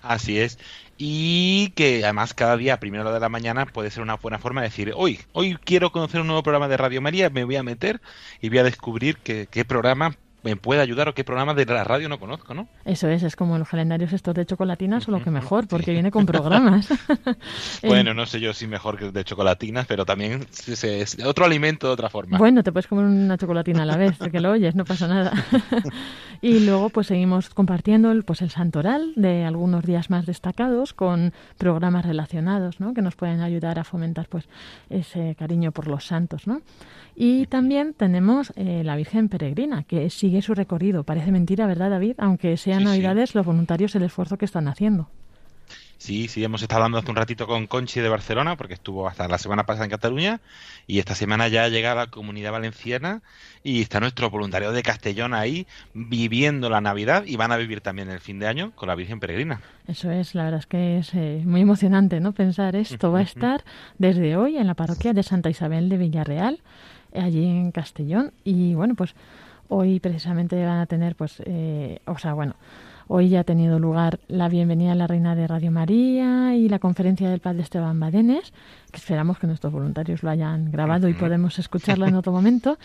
Así 0.01 0.39
es. 0.39 0.59
Y 0.97 1.69
que 1.75 2.03
además 2.03 2.33
cada 2.33 2.57
día 2.57 2.75
a 2.75 2.79
primera 2.79 3.03
hora 3.03 3.13
de 3.13 3.19
la 3.19 3.29
mañana 3.29 3.65
puede 3.65 3.91
ser 3.91 4.03
una 4.03 4.15
buena 4.15 4.37
forma 4.37 4.61
de 4.61 4.67
decir, 4.67 4.93
hoy, 4.95 5.19
hoy 5.33 5.57
quiero 5.63 5.91
conocer 5.91 6.21
un 6.21 6.27
nuevo 6.27 6.43
programa 6.43 6.67
de 6.67 6.77
Radio 6.77 7.01
María, 7.01 7.29
me 7.29 7.43
voy 7.43 7.55
a 7.55 7.63
meter 7.63 8.01
y 8.41 8.49
voy 8.49 8.59
a 8.59 8.63
descubrir 8.63 9.17
qué, 9.17 9.47
qué 9.49 9.65
programa 9.65 10.15
me 10.43 10.55
puede 10.55 10.81
ayudar 10.81 11.09
o 11.09 11.13
qué 11.13 11.23
programas 11.23 11.55
de 11.55 11.65
la 11.65 11.83
radio 11.83 12.09
no 12.09 12.19
conozco, 12.19 12.53
¿no? 12.53 12.67
Eso 12.85 13.09
es, 13.09 13.23
es 13.23 13.35
como 13.35 13.57
los 13.57 13.67
calendarios 13.67 14.13
estos 14.13 14.33
de 14.33 14.45
chocolatinas, 14.45 15.03
solo 15.03 15.21
que 15.21 15.31
mejor, 15.31 15.67
porque 15.67 15.91
viene 15.91 16.11
con 16.11 16.25
programas. 16.25 16.89
bueno, 17.83 18.13
no 18.13 18.25
sé 18.25 18.39
yo 18.39 18.53
si 18.53 18.67
mejor 18.67 18.97
que 18.97 19.11
de 19.11 19.23
chocolatinas, 19.23 19.85
pero 19.87 20.05
también 20.05 20.45
es 20.67 21.17
otro 21.25 21.45
alimento 21.45 21.87
de 21.87 21.93
otra 21.93 22.09
forma. 22.09 22.37
Bueno, 22.37 22.63
te 22.63 22.71
puedes 22.71 22.87
comer 22.87 23.05
una 23.05 23.37
chocolatina 23.37 23.83
a 23.83 23.85
la 23.85 23.97
vez, 23.97 24.17
porque 24.17 24.39
lo 24.39 24.51
oyes, 24.51 24.75
no 24.75 24.85
pasa 24.85 25.07
nada. 25.07 25.31
y 26.41 26.65
luego 26.65 26.89
pues 26.89 27.07
seguimos 27.07 27.49
compartiendo 27.49 28.11
el, 28.11 28.23
pues 28.23 28.41
el 28.41 28.49
santoral 28.49 29.13
de 29.15 29.45
algunos 29.45 29.85
días 29.85 30.09
más 30.09 30.25
destacados 30.25 30.93
con 30.93 31.33
programas 31.57 32.05
relacionados, 32.05 32.79
¿no? 32.79 32.93
Que 32.93 33.01
nos 33.01 33.15
pueden 33.15 33.41
ayudar 33.41 33.79
a 33.79 33.83
fomentar 33.83 34.27
pues 34.27 34.45
ese 34.89 35.35
cariño 35.37 35.71
por 35.71 35.87
los 35.87 36.05
santos, 36.05 36.47
¿no? 36.47 36.61
Y 37.15 37.47
también 37.47 37.93
tenemos 37.93 38.53
eh, 38.55 38.81
la 38.85 38.95
Virgen 38.95 39.27
Peregrina, 39.27 39.83
que 39.83 40.09
sigue 40.29 40.43
su 40.43 40.53
recorrido. 40.53 41.03
Parece 41.03 41.31
mentira, 41.31 41.65
¿verdad, 41.65 41.89
David? 41.89 42.13
Aunque 42.19 42.55
sean 42.55 42.83
Navidades, 42.83 43.33
los 43.33 43.43
voluntarios 43.43 43.95
el 43.95 44.03
esfuerzo 44.03 44.37
que 44.37 44.45
están 44.45 44.67
haciendo. 44.67 45.09
Sí, 45.97 46.27
sí, 46.27 46.43
hemos 46.43 46.61
estado 46.61 46.83
hablando 46.83 46.99
hace 46.99 47.09
un 47.09 47.15
ratito 47.15 47.47
con 47.47 47.65
Conchi 47.65 47.99
de 47.99 48.09
Barcelona, 48.09 48.55
porque 48.55 48.75
estuvo 48.75 49.07
hasta 49.07 49.27
la 49.27 49.39
semana 49.39 49.65
pasada 49.65 49.85
en 49.85 49.91
Cataluña, 49.91 50.39
y 50.85 50.99
esta 50.99 51.15
semana 51.15 51.47
ya 51.47 51.67
llega 51.67 51.93
a 51.93 51.95
la 51.95 52.07
comunidad 52.07 52.51
valenciana 52.51 53.21
y 53.63 53.81
está 53.81 53.99
nuestro 53.99 54.29
voluntario 54.29 54.71
de 54.71 54.83
Castellón 54.83 55.33
ahí 55.33 55.65
viviendo 55.95 56.69
la 56.69 56.79
Navidad 56.79 57.23
y 57.25 57.35
van 57.35 57.51
a 57.51 57.57
vivir 57.57 57.81
también 57.81 58.09
el 58.09 58.19
fin 58.19 58.37
de 58.37 58.47
año 58.47 58.71
con 58.75 58.87
la 58.87 58.95
Virgen 58.95 59.19
Peregrina. 59.19 59.61
Eso 59.87 60.11
es, 60.11 60.35
la 60.35 60.43
verdad 60.43 60.59
es 60.59 60.67
que 60.67 60.99
es 60.99 61.13
eh, 61.15 61.41
muy 61.43 61.61
emocionante, 61.61 62.19
¿no? 62.19 62.33
Pensar 62.33 62.75
esto 62.75 63.11
va 63.11 63.19
a 63.19 63.23
estar 63.23 63.65
desde 63.97 64.37
hoy 64.37 64.57
en 64.57 64.67
la 64.67 64.75
parroquia 64.75 65.13
de 65.13 65.23
Santa 65.23 65.49
Isabel 65.49 65.89
de 65.89 65.97
Villarreal 65.97 66.61
allí 67.13 67.45
en 67.45 67.71
Castellón. 67.71 68.31
Y 68.43 68.75
bueno, 68.75 68.95
pues 68.95 69.15
hoy 69.69 69.99
precisamente 69.99 70.63
van 70.65 70.79
a 70.79 70.85
tener, 70.85 71.15
pues, 71.15 71.41
eh, 71.45 71.99
o 72.05 72.17
sea, 72.17 72.33
bueno, 72.33 72.55
Hoy 73.11 73.29
ya 73.29 73.39
ha 73.39 73.43
tenido 73.43 73.79
lugar 73.79 74.19
la 74.27 74.49
bienvenida 74.49 74.91
a 74.91 74.95
la 74.95 75.07
Reina 75.07 75.33
de 75.33 75.47
Radio 75.47 75.71
María 75.71 76.55
y 76.55 76.69
la 76.69 76.77
conferencia 76.77 77.27
del 77.27 77.39
Padre 77.39 77.63
Esteban 77.63 77.99
Badenes, 77.99 78.53
que 78.91 78.97
esperamos 78.97 79.39
que 79.39 79.47
nuestros 79.47 79.73
voluntarios 79.73 80.21
lo 80.21 80.29
hayan 80.29 80.71
grabado 80.71 81.09
y 81.09 81.15
podemos 81.15 81.57
escucharla 81.57 82.07
en 82.07 82.13
otro 82.17 82.31
momento. 82.31 82.77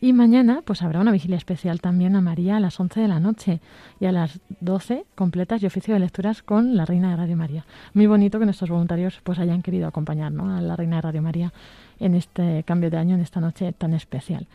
Y 0.00 0.12
mañana 0.12 0.62
pues 0.64 0.82
habrá 0.82 1.00
una 1.00 1.10
vigilia 1.10 1.36
especial 1.36 1.80
también 1.80 2.14
a 2.14 2.20
María 2.20 2.58
a 2.58 2.60
las 2.60 2.78
11 2.78 3.00
de 3.00 3.08
la 3.08 3.18
noche 3.18 3.60
y 3.98 4.06
a 4.06 4.12
las 4.12 4.38
12 4.60 5.04
completas 5.16 5.60
y 5.64 5.66
oficio 5.66 5.94
de 5.94 6.00
lecturas 6.00 6.44
con 6.44 6.76
la 6.76 6.84
Reina 6.84 7.10
de 7.10 7.16
Radio 7.16 7.36
María. 7.36 7.66
Muy 7.92 8.06
bonito 8.06 8.38
que 8.38 8.44
nuestros 8.44 8.70
voluntarios 8.70 9.20
pues 9.24 9.40
hayan 9.40 9.62
querido 9.62 9.88
acompañar 9.88 10.32
a 10.32 10.60
la 10.60 10.76
Reina 10.76 10.96
de 10.96 11.02
Radio 11.02 11.22
María 11.22 11.52
en 11.98 12.14
este 12.14 12.62
cambio 12.62 12.88
de 12.88 12.98
año, 12.98 13.16
en 13.16 13.22
esta 13.22 13.40
noche 13.40 13.72
tan 13.72 13.94
especial. 13.94 14.46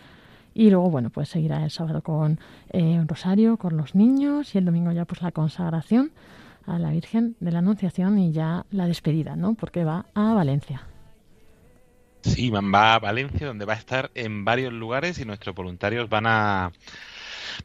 Y 0.57 0.71
luego, 0.71 0.89
bueno, 0.89 1.11
pues 1.11 1.29
seguirá 1.29 1.63
el 1.63 1.69
sábado 1.69 2.01
con 2.01 2.39
eh, 2.71 2.81
un 2.81 3.07
rosario, 3.07 3.57
con 3.57 3.77
los 3.77 3.93
niños 3.93 4.55
y 4.55 4.57
el 4.57 4.65
domingo 4.65 4.91
ya 4.91 5.05
pues 5.05 5.21
la 5.21 5.31
consagración 5.31 6.11
a 6.65 6.79
la 6.79 6.89
Virgen 6.89 7.35
de 7.39 7.51
la 7.51 7.59
Anunciación 7.59 8.17
y 8.17 8.31
ya 8.31 8.65
la 8.71 8.87
despedida, 8.87 9.35
¿no? 9.35 9.53
Porque 9.53 9.85
va 9.85 10.07
a 10.15 10.33
Valencia. 10.33 10.81
Sí, 12.23 12.49
va 12.49 12.95
a 12.95 12.97
Valencia, 12.97 13.45
donde 13.45 13.65
va 13.65 13.73
a 13.73 13.77
estar 13.77 14.09
en 14.15 14.45
varios 14.45 14.73
lugares 14.73 15.19
y 15.19 15.25
nuestros 15.25 15.53
voluntarios 15.53 16.09
van 16.09 16.25
a 16.25 16.71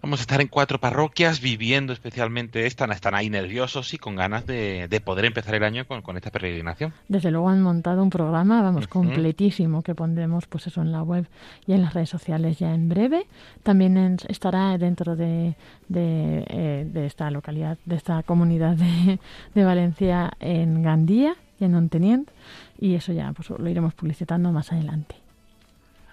Vamos 0.01 0.21
a 0.21 0.23
estar 0.23 0.41
en 0.41 0.49
cuatro 0.49 0.79
parroquias 0.79 1.41
viviendo 1.41 1.93
especialmente 1.93 2.67
esta. 2.67 2.87
Están 2.87 3.15
ahí 3.15 3.31
nerviosos 3.31 3.95
y 3.95 3.99
con 3.99 4.17
ganas 4.17 4.47
de, 4.47 5.03
poder 5.05 5.25
empezar 5.25 5.55
el 5.55 5.65
año 5.65 5.87
con, 5.87 6.17
esta 6.17 6.31
peregrinación. 6.31 6.93
Desde 7.09 7.31
luego 7.31 7.49
han 7.49 7.63
montado 7.63 8.03
un 8.03 8.11
programa, 8.11 8.63
vamos, 8.63 8.87
completísimo, 8.87 9.83
que 9.83 9.95
pondremos 9.95 10.47
pues 10.47 10.67
eso 10.67 10.81
en 10.83 10.93
la 10.93 11.03
web 11.03 11.27
y 11.67 11.73
en 11.73 11.83
las 11.83 11.95
redes 11.95 12.11
sociales 12.11 12.59
ya 12.59 12.75
en 12.75 12.89
breve. 12.89 13.27
También 13.63 14.19
estará 14.29 14.79
dentro 14.79 15.17
de, 15.17 15.55
eh, 15.95 16.87
de, 16.89 17.07
esta 17.07 17.31
localidad, 17.31 17.79
de 17.85 17.97
esta 17.97 18.23
comunidad 18.23 18.77
de, 18.77 19.19
de 19.55 19.65
Valencia 19.65 20.33
en 20.41 20.83
Gandía 20.83 21.37
y 21.59 21.65
en 21.65 21.75
Ontenient. 21.75 22.31
Y 22.79 22.95
eso 22.95 23.13
ya 23.13 23.33
pues, 23.33 23.51
lo 23.51 23.69
iremos 23.69 23.95
publicitando 23.95 24.51
más 24.53 24.73
adelante. 24.73 25.22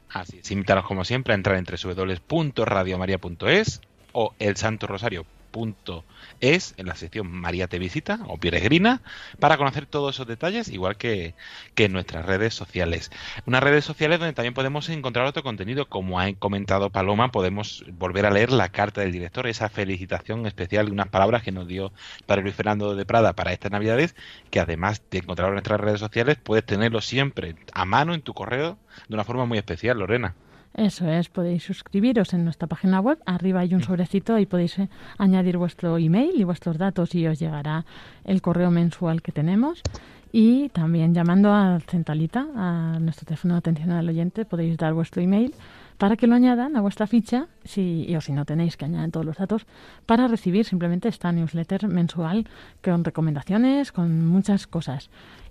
Así 0.10 0.40
es, 0.40 0.52
invitaros 0.52 0.86
como 0.86 1.06
siempre 1.06 1.34
a 1.34 1.36
entrar 1.36 1.58
en 1.58 1.66
www.radiomaria.es 1.66 3.82
o 4.12 4.34
el 4.40 4.58
Santo 4.58 4.88
Rosario 4.88 5.26
es 6.42 6.74
en 6.78 6.88
la 6.88 6.96
sección 6.96 7.30
María 7.32 7.68
te 7.68 7.80
visita 7.80 8.20
o 8.28 8.38
peregrina 8.38 9.02
para 9.40 9.58
conocer 9.58 9.86
todos 9.86 10.16
esos 10.16 10.28
detalles, 10.28 10.70
igual 10.70 10.98
que, 10.98 11.34
en 11.76 11.94
nuestras 11.94 12.26
redes 12.26 12.54
sociales. 12.54 13.10
Unas 13.46 13.64
redes 13.64 13.86
sociales 13.86 14.20
donde 14.20 14.34
también 14.34 14.54
podemos 14.54 14.90
encontrar 14.90 15.26
otro 15.26 15.44
contenido, 15.44 15.88
como 15.88 16.20
ha 16.20 16.32
comentado 16.34 16.90
Paloma, 16.90 17.32
podemos 17.32 17.86
volver 17.94 18.26
a 18.26 18.32
leer 18.32 18.52
la 18.52 18.70
carta 18.70 19.02
del 19.02 19.12
director, 19.12 19.48
esa 19.48 19.70
felicitación 19.70 20.46
especial 20.46 20.92
unas 20.92 21.08
palabras 21.08 21.44
que 21.44 21.52
nos 21.52 21.68
dio 21.68 21.92
Padre 22.26 22.44
Luis 22.44 22.56
Fernando 22.56 22.96
de 22.96 23.06
Prada 23.06 23.34
para 23.34 23.54
estas 23.54 23.72
Navidades, 23.72 24.16
que 24.52 24.60
además 24.60 25.02
de 25.10 25.20
encontrarlo 25.20 25.54
en 25.54 25.56
nuestras 25.56 25.80
redes 25.80 26.00
sociales, 26.00 26.38
puedes 26.42 26.66
tenerlo 26.66 27.02
siempre 27.02 27.56
a 27.74 27.86
mano 27.86 28.14
en 28.14 28.22
tu 28.22 28.34
correo 28.34 28.78
de 29.08 29.16
una 29.16 29.24
forma 29.24 29.46
muy 29.46 29.58
especial, 29.58 30.00
Lorena. 30.00 30.36
Eso 30.74 31.10
es, 31.10 31.30
podéis 31.30 31.64
suscribiros 31.64 32.34
en 32.34 32.44
nuestra 32.44 32.68
página 32.68 33.00
web, 33.00 33.20
arriba 33.26 33.62
hay 33.62 33.74
un 33.74 33.82
sobrecito 33.82 34.38
y 34.38 34.46
podéis 34.46 34.78
eh, 34.80 34.90
añadir 35.18 35.58
vuestro 35.58 35.98
email 35.98 36.32
y 36.36 36.44
vuestros 36.44 36.78
datos 36.78 37.16
y 37.16 37.28
os 37.28 37.40
llegará 37.40 37.86
el 38.24 38.42
correo 38.42 38.72
mensual 38.72 39.22
que 39.22 39.32
tenemos. 39.32 39.82
Y 40.32 40.70
también 40.70 41.16
llamando 41.16 41.52
a 41.52 41.80
Centralita, 41.88 42.46
a 42.56 43.00
nuestro 43.00 43.26
teléfono 43.26 43.56
de 43.56 43.60
atención 43.60 43.92
al 43.92 44.08
oyente, 44.08 44.46
podéis 44.46 44.78
dar 44.78 44.94
vuestro 44.94 45.24
email 45.24 45.56
para 45.98 46.16
que 46.16 46.28
lo 46.28 46.36
añadan 46.36 46.76
a 46.78 46.82
vuestra 46.82 47.08
ficha, 47.08 47.48
si, 47.64 48.16
o 48.16 48.22
si 48.22 48.32
no 48.32 48.46
tenéis 48.46 48.78
que 48.78 48.86
añadir 48.86 49.12
todos 49.12 49.26
los 49.26 49.38
datos, 49.38 49.66
para 50.06 50.28
recibir 50.28 50.66
simplemente 50.66 51.10
esta 51.10 51.32
newsletter 51.32 51.88
mensual 51.88 52.48
con 52.84 53.04
recomendaciones, 53.04 53.92
con 53.92 54.28
muchas 54.28 54.68
cosas 54.68 55.10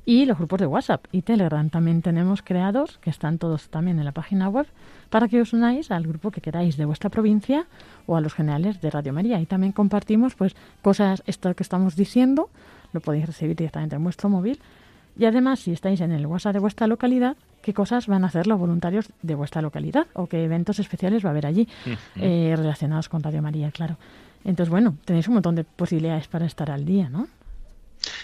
y 0.08 0.24
los 0.24 0.38
grupos 0.38 0.60
de 0.60 0.66
WhatsApp 0.66 1.04
y 1.12 1.20
Telegram 1.20 1.68
también 1.68 2.00
tenemos 2.00 2.40
creados, 2.40 2.96
que 3.02 3.10
están 3.10 3.36
todos 3.36 3.68
también 3.68 3.98
en 3.98 4.06
la 4.06 4.12
página 4.12 4.48
web, 4.48 4.66
para 5.10 5.28
que 5.28 5.40
os 5.40 5.52
unáis 5.52 5.90
al 5.90 6.06
grupo 6.06 6.30
que 6.30 6.40
queráis 6.40 6.76
de 6.76 6.84
vuestra 6.84 7.10
provincia 7.10 7.66
o 8.06 8.16
a 8.16 8.20
los 8.20 8.34
generales 8.34 8.80
de 8.80 8.90
Radio 8.90 9.12
María. 9.12 9.40
Y 9.40 9.46
también 9.46 9.72
compartimos 9.72 10.34
pues 10.34 10.54
cosas, 10.82 11.22
esto 11.26 11.54
que 11.54 11.62
estamos 11.62 11.96
diciendo, 11.96 12.50
lo 12.92 13.00
podéis 13.00 13.26
recibir 13.26 13.56
directamente 13.56 13.96
en 13.96 14.04
vuestro 14.04 14.28
móvil. 14.28 14.58
Y 15.18 15.24
además, 15.24 15.60
si 15.60 15.72
estáis 15.72 16.00
en 16.00 16.12
el 16.12 16.26
WhatsApp 16.26 16.54
de 16.54 16.60
vuestra 16.60 16.86
localidad, 16.86 17.36
qué 17.62 17.74
cosas 17.74 18.06
van 18.06 18.24
a 18.24 18.28
hacer 18.28 18.46
los 18.46 18.58
voluntarios 18.58 19.10
de 19.22 19.34
vuestra 19.34 19.62
localidad 19.62 20.06
o 20.14 20.26
qué 20.26 20.44
eventos 20.44 20.78
especiales 20.78 21.24
va 21.24 21.30
a 21.30 21.32
haber 21.32 21.46
allí 21.46 21.68
eh, 22.16 22.54
relacionados 22.56 23.08
con 23.08 23.22
Radio 23.22 23.42
María, 23.42 23.70
claro. 23.72 23.96
Entonces, 24.44 24.70
bueno, 24.70 24.94
tenéis 25.04 25.26
un 25.26 25.34
montón 25.34 25.56
de 25.56 25.64
posibilidades 25.64 26.28
para 26.28 26.46
estar 26.46 26.70
al 26.70 26.84
día, 26.84 27.08
¿no? 27.08 27.26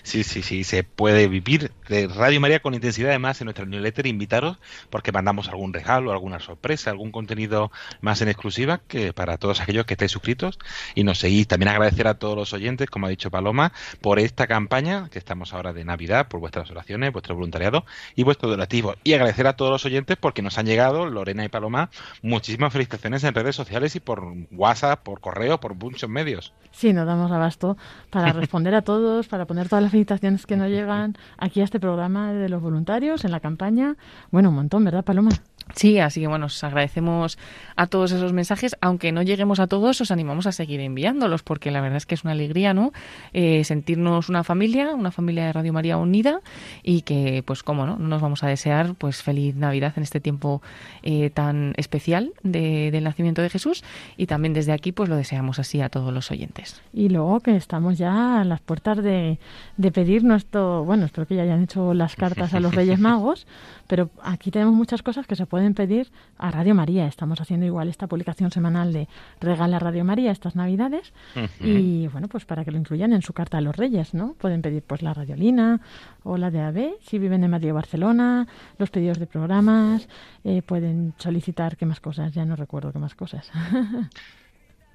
Sí, 0.03 0.25
sí, 0.25 0.43
sí, 0.43 0.65
se 0.65 0.85
puede 0.85 1.29
vivir 1.29 1.73
de 1.89 2.09
Radio 2.09 2.41
María 2.41 2.61
con 2.61 2.75
intensidad 2.75 3.11
además 3.11 3.41
en 3.41 3.47
nuestra 3.47 3.65
newsletter. 3.65 4.07
Invitaros 4.07 4.59
porque 4.91 5.13
mandamos 5.13 5.49
algún 5.49 5.73
regalo, 5.73 6.13
alguna 6.13 6.41
sorpresa, 6.41 6.91
algún 6.91 7.13
contenido 7.13 7.71
más 8.01 8.21
en 8.23 8.29
exclusiva 8.29 8.81
que 8.87 9.13
para 9.13 9.39
todos 9.39 9.61
aquellos 9.61 9.87
que 9.87 9.95
estéis 9.95 10.13
suscritos 10.13 10.59
y 10.95 11.05
nos 11.05 11.19
seguís. 11.19 11.49
También 11.49 11.69
agradecer 11.69 12.07
a 12.07 12.15
todos 12.15 12.37
los 12.37 12.53
oyentes, 12.53 12.89
como 12.89 13.07
ha 13.07 13.11
dicho 13.11 13.31
Paloma, 13.31 13.73
por 14.01 14.19
esta 14.19 14.47
campaña 14.47 15.09
que 15.11 15.19
estamos 15.19 15.55
ahora 15.55 15.73
de 15.73 15.85
Navidad, 15.85 16.29
por 16.29 16.41
vuestras 16.41 16.71
oraciones, 16.71 17.13
vuestro 17.13 17.35
voluntariado 17.35 17.85
y 18.15 18.23
vuestro 18.23 18.49
donativo. 18.49 18.95
Y 19.05 19.15
agradecer 19.15 19.47
a 19.47 19.57
todos 19.57 19.71
los 19.71 19.85
oyentes 19.85 20.17
porque 20.17 20.43
nos 20.43 20.59
han 20.59 20.67
llegado, 20.67 21.07
Lorena 21.07 21.45
y 21.45 21.49
Paloma, 21.49 21.91
muchísimas 22.23 22.73
felicitaciones 22.73 23.25
en 23.25 23.35
redes 23.35 23.57
sociales 23.57 23.97
y 23.97 24.01
por 24.01 24.25
WhatsApp, 24.51 25.03
por 25.03 25.21
correo, 25.21 25.61
por 25.61 25.75
muchos 25.75 26.09
medios. 26.09 26.53
Sí, 26.73 26.93
nos 26.93 27.07
damos 27.07 27.31
abasto 27.31 27.77
para 28.11 28.33
responder 28.33 28.75
a 28.75 28.83
todos, 28.83 29.29
para 29.29 29.47
poner 29.47 29.69
todas 29.75 29.83
las 29.83 29.91
felicitaciones 29.91 30.47
que 30.47 30.57
nos 30.57 30.69
llegan 30.69 31.17
aquí 31.37 31.61
a 31.61 31.65
este 31.65 31.81
programa 31.81 32.33
de 32.33 32.49
los 32.49 32.63
voluntarios, 32.63 33.25
en 33.25 33.33
la 33.33 33.41
campaña. 33.41 33.97
Bueno, 34.31 34.51
un 34.51 34.55
montón, 34.55 34.85
¿verdad, 34.85 35.05
Paloma? 35.05 35.31
Sí, 35.75 35.99
así 35.99 36.21
que 36.21 36.27
bueno, 36.27 36.47
os 36.47 36.63
agradecemos 36.63 37.39
a 37.77 37.87
todos 37.87 38.13
esos 38.13 38.33
mensajes. 38.33 38.77
Aunque 38.81 39.13
no 39.13 39.23
lleguemos 39.23 39.59
a 39.61 39.67
todos, 39.67 40.01
os 40.01 40.11
animamos 40.11 40.47
a 40.47 40.53
seguir 40.53 40.81
enviándolos, 40.81 41.43
porque 41.43 41.71
la 41.71 41.81
verdad 41.81 41.97
es 41.97 42.07
que 42.07 42.15
es 42.15 42.23
una 42.23 42.33
alegría, 42.33 42.75
¿no? 42.75 42.93
Eh, 43.33 43.65
sentirnos 43.65 44.29
una 44.29 44.45
familia, 44.45 44.95
una 44.95 45.11
familia 45.11 45.47
de 45.47 45.53
Radio 45.53 45.73
María 45.73 45.97
unida 45.97 46.41
y 46.83 47.03
que, 47.03 47.43
pues, 47.45 47.63
cómo 47.63 47.87
no, 47.87 47.97
nos 47.97 48.21
vamos 48.21 48.45
a 48.45 48.47
desear, 48.47 48.95
pues, 48.95 49.23
feliz 49.23 49.57
Navidad 49.57 49.95
en 49.97 50.03
este 50.03 50.21
tiempo 50.21 50.63
eh, 51.03 51.31
tan 51.31 51.75
especial 51.77 52.33
del 52.43 53.03
nacimiento 53.03 53.43
de 53.43 53.51
Jesús. 53.51 53.83
Y 54.17 54.27
también 54.27 54.55
desde 54.55 54.73
aquí, 54.73 54.93
pues, 54.93 55.09
lo 55.09 55.17
deseamos 55.17 55.59
así 55.59 55.81
a 55.81 55.89
todos 55.89 56.13
los 56.13 56.31
oyentes. 56.31 56.83
Y 56.93 57.09
luego 57.09 57.41
que 57.41 57.57
estamos 57.57 57.99
ya 57.99 58.41
a 58.41 58.45
las 58.45 58.61
puertas 58.61 59.03
de, 59.03 59.39
de 59.77 59.93
pedir 59.93 60.25
nuestro, 60.25 60.85
bueno, 60.85 61.07
espero 61.07 61.27
que 61.27 61.37
ya 61.37 61.43
hayan 61.43 61.63
hecho 61.63 61.95
las 61.95 62.15
cartas 62.17 62.55
a 62.55 62.61
los 62.61 62.75
Reyes 62.75 62.99
Magos, 63.01 63.47
pero 63.87 64.11
aquí 64.23 64.51
tenemos 64.51 64.75
muchas 64.75 65.03
cosas 65.03 65.27
que 65.27 65.37
se 65.37 65.47
pueden 65.47 65.54
pedir 65.75 66.11
a 66.37 66.51
Radio 66.51 66.75
María. 66.75 67.07
Estamos 67.07 67.41
haciendo 67.41 67.65
igual 67.65 67.89
esta 67.89 68.07
publicación 68.07 68.51
semanal 68.51 68.93
de 68.93 69.09
Regala 69.41 69.79
Radio 69.79 70.05
María 70.05 70.33
estas 70.33 70.57
Navidades. 70.57 71.13
Y 71.61 72.09
bueno, 72.09 72.29
pues 72.29 72.45
para 72.45 72.65
que 72.65 72.71
lo 72.71 72.79
incluyan 72.79 73.13
en 73.13 73.23
su 73.23 73.33
carta 73.33 73.59
a 73.59 73.61
los 73.61 73.77
Reyes, 73.77 74.15
¿no? 74.15 74.35
Pueden 74.35 74.63
pedir 74.63 74.83
pues 74.83 75.03
la 75.03 75.15
radiolina 75.15 75.81
o 76.23 76.37
la 76.37 76.51
de 76.51 76.61
AB, 76.61 76.95
si 77.03 77.19
viven 77.19 77.45
en 77.45 77.51
Madrid 77.51 77.71
o 77.71 77.75
Barcelona, 77.75 78.47
los 78.79 78.91
pedidos 78.91 79.19
de 79.19 79.27
programas, 79.27 80.09
eh, 80.43 80.63
pueden 80.63 81.15
solicitar 81.19 81.77
qué 81.77 81.87
más 81.87 82.01
cosas, 82.01 82.33
ya 82.33 82.45
no 82.45 82.57
recuerdo 82.57 82.93
qué 82.93 82.99
más 82.99 83.15
cosas. 83.15 83.51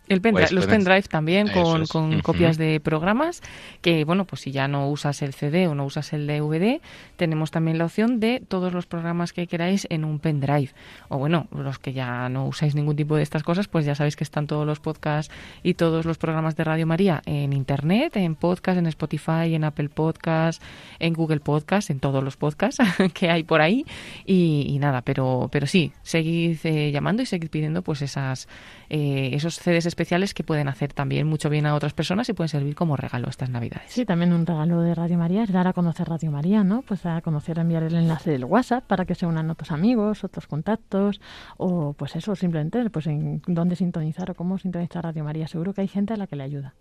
El 0.10 0.22
pues 0.22 0.52
los 0.52 0.66
pendrive 0.66 1.04
también 1.04 1.50
con, 1.50 1.86
con 1.86 2.22
copias 2.22 2.58
de 2.58 2.80
programas 2.80 3.44
que, 3.82 4.04
bueno, 4.06 4.26
pues 4.26 4.42
si 4.42 4.52
ya 4.52 4.68
no 4.68 4.90
usas 4.90 5.22
el 5.22 5.34
CD 5.34 5.68
o 5.68 5.76
no 5.76 5.86
usas 5.86 6.14
el 6.14 6.26
DVD, 6.26 6.82
tenemos 7.16 7.52
también 7.52 7.78
la 7.78 7.86
opción 7.86 8.20
de 8.20 8.42
todos 8.48 8.74
los 8.74 8.88
programas 8.88 9.34
que 9.34 9.46
queráis 9.46 9.86
en 9.92 10.04
un 10.04 10.18
pendrive. 10.18 10.72
O 11.10 11.20
bueno, 11.20 11.48
los 11.52 11.78
que 11.78 11.94
ya 11.94 12.28
no 12.28 12.48
usáis 12.48 12.74
ningún 12.74 12.96
tipo 12.96 13.16
de 13.16 13.22
estas 13.22 13.44
cosas, 13.44 13.68
pues 13.68 13.86
ya 13.86 13.94
sabéis 13.94 14.16
que 14.16 14.24
están 14.24 14.48
todos 14.48 14.66
los 14.66 14.80
podcasts 14.80 15.32
y 15.62 15.76
todos 15.76 16.06
los 16.06 16.18
programas 16.18 16.56
de 16.56 16.64
Radio 16.64 16.88
María 16.88 17.22
en 17.28 17.54
Internet, 17.54 18.18
en 18.18 18.34
podcast, 18.34 18.80
en 18.80 18.88
Spotify, 18.88 19.54
en 19.54 19.64
Apple 19.64 19.90
Podcast, 19.90 20.60
en 20.98 21.14
Google 21.14 21.40
Podcast, 21.40 21.92
en 21.92 22.00
todos 22.00 22.24
los 22.24 22.36
podcasts 22.36 22.84
que 23.14 23.30
hay 23.30 23.44
por 23.44 23.62
ahí. 23.62 23.86
Y, 24.26 24.76
nada, 24.80 25.04
pero, 25.04 25.50
pero 25.52 25.68
sí, 25.68 25.92
seguid 26.02 26.58
eh, 26.64 26.90
llamando 26.92 27.22
y 27.22 27.28
seguid 27.28 27.50
pidiendo 27.50 27.84
pues 27.84 28.02
esas, 28.02 28.48
eh, 28.90 29.30
esos 29.34 29.56
CDs 29.56 29.86
especiales 29.86 29.99
que 30.34 30.44
pueden 30.44 30.68
hacer 30.68 30.94
también 30.94 31.28
mucho 31.28 31.50
bien 31.50 31.66
a 31.66 31.76
otras 31.76 31.94
personas 31.94 32.30
y 32.30 32.34
pueden 32.34 32.50
servir 32.50 32.76
como 32.76 32.96
regalo 32.96 33.30
estas 33.30 33.50
Navidades. 33.50 33.92
Sí, 33.92 34.06
también 34.06 34.34
un 34.34 34.46
regalo 34.46 34.82
de 34.82 34.96
Radio 34.96 35.18
María 35.18 35.44
es 35.44 35.52
dar 35.52 35.68
a 35.68 35.74
conocer 35.74 36.08
Radio 36.08 36.32
María, 36.32 36.64
¿no? 36.64 36.82
Pues 36.82 37.06
a 37.06 37.22
conocer, 37.22 37.60
enviar 37.60 37.84
el 37.84 37.96
enlace 37.96 38.32
del 38.32 38.46
WhatsApp 38.46 38.86
para 38.86 39.06
que 39.06 39.16
se 39.16 39.26
unan 39.26 39.50
otros 39.50 39.72
amigos, 39.72 40.24
otros 40.24 40.48
contactos, 40.48 41.22
o 41.58 41.94
pues 41.94 42.16
eso, 42.16 42.36
simplemente, 42.36 42.90
pues 42.90 43.08
en 43.08 43.42
dónde 43.48 43.76
sintonizar 43.76 44.32
o 44.32 44.36
cómo 44.36 44.58
sintonizar 44.58 45.04
Radio 45.04 45.24
María. 45.24 45.48
Seguro 45.48 45.74
que 45.74 45.82
hay 45.82 45.88
gente 45.88 46.14
a 46.14 46.18
la 46.18 46.28
que 46.28 46.36
le 46.36 46.44
ayuda. 46.44 46.74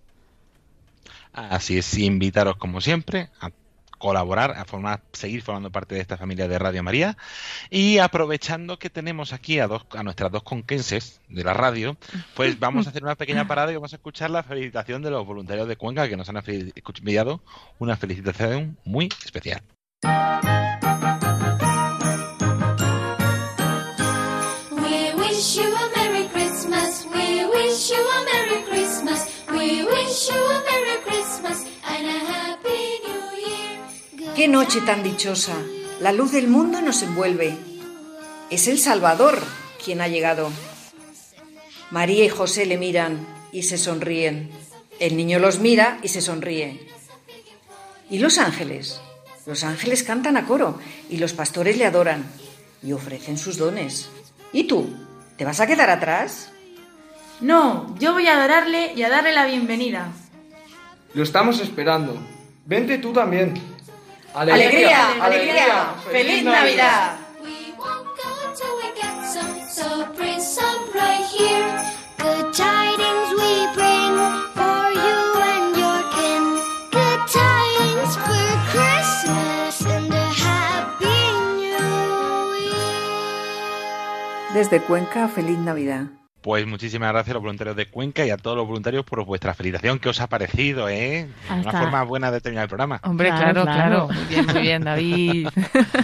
Así 1.32 1.78
es, 1.78 1.98
invitaros 1.98 2.56
como 2.56 2.80
siempre 2.80 3.30
a 3.40 3.50
colaborar, 3.99 4.53
a 4.53 4.64
formar, 4.64 5.03
seguir 5.12 5.42
formando 5.42 5.70
parte 5.70 5.94
de 5.94 6.01
esta 6.01 6.16
familia 6.16 6.49
de 6.49 6.59
Radio 6.59 6.82
María. 6.82 7.16
Y 7.70 7.99
aprovechando 7.99 8.78
que 8.78 8.90
tenemos 8.90 9.32
aquí 9.32 9.59
a 9.59 9.66
dos, 9.66 9.84
a 9.90 10.03
nuestras 10.03 10.32
dos 10.32 10.42
conquenses 10.42 11.20
de 11.28 11.44
la 11.44 11.55
radio, 11.55 11.96
pues 12.34 12.59
vamos 12.59 12.86
a 12.86 12.90
hacer 12.90 13.03
una 13.03 13.16
pequeña 13.16 13.46
parada 13.46 13.70
y 13.72 13.74
vamos 13.74 13.92
a 13.92 13.96
escuchar 13.96 14.30
la 14.30 14.42
felicitación 14.42 15.03
de 15.03 15.11
los 15.11 15.26
voluntarios 15.26 15.68
de 15.68 15.76
Cuenca 15.76 16.09
que 16.09 16.16
nos 16.16 16.28
han 16.28 16.42
enviado 16.46 17.42
una 17.78 17.96
felicitación 17.96 18.78
muy 18.84 19.09
especial. 19.24 19.62
We 24.72 25.14
wish 25.14 25.57
you 25.57 25.64
a 25.64 25.90
Merry 25.96 26.28
Christmas. 26.28 27.07
We 27.07 27.44
wish 27.46 27.90
you 27.90 27.96
a 27.96 28.24
Merry 28.24 28.62
Christmas. 31.05 31.27
Qué 34.39 34.47
noche 34.47 34.80
tan 34.82 35.03
dichosa. 35.03 35.57
La 36.01 36.12
luz 36.12 36.30
del 36.30 36.47
mundo 36.47 36.80
nos 36.80 37.03
envuelve. 37.03 37.57
Es 38.51 38.68
el 38.68 38.78
Salvador 38.78 39.36
quien 39.84 40.01
ha 40.01 40.07
llegado. 40.07 40.53
María 41.91 42.24
y 42.24 42.28
José 42.28 42.64
le 42.64 42.78
miran 42.78 43.26
y 43.51 43.64
se 43.64 43.78
sonríen. 43.78 44.53
El 45.01 45.16
niño 45.16 45.41
los 45.41 45.59
mira 45.59 45.99
y 46.05 46.09
se 46.09 46.20
sonríe. 46.20 46.86
¿Y 48.11 48.20
los 48.20 48.39
ángeles? 48.39 49.01
Los 49.45 49.64
ángeles 49.64 50.05
cantan 50.05 50.36
a 50.36 50.47
coro 50.47 50.78
y 51.11 51.16
los 51.16 51.32
pastores 51.32 51.76
le 51.76 51.86
adoran 51.86 52.24
y 52.80 52.93
ofrecen 52.93 53.39
sus 53.39 53.59
dones. 53.59 54.09
¿Y 54.53 54.68
tú? 54.68 54.89
¿Te 55.36 55.45
vas 55.45 55.59
a 55.59 55.66
quedar 55.66 55.91
atrás? 55.91 56.53
No, 57.41 57.93
yo 57.99 58.12
voy 58.12 58.28
a 58.28 58.39
adorarle 58.39 58.93
y 58.95 59.03
a 59.03 59.09
darle 59.09 59.32
la 59.32 59.47
bienvenida. 59.47 60.12
Lo 61.12 61.24
estamos 61.24 61.59
esperando. 61.59 62.16
Vente 62.66 62.99
tú 62.99 63.12
también. 63.12 63.77
¡Alegría! 64.39 65.20
¡Alegría! 65.20 65.95
¡Feliz 66.12 66.45
Navidad! 66.45 67.18
We 67.43 67.74
won't 67.76 68.07
go 68.14 68.55
till 68.55 68.76
we 68.76 68.89
get 68.95 69.26
some, 69.26 69.59
so 69.68 70.07
bring 70.14 70.41
some 70.41 70.93
right 70.95 71.24
here. 71.26 71.66
Good 72.18 72.55
tidings 72.55 73.30
we 73.34 73.66
bring 73.74 74.14
for 74.55 74.93
you 74.95 75.18
and 75.43 75.76
your 75.76 76.03
kin. 76.14 76.45
Good 76.93 77.20
tidings 77.26 78.14
for 78.14 78.47
Christmas 78.70 79.74
and 79.86 80.14
a 80.14 80.30
Happy 80.30 81.20
New 81.57 82.55
Year. 82.62 83.34
Desde 84.55 84.80
Cuenca, 84.82 85.26
feliz 85.26 85.59
Navidad. 85.59 86.11
Pues 86.41 86.66
muchísimas 86.66 87.11
gracias 87.12 87.32
a 87.32 87.34
los 87.34 87.43
voluntarios 87.43 87.74
de 87.74 87.86
Cuenca 87.86 88.24
y 88.24 88.30
a 88.30 88.36
todos 88.36 88.57
los 88.57 88.66
voluntarios 88.66 89.05
por 89.05 89.24
vuestra 89.24 89.55
felicitación. 89.55 89.99
¿Qué 89.99 90.09
os 90.09 90.20
ha 90.20 90.28
parecido, 90.28 90.89
eh? 90.89 91.28
Una 91.51 91.72
forma 91.72 92.05
buena 92.05 92.30
de 92.30 92.41
terminar 92.41 92.64
el 92.64 92.68
programa. 92.68 93.01
Hombre, 93.03 93.28
Claro, 93.28 93.62
claro, 93.62 93.64
claro, 93.64 94.07
claro. 94.07 94.09
Muy 94.09 94.24
bien, 94.26 94.47
muy 94.47 94.62
bien, 94.62 94.84
David. 94.84 95.49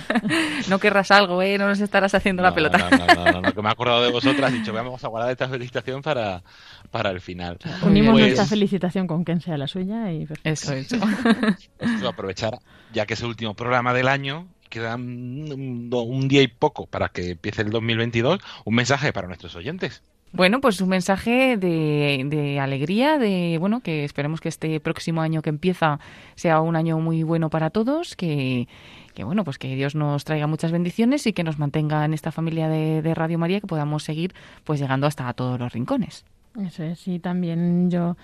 no 0.69 0.79
querrás 0.81 1.11
algo, 1.13 1.41
¿eh? 1.41 1.57
No 1.57 1.69
nos 1.69 1.81
estarás 1.81 2.15
haciendo 2.15 2.43
la 2.43 2.53
pelota. 2.53 2.79
No, 2.79 2.91
no, 2.91 3.07
no, 3.07 3.25
no, 3.33 3.41
no, 3.43 3.53
que 3.53 3.63
me 3.63 3.69
he 3.69 3.73
acordado 3.73 4.03
de 4.03 4.11
vosotras. 4.11 4.53
He 4.53 4.57
dicho, 4.57 4.73
vamos 4.73 5.03
a 5.05 5.09
guardar 5.09 5.31
esta 5.31 5.49
felicitación 5.49 6.03
para, 6.03 6.43
para 6.91 7.11
el 7.11 7.21
final. 7.21 7.59
Unimos 7.83 8.13
Pues, 8.15 8.25
nuestra 8.25 8.47
felicitación 8.47 9.07
con 9.07 9.23
quien 9.25 9.41
sea 9.41 9.57
la 9.57 9.69
suya 9.69 10.11
y 10.13 10.27
perfecto. 10.27 10.51
Eso, 10.51 10.75
eso. 10.75 10.97
pues, 11.79 12.03
aprovechar, 12.03 12.59
ya 12.93 13.07
que 13.07 13.15
es 13.15 13.21
el 13.21 13.29
último 13.29 13.55
programa 13.55 13.95
del 13.95 14.09
año, 14.09 14.49
quedan 14.69 15.01
un, 15.03 15.91
un 15.93 16.29
día 16.29 16.43
y 16.43 16.49
poco 16.49 16.87
para 16.87 17.09
que 17.11 17.31
empiece 17.31 17.63
el 17.63 17.71
2022, 17.71 18.41
un 18.65 18.75
mensaje 18.75 19.13
para 19.13 19.29
nuestros 19.29 19.55
oyentes. 19.55 20.03
Bueno, 20.35 20.61
pues 20.61 20.81
un 20.81 20.89
mensaje 20.89 21.57
de, 21.57 22.25
de 22.27 22.59
alegría, 22.59 23.19
de 23.19 23.57
bueno, 23.61 23.81
que 23.81 24.05
esperemos 24.05 24.41
que 24.41 24.49
este 24.49 24.81
próximo 24.81 25.23
año 25.23 25.43
que 25.43 25.51
empieza 25.51 26.01
sea 26.35 26.61
un 26.61 26.75
año 26.75 26.99
muy 26.99 27.23
bueno 27.23 27.51
para 27.51 27.71
todos, 27.71 28.17
que, 28.17 28.67
que 29.15 29.23
bueno, 29.23 29.45
pues 29.45 29.59
que 29.59 29.77
Dios 29.77 29.95
nos 29.95 30.25
traiga 30.25 30.49
muchas 30.49 30.73
bendiciones 30.73 31.25
y 31.29 31.33
que 31.33 31.45
nos 31.45 31.61
mantenga 31.61 32.05
en 32.05 32.15
esta 32.15 32.33
familia 32.33 32.69
de, 32.69 33.15
Radio 33.15 33.39
María, 33.39 33.61
que 33.61 33.69
podamos 33.69 34.03
seguir 34.03 34.35
pues 34.65 34.81
llegando 34.81 35.07
hasta 35.07 35.33
todos 35.35 35.61
los 35.61 35.73
rincones. 35.73 36.25
Eso 36.61 36.83
es, 36.83 37.07
y 37.07 37.21
también 37.21 37.89
yo 37.93 38.17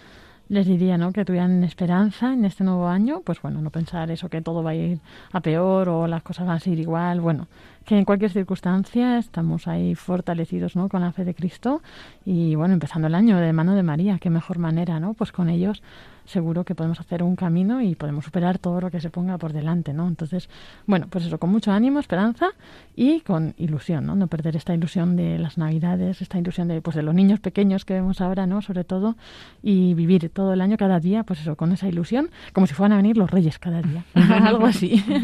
les 0.51 0.67
diría 0.67 0.99
¿no? 0.99 1.13
que 1.13 1.25
tuvieran 1.25 1.63
esperanza 1.63 2.33
en 2.33 2.45
este 2.45 2.65
nuevo 2.65 2.89
año, 2.89 3.23
pues 3.25 3.41
bueno, 3.41 3.63
no 3.63 3.71
pensar 3.71 4.11
eso 4.11 4.29
que 4.29 4.43
todo 4.43 4.65
va 4.65 4.71
a 4.71 4.75
ir 4.75 4.99
a 5.31 5.41
peor 5.41 5.89
o 5.89 6.09
las 6.09 6.25
cosas 6.25 6.45
van 6.45 6.57
a 6.57 6.61
seguir 6.61 6.81
igual, 6.81 7.21
bueno, 7.21 7.47
que 7.85 7.97
en 7.97 8.05
cualquier 8.05 8.33
circunstancia 8.33 9.17
estamos 9.19 9.69
ahí 9.69 9.95
fortalecidos 9.95 10.75
¿no? 10.75 10.89
con 10.89 11.03
la 11.03 11.13
fe 11.13 11.25
de 11.25 11.35
Cristo 11.35 11.83
y 12.25 12.57
bueno, 12.57 12.75
empezando 12.75 13.07
el 13.07 13.15
año 13.15 13.39
de 13.39 13.53
mano 13.53 13.77
de 13.77 13.85
María, 13.85 14.19
qué 14.19 14.29
mejor 14.29 14.59
manera, 14.59 14.99
¿no? 14.99 15.15
Pues 15.15 15.31
con 15.31 15.49
ellos 15.49 15.83
seguro 16.31 16.65
que 16.65 16.75
podemos 16.75 17.01
hacer 17.01 17.23
un 17.23 17.37
camino 17.37 17.83
y 17.83 17.95
podemos 17.95 18.25
superar 18.25 18.59
todo 18.59 18.81
lo 18.81 18.91
que 18.91 19.01
se 19.01 19.11
ponga 19.11 19.39
por 19.39 19.53
delante, 19.53 19.93
¿no? 19.93 20.09
Entonces, 20.09 20.49
bueno, 20.87 21.07
pues 21.11 21.27
eso, 21.27 21.39
con 21.39 21.51
mucho 21.51 21.73
ánimo, 21.73 22.01
esperanza 22.01 22.51
y 22.97 23.21
con 23.21 23.55
ilusión, 23.59 24.07
¿no? 24.07 24.15
No 24.15 24.27
perder 24.29 24.57
esta 24.57 24.75
ilusión 24.75 25.17
de 25.17 25.39
las 25.39 25.59
Navidades, 25.59 26.23
esta 26.23 26.39
ilusión 26.39 26.69
de, 26.69 26.81
pues, 26.81 26.97
de 26.97 27.03
los 27.03 27.15
niños 27.15 27.41
pequeños 27.41 27.85
que 27.85 27.95
vemos 27.95 28.21
ahora, 28.21 28.47
¿no? 28.47 28.63
Sobre 28.63 28.85
todo, 28.85 29.17
y 29.63 29.95
vivir 29.95 30.31
todo 30.31 30.53
el 30.53 30.61
año, 30.61 30.77
cada 30.77 31.01
día, 31.01 31.25
pues 31.25 31.41
eso, 31.41 31.57
con 31.57 31.73
esa 31.73 31.89
ilusión, 31.89 32.31
como 32.53 32.67
si 32.67 32.75
fueran 32.75 32.93
a 32.93 32.97
venir 32.97 33.17
los 33.17 33.31
reyes 33.31 33.59
cada 33.59 33.83
día, 33.83 34.05
algo 34.45 34.67
así. 34.67 35.05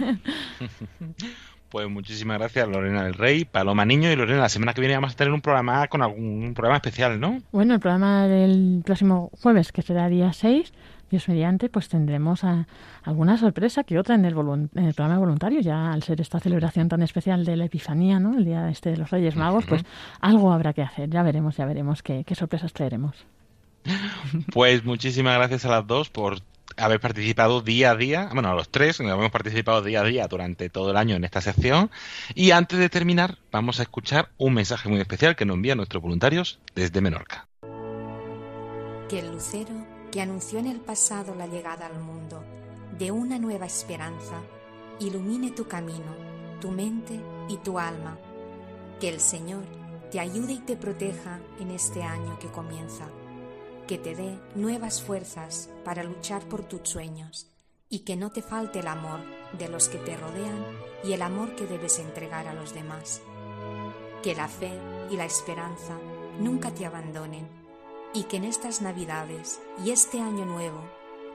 Pues 1.68 1.90
muchísimas 1.90 2.38
gracias, 2.38 2.68
Lorena 2.68 3.04
del 3.04 3.14
Rey, 3.14 3.44
Paloma 3.44 3.84
Niño 3.84 4.10
y 4.10 4.16
Lorena. 4.16 4.40
La 4.40 4.48
semana 4.48 4.72
que 4.72 4.80
viene 4.80 4.94
vamos 4.94 5.12
a 5.12 5.16
tener 5.16 5.32
un 5.32 5.40
programa 5.40 5.88
con 5.88 6.00
algún 6.00 6.44
un 6.44 6.54
programa 6.54 6.76
especial, 6.76 7.18
¿no? 7.18 7.42
Bueno, 7.50 7.74
el 7.74 7.80
programa 7.80 8.28
del 8.28 8.82
próximo 8.84 9.30
jueves, 9.42 9.72
que 9.72 9.82
será 9.82 10.08
día 10.08 10.32
6, 10.32 10.72
Dios 11.10 11.28
mediante, 11.28 11.68
pues 11.68 11.88
tendremos 11.88 12.44
a, 12.44 12.66
alguna 13.02 13.36
sorpresa 13.38 13.84
que 13.84 13.98
otra 13.98 14.14
en 14.14 14.24
el, 14.24 14.34
en 14.34 14.84
el 14.84 14.94
programa 14.94 15.18
voluntario, 15.18 15.60
ya 15.60 15.92
al 15.92 16.02
ser 16.02 16.20
esta 16.20 16.40
celebración 16.40 16.88
tan 16.88 17.02
especial 17.02 17.44
de 17.44 17.56
la 17.56 17.66
Epifanía, 17.66 18.18
¿no? 18.18 18.36
El 18.36 18.44
día 18.44 18.68
este 18.70 18.90
de 18.90 18.96
los 18.96 19.10
Reyes 19.10 19.36
Magos, 19.36 19.66
pues 19.66 19.84
algo 20.20 20.52
habrá 20.52 20.72
que 20.72 20.82
hacer. 20.82 21.10
Ya 21.10 21.22
veremos, 21.22 21.56
ya 21.56 21.66
veremos 21.66 22.02
qué, 22.02 22.24
qué 22.24 22.34
sorpresas 22.34 22.72
traeremos. 22.72 23.14
Pues 24.52 24.84
muchísimas 24.84 25.36
gracias 25.36 25.64
a 25.64 25.68
las 25.68 25.86
dos 25.86 26.10
por 26.10 26.40
haber 26.76 27.00
participado 27.00 27.62
día 27.62 27.92
a 27.92 27.96
día, 27.96 28.28
bueno, 28.32 28.50
a 28.50 28.54
los 28.54 28.68
tres, 28.68 29.00
hemos 29.00 29.30
participado 29.30 29.82
día 29.82 30.00
a 30.00 30.04
día 30.04 30.26
durante 30.28 30.68
todo 30.68 30.90
el 30.90 30.96
año 30.96 31.16
en 31.16 31.24
esta 31.24 31.40
sección. 31.40 31.90
Y 32.34 32.50
antes 32.50 32.78
de 32.78 32.88
terminar, 32.88 33.38
vamos 33.50 33.80
a 33.80 33.82
escuchar 33.82 34.30
un 34.36 34.54
mensaje 34.54 34.88
muy 34.88 35.00
especial 35.00 35.36
que 35.36 35.44
nos 35.44 35.56
envían 35.56 35.78
nuestros 35.78 36.02
voluntarios 36.02 36.58
desde 36.74 37.00
Menorca. 37.00 37.46
que 39.08 39.20
el 39.20 39.30
lucero 39.30 39.85
anunció 40.20 40.58
en 40.58 40.66
el 40.66 40.80
pasado 40.80 41.34
la 41.34 41.46
llegada 41.46 41.86
al 41.86 42.00
mundo 42.00 42.42
de 42.98 43.10
una 43.10 43.38
nueva 43.38 43.66
esperanza 43.66 44.40
ilumine 44.98 45.50
tu 45.50 45.66
camino, 45.66 46.14
tu 46.60 46.70
mente 46.70 47.20
y 47.48 47.56
tu 47.58 47.78
alma. 47.78 48.18
Que 49.00 49.08
el 49.08 49.20
Señor 49.20 49.64
te 50.10 50.20
ayude 50.20 50.54
y 50.54 50.58
te 50.60 50.76
proteja 50.76 51.40
en 51.60 51.70
este 51.70 52.02
año 52.02 52.38
que 52.38 52.48
comienza. 52.48 53.06
Que 53.86 53.98
te 53.98 54.14
dé 54.14 54.38
nuevas 54.54 55.02
fuerzas 55.02 55.68
para 55.84 56.02
luchar 56.02 56.42
por 56.48 56.64
tus 56.64 56.88
sueños 56.88 57.48
y 57.88 58.00
que 58.00 58.16
no 58.16 58.30
te 58.30 58.42
falte 58.42 58.80
el 58.80 58.88
amor 58.88 59.20
de 59.58 59.68
los 59.68 59.88
que 59.88 59.98
te 59.98 60.16
rodean 60.16 60.64
y 61.04 61.12
el 61.12 61.22
amor 61.22 61.54
que 61.54 61.66
debes 61.66 61.98
entregar 61.98 62.48
a 62.48 62.54
los 62.54 62.74
demás. 62.74 63.20
Que 64.22 64.34
la 64.34 64.48
fe 64.48 64.72
y 65.10 65.16
la 65.16 65.24
esperanza 65.24 65.98
nunca 66.40 66.70
te 66.70 66.86
abandonen 66.86 67.65
y 68.16 68.22
que 68.22 68.38
en 68.38 68.44
estas 68.44 68.80
Navidades 68.80 69.60
y 69.84 69.90
este 69.90 70.20
año 70.20 70.46
nuevo 70.46 70.80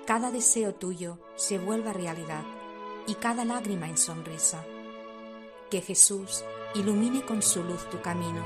cada 0.07 0.31
deseo 0.31 0.73
tuyo 0.73 1.19
se 1.35 1.59
vuelva 1.59 1.93
realidad 1.93 2.41
y 3.05 3.13
cada 3.13 3.45
lágrima 3.45 3.87
en 3.87 3.97
sonrisa. 3.97 4.65
Que 5.69 5.81
Jesús 5.81 6.43
ilumine 6.73 7.21
con 7.21 7.43
su 7.43 7.63
luz 7.63 7.87
tu 7.91 8.01
camino 8.01 8.43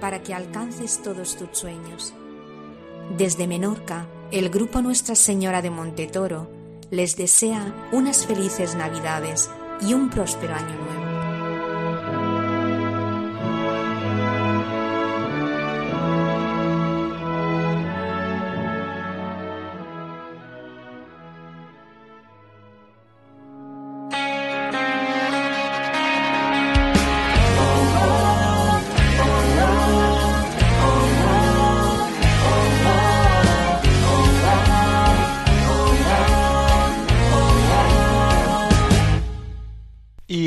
para 0.00 0.22
que 0.22 0.32
alcances 0.32 1.02
todos 1.02 1.36
tus 1.36 1.50
sueños. 1.52 2.14
Desde 3.16 3.46
Menorca, 3.46 4.06
el 4.30 4.48
grupo 4.48 4.80
Nuestra 4.80 5.14
Señora 5.14 5.60
de 5.60 5.70
Montetoro 5.70 6.48
les 6.90 7.16
desea 7.16 7.90
unas 7.92 8.26
felices 8.26 8.74
Navidades 8.74 9.50
y 9.82 9.92
un 9.92 10.08
próspero 10.08 10.54
año 10.54 10.74
nuevo. 10.76 11.05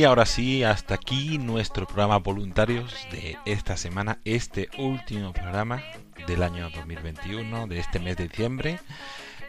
Ahora 0.10 0.26
sí, 0.26 0.64
hasta 0.64 0.96
aquí 0.96 1.38
nuestro 1.38 1.86
programa 1.86 2.18
voluntarios 2.18 2.96
de 3.12 3.38
esta 3.46 3.78
semana, 3.78 4.18
este 4.26 4.68
último 4.80 5.34
programa 5.34 5.84
del 6.26 6.42
año 6.42 6.68
2021, 6.72 7.68
de 7.68 7.78
este 7.78 8.00
mes 8.00 8.18
de 8.18 8.28
diciembre. 8.28 8.80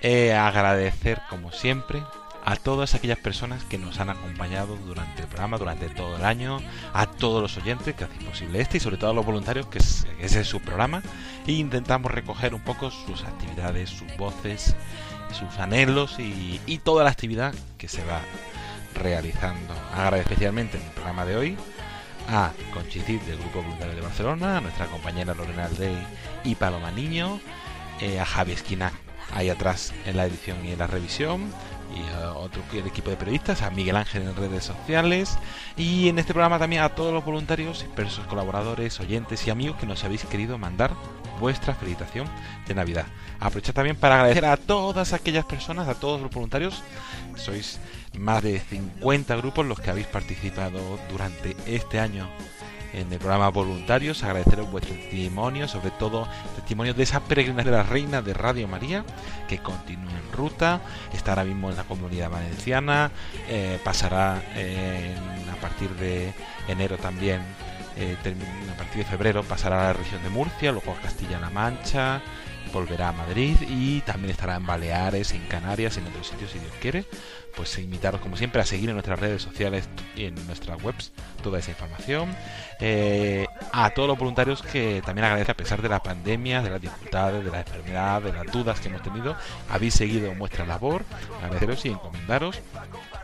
Eh, 0.03 0.35
agradecer, 0.35 1.23
como 1.31 1.51
siempre, 1.51 2.03
a 2.45 2.57
todas 2.57 2.95
aquellas 2.95 3.17
personas 3.17 3.65
que 3.65 3.79
nos 3.79 4.01
han 4.01 4.11
acompañado 4.11 4.77
durante 4.77 5.23
el 5.23 5.29
programa, 5.29 5.57
durante 5.57 5.89
todo 5.89 6.17
el 6.17 6.27
año, 6.27 6.61
a 6.93 7.07
todos 7.07 7.41
los 7.41 7.57
oyentes 7.57 7.95
que 7.95 8.05
hacen 8.05 8.27
posible 8.27 8.61
este 8.61 8.77
y 8.77 8.81
sobre 8.81 8.99
todo 8.99 9.13
a 9.13 9.15
los 9.15 9.25
voluntarios, 9.25 9.67
que, 9.67 9.79
es, 9.79 10.07
que 10.19 10.27
ese 10.27 10.41
es 10.41 10.47
su 10.47 10.61
programa, 10.61 11.03
e 11.47 11.53
intentamos 11.53 12.13
recoger 12.13 12.55
un 12.55 12.61
poco 12.61 12.91
sus 12.91 13.25
actividades, 13.25 13.89
sus 13.89 14.15
voces, 14.19 14.77
sus 15.33 15.59
anhelos 15.59 16.19
y, 16.19 16.61
y 16.67 16.79
toda 16.79 17.03
la 17.03 17.11
actividad 17.11 17.55
que 17.79 17.89
se 17.89 18.05
va 18.05 18.21
realizando. 18.95 19.75
Agradezco 19.93 20.31
especialmente 20.31 20.77
en 20.77 20.85
el 20.85 20.91
programa 20.91 21.25
de 21.25 21.37
hoy 21.37 21.57
a 22.29 22.53
Conchicit 22.73 23.23
del 23.23 23.39
Grupo 23.39 23.63
Voluntario 23.63 23.95
de 23.95 24.01
Barcelona, 24.01 24.59
a 24.59 24.61
nuestra 24.61 24.87
compañera 24.87 25.35
Lorena 25.35 25.65
Aldey 25.67 25.97
y 26.45 26.55
Paloma 26.55 26.91
Niño, 26.91 27.41
eh, 28.01 28.21
a 28.21 28.25
Javi 28.25 28.53
Esquina 28.53 28.93
ahí 29.35 29.49
atrás 29.49 29.93
en 30.07 30.17
la 30.17 30.27
edición 30.27 30.65
y 30.65 30.73
en 30.73 30.79
la 30.79 30.87
revisión, 30.87 31.53
y 31.95 32.23
a 32.23 32.33
otro 32.35 32.63
equipo 32.73 33.11
de 33.11 33.17
periodistas, 33.17 33.63
a 33.63 33.71
Miguel 33.71 33.97
Ángel 33.97 34.23
en 34.23 34.37
redes 34.37 34.65
sociales 34.65 35.39
y 35.77 36.09
en 36.09 36.19
este 36.19 36.33
programa 36.33 36.59
también 36.59 36.83
a 36.83 36.91
todos 36.91 37.13
los 37.13 37.25
voluntarios, 37.25 37.85
personas 37.97 38.29
colaboradores, 38.29 39.01
oyentes 39.01 39.47
y 39.47 39.51
amigos 39.51 39.77
que 39.79 39.87
nos 39.87 40.05
habéis 40.05 40.25
querido 40.25 40.59
mandar 40.59 40.93
vuestra 41.41 41.75
felicitación 41.75 42.29
de 42.69 42.75
Navidad. 42.75 43.07
Aprovechar 43.41 43.75
también 43.75 43.97
para 43.97 44.17
agradecer 44.17 44.45
a 44.45 44.57
todas 44.57 45.13
aquellas 45.13 45.45
personas, 45.47 45.89
a 45.89 45.95
todos 45.95 46.21
los 46.21 46.31
voluntarios, 46.31 46.83
sois 47.37 47.81
más 48.19 48.43
de 48.43 48.61
50 48.61 49.35
grupos 49.37 49.67
los 49.67 49.81
que 49.81 49.91
habéis 49.91 50.07
participado 50.07 50.79
durante 51.11 51.57
este 51.67 51.99
año 51.99 52.29
en 52.93 53.13
el 53.13 53.19
programa 53.19 53.51
Voluntarios, 53.51 54.23
agradeceros 54.23 54.71
vuestro 54.71 54.95
testimonio, 54.95 55.69
sobre 55.69 55.91
todo 55.93 56.27
testimonios 56.57 56.97
de 56.97 57.05
esa 57.05 57.21
peregrinación 57.21 57.73
de 57.73 57.79
la 57.79 57.83
Reina 57.85 58.23
de 58.23 58.35
Radio 58.35 58.67
María, 58.69 59.05
que 59.49 59.59
continúa 59.59 60.11
en 60.11 60.33
ruta, 60.33 60.81
está 61.13 61.33
ahora 61.33 61.45
mismo 61.45 61.71
en 61.71 61.77
la 61.77 61.85
comunidad 61.85 62.31
valenciana, 62.31 63.11
eh, 63.49 63.79
pasará 63.85 64.43
eh, 64.57 65.15
a 65.53 65.61
partir 65.61 65.91
de 65.91 66.33
enero 66.69 66.97
también, 66.99 67.43
eh, 67.97 68.17
a 68.73 68.77
partir 68.77 69.05
de 69.05 69.11
febrero 69.11 69.43
pasará 69.43 69.81
a 69.81 69.85
la 69.89 69.93
región 69.93 70.23
de 70.23 70.31
Murcia, 70.31 70.73
luego 70.73 70.93
a 70.93 71.03
Castilla-La 71.03 71.51
Mancha, 71.51 72.23
volverá 72.73 73.09
a 73.09 73.13
Madrid 73.13 73.57
y 73.69 74.01
también 74.03 74.31
estará 74.31 74.57
en 74.57 74.67
Baleares, 74.67 75.33
en 75.33 75.45
Canarias, 75.47 75.97
en 75.97 76.07
otros 76.07 76.29
sitios 76.29 76.51
si 76.51 76.59
Dios 76.59 76.73
quiere. 76.81 77.05
Pues 77.57 77.77
invitaros 77.79 78.21
como 78.21 78.37
siempre 78.37 78.63
a 78.63 78.65
seguir 78.65 78.89
en 78.91 78.95
nuestras 78.95 79.19
redes 79.19 79.43
sociales 79.43 79.89
y 80.15 80.27
en 80.27 80.35
nuestras 80.47 80.81
webs 80.83 81.13
toda 81.43 81.59
esa 81.59 81.73
información. 81.73 82.35
Eh, 82.79 83.47
a 83.73 83.91
todos 83.91 84.09
los 84.09 84.19
voluntarios 84.19 84.63
que 84.63 85.03
también 85.05 85.25
agradezco 85.25 85.53
a 85.53 85.57
pesar 85.57 85.83
de 85.83 85.89
la 85.89 86.03
pandemia, 86.03 86.63
de 86.63 86.71
las 86.71 86.81
dificultades, 86.81 87.45
de 87.45 87.51
la 87.51 87.61
enfermedad, 87.61 88.23
de 88.23 88.33
las 88.33 88.47
dudas 88.47 88.81
que 88.81 88.89
hemos 88.89 89.03
tenido, 89.03 89.37
habéis 89.69 89.95
seguido 89.95 90.33
vuestra 90.37 90.65
labor. 90.65 91.05
Agradeceros 91.43 91.85
y 91.87 91.89
encomendaros. 91.89 92.61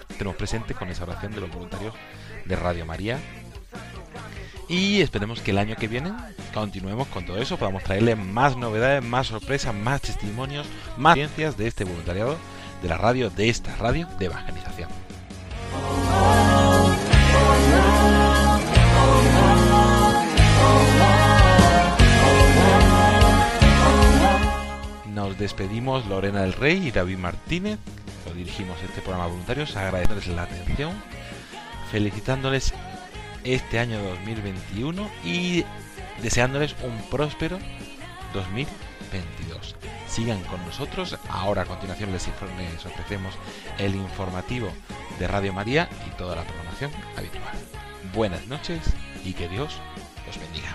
Tenemos 0.08 0.36
presente 0.36 0.74
con 0.74 0.88
esa 0.88 1.04
oración 1.04 1.32
de 1.32 1.42
los 1.42 1.50
voluntarios 1.50 1.94
de 2.44 2.56
Radio 2.56 2.84
María 2.84 3.18
y 4.68 5.00
esperemos 5.00 5.40
que 5.40 5.52
el 5.52 5.58
año 5.58 5.76
que 5.76 5.88
viene 5.88 6.12
continuemos 6.52 7.06
con 7.08 7.24
todo 7.24 7.38
eso, 7.38 7.56
podamos 7.56 7.84
traerle 7.84 8.16
más 8.16 8.56
novedades, 8.56 9.02
más 9.04 9.28
sorpresas, 9.28 9.74
más 9.74 10.00
testimonios, 10.02 10.66
más 10.96 11.14
ciencias 11.14 11.56
de 11.56 11.66
este 11.66 11.84
voluntariado 11.84 12.36
de 12.82 12.88
la 12.88 12.98
radio, 12.98 13.30
de 13.30 13.48
esta 13.48 13.74
radio 13.76 14.08
de 14.18 14.26
evangelización. 14.26 14.88
Nos 25.14 25.38
despedimos 25.38 26.06
Lorena 26.06 26.42
del 26.42 26.52
Rey 26.52 26.88
y 26.88 26.90
David 26.90 27.18
Martínez, 27.18 27.78
lo 28.26 28.34
dirigimos 28.34 28.76
este 28.82 29.00
programa 29.00 29.28
voluntarios, 29.28 29.76
agradeciéndoles 29.76 30.28
la 30.28 30.42
atención, 30.42 30.92
felicitándoles 31.90 32.74
este 33.46 33.78
año 33.78 34.02
2021 34.02 35.08
y 35.24 35.64
deseándoles 36.22 36.74
un 36.82 37.00
próspero 37.10 37.58
2022. 38.34 39.76
Sigan 40.08 40.42
con 40.44 40.64
nosotros. 40.64 41.16
Ahora 41.28 41.62
a 41.62 41.66
continuación 41.66 42.12
les, 42.12 42.28
ofrecemos 42.86 43.34
el 43.78 43.94
informativo 43.94 44.68
de 45.18 45.28
Radio 45.28 45.52
María 45.52 45.88
y 46.06 46.10
toda 46.16 46.36
la 46.36 46.44
programación 46.44 46.90
habitual. 47.16 47.54
Buenas 48.14 48.46
noches 48.46 48.80
y 49.24 49.32
que 49.32 49.48
Dios 49.48 49.80
los 50.26 50.38
bendiga. 50.38 50.74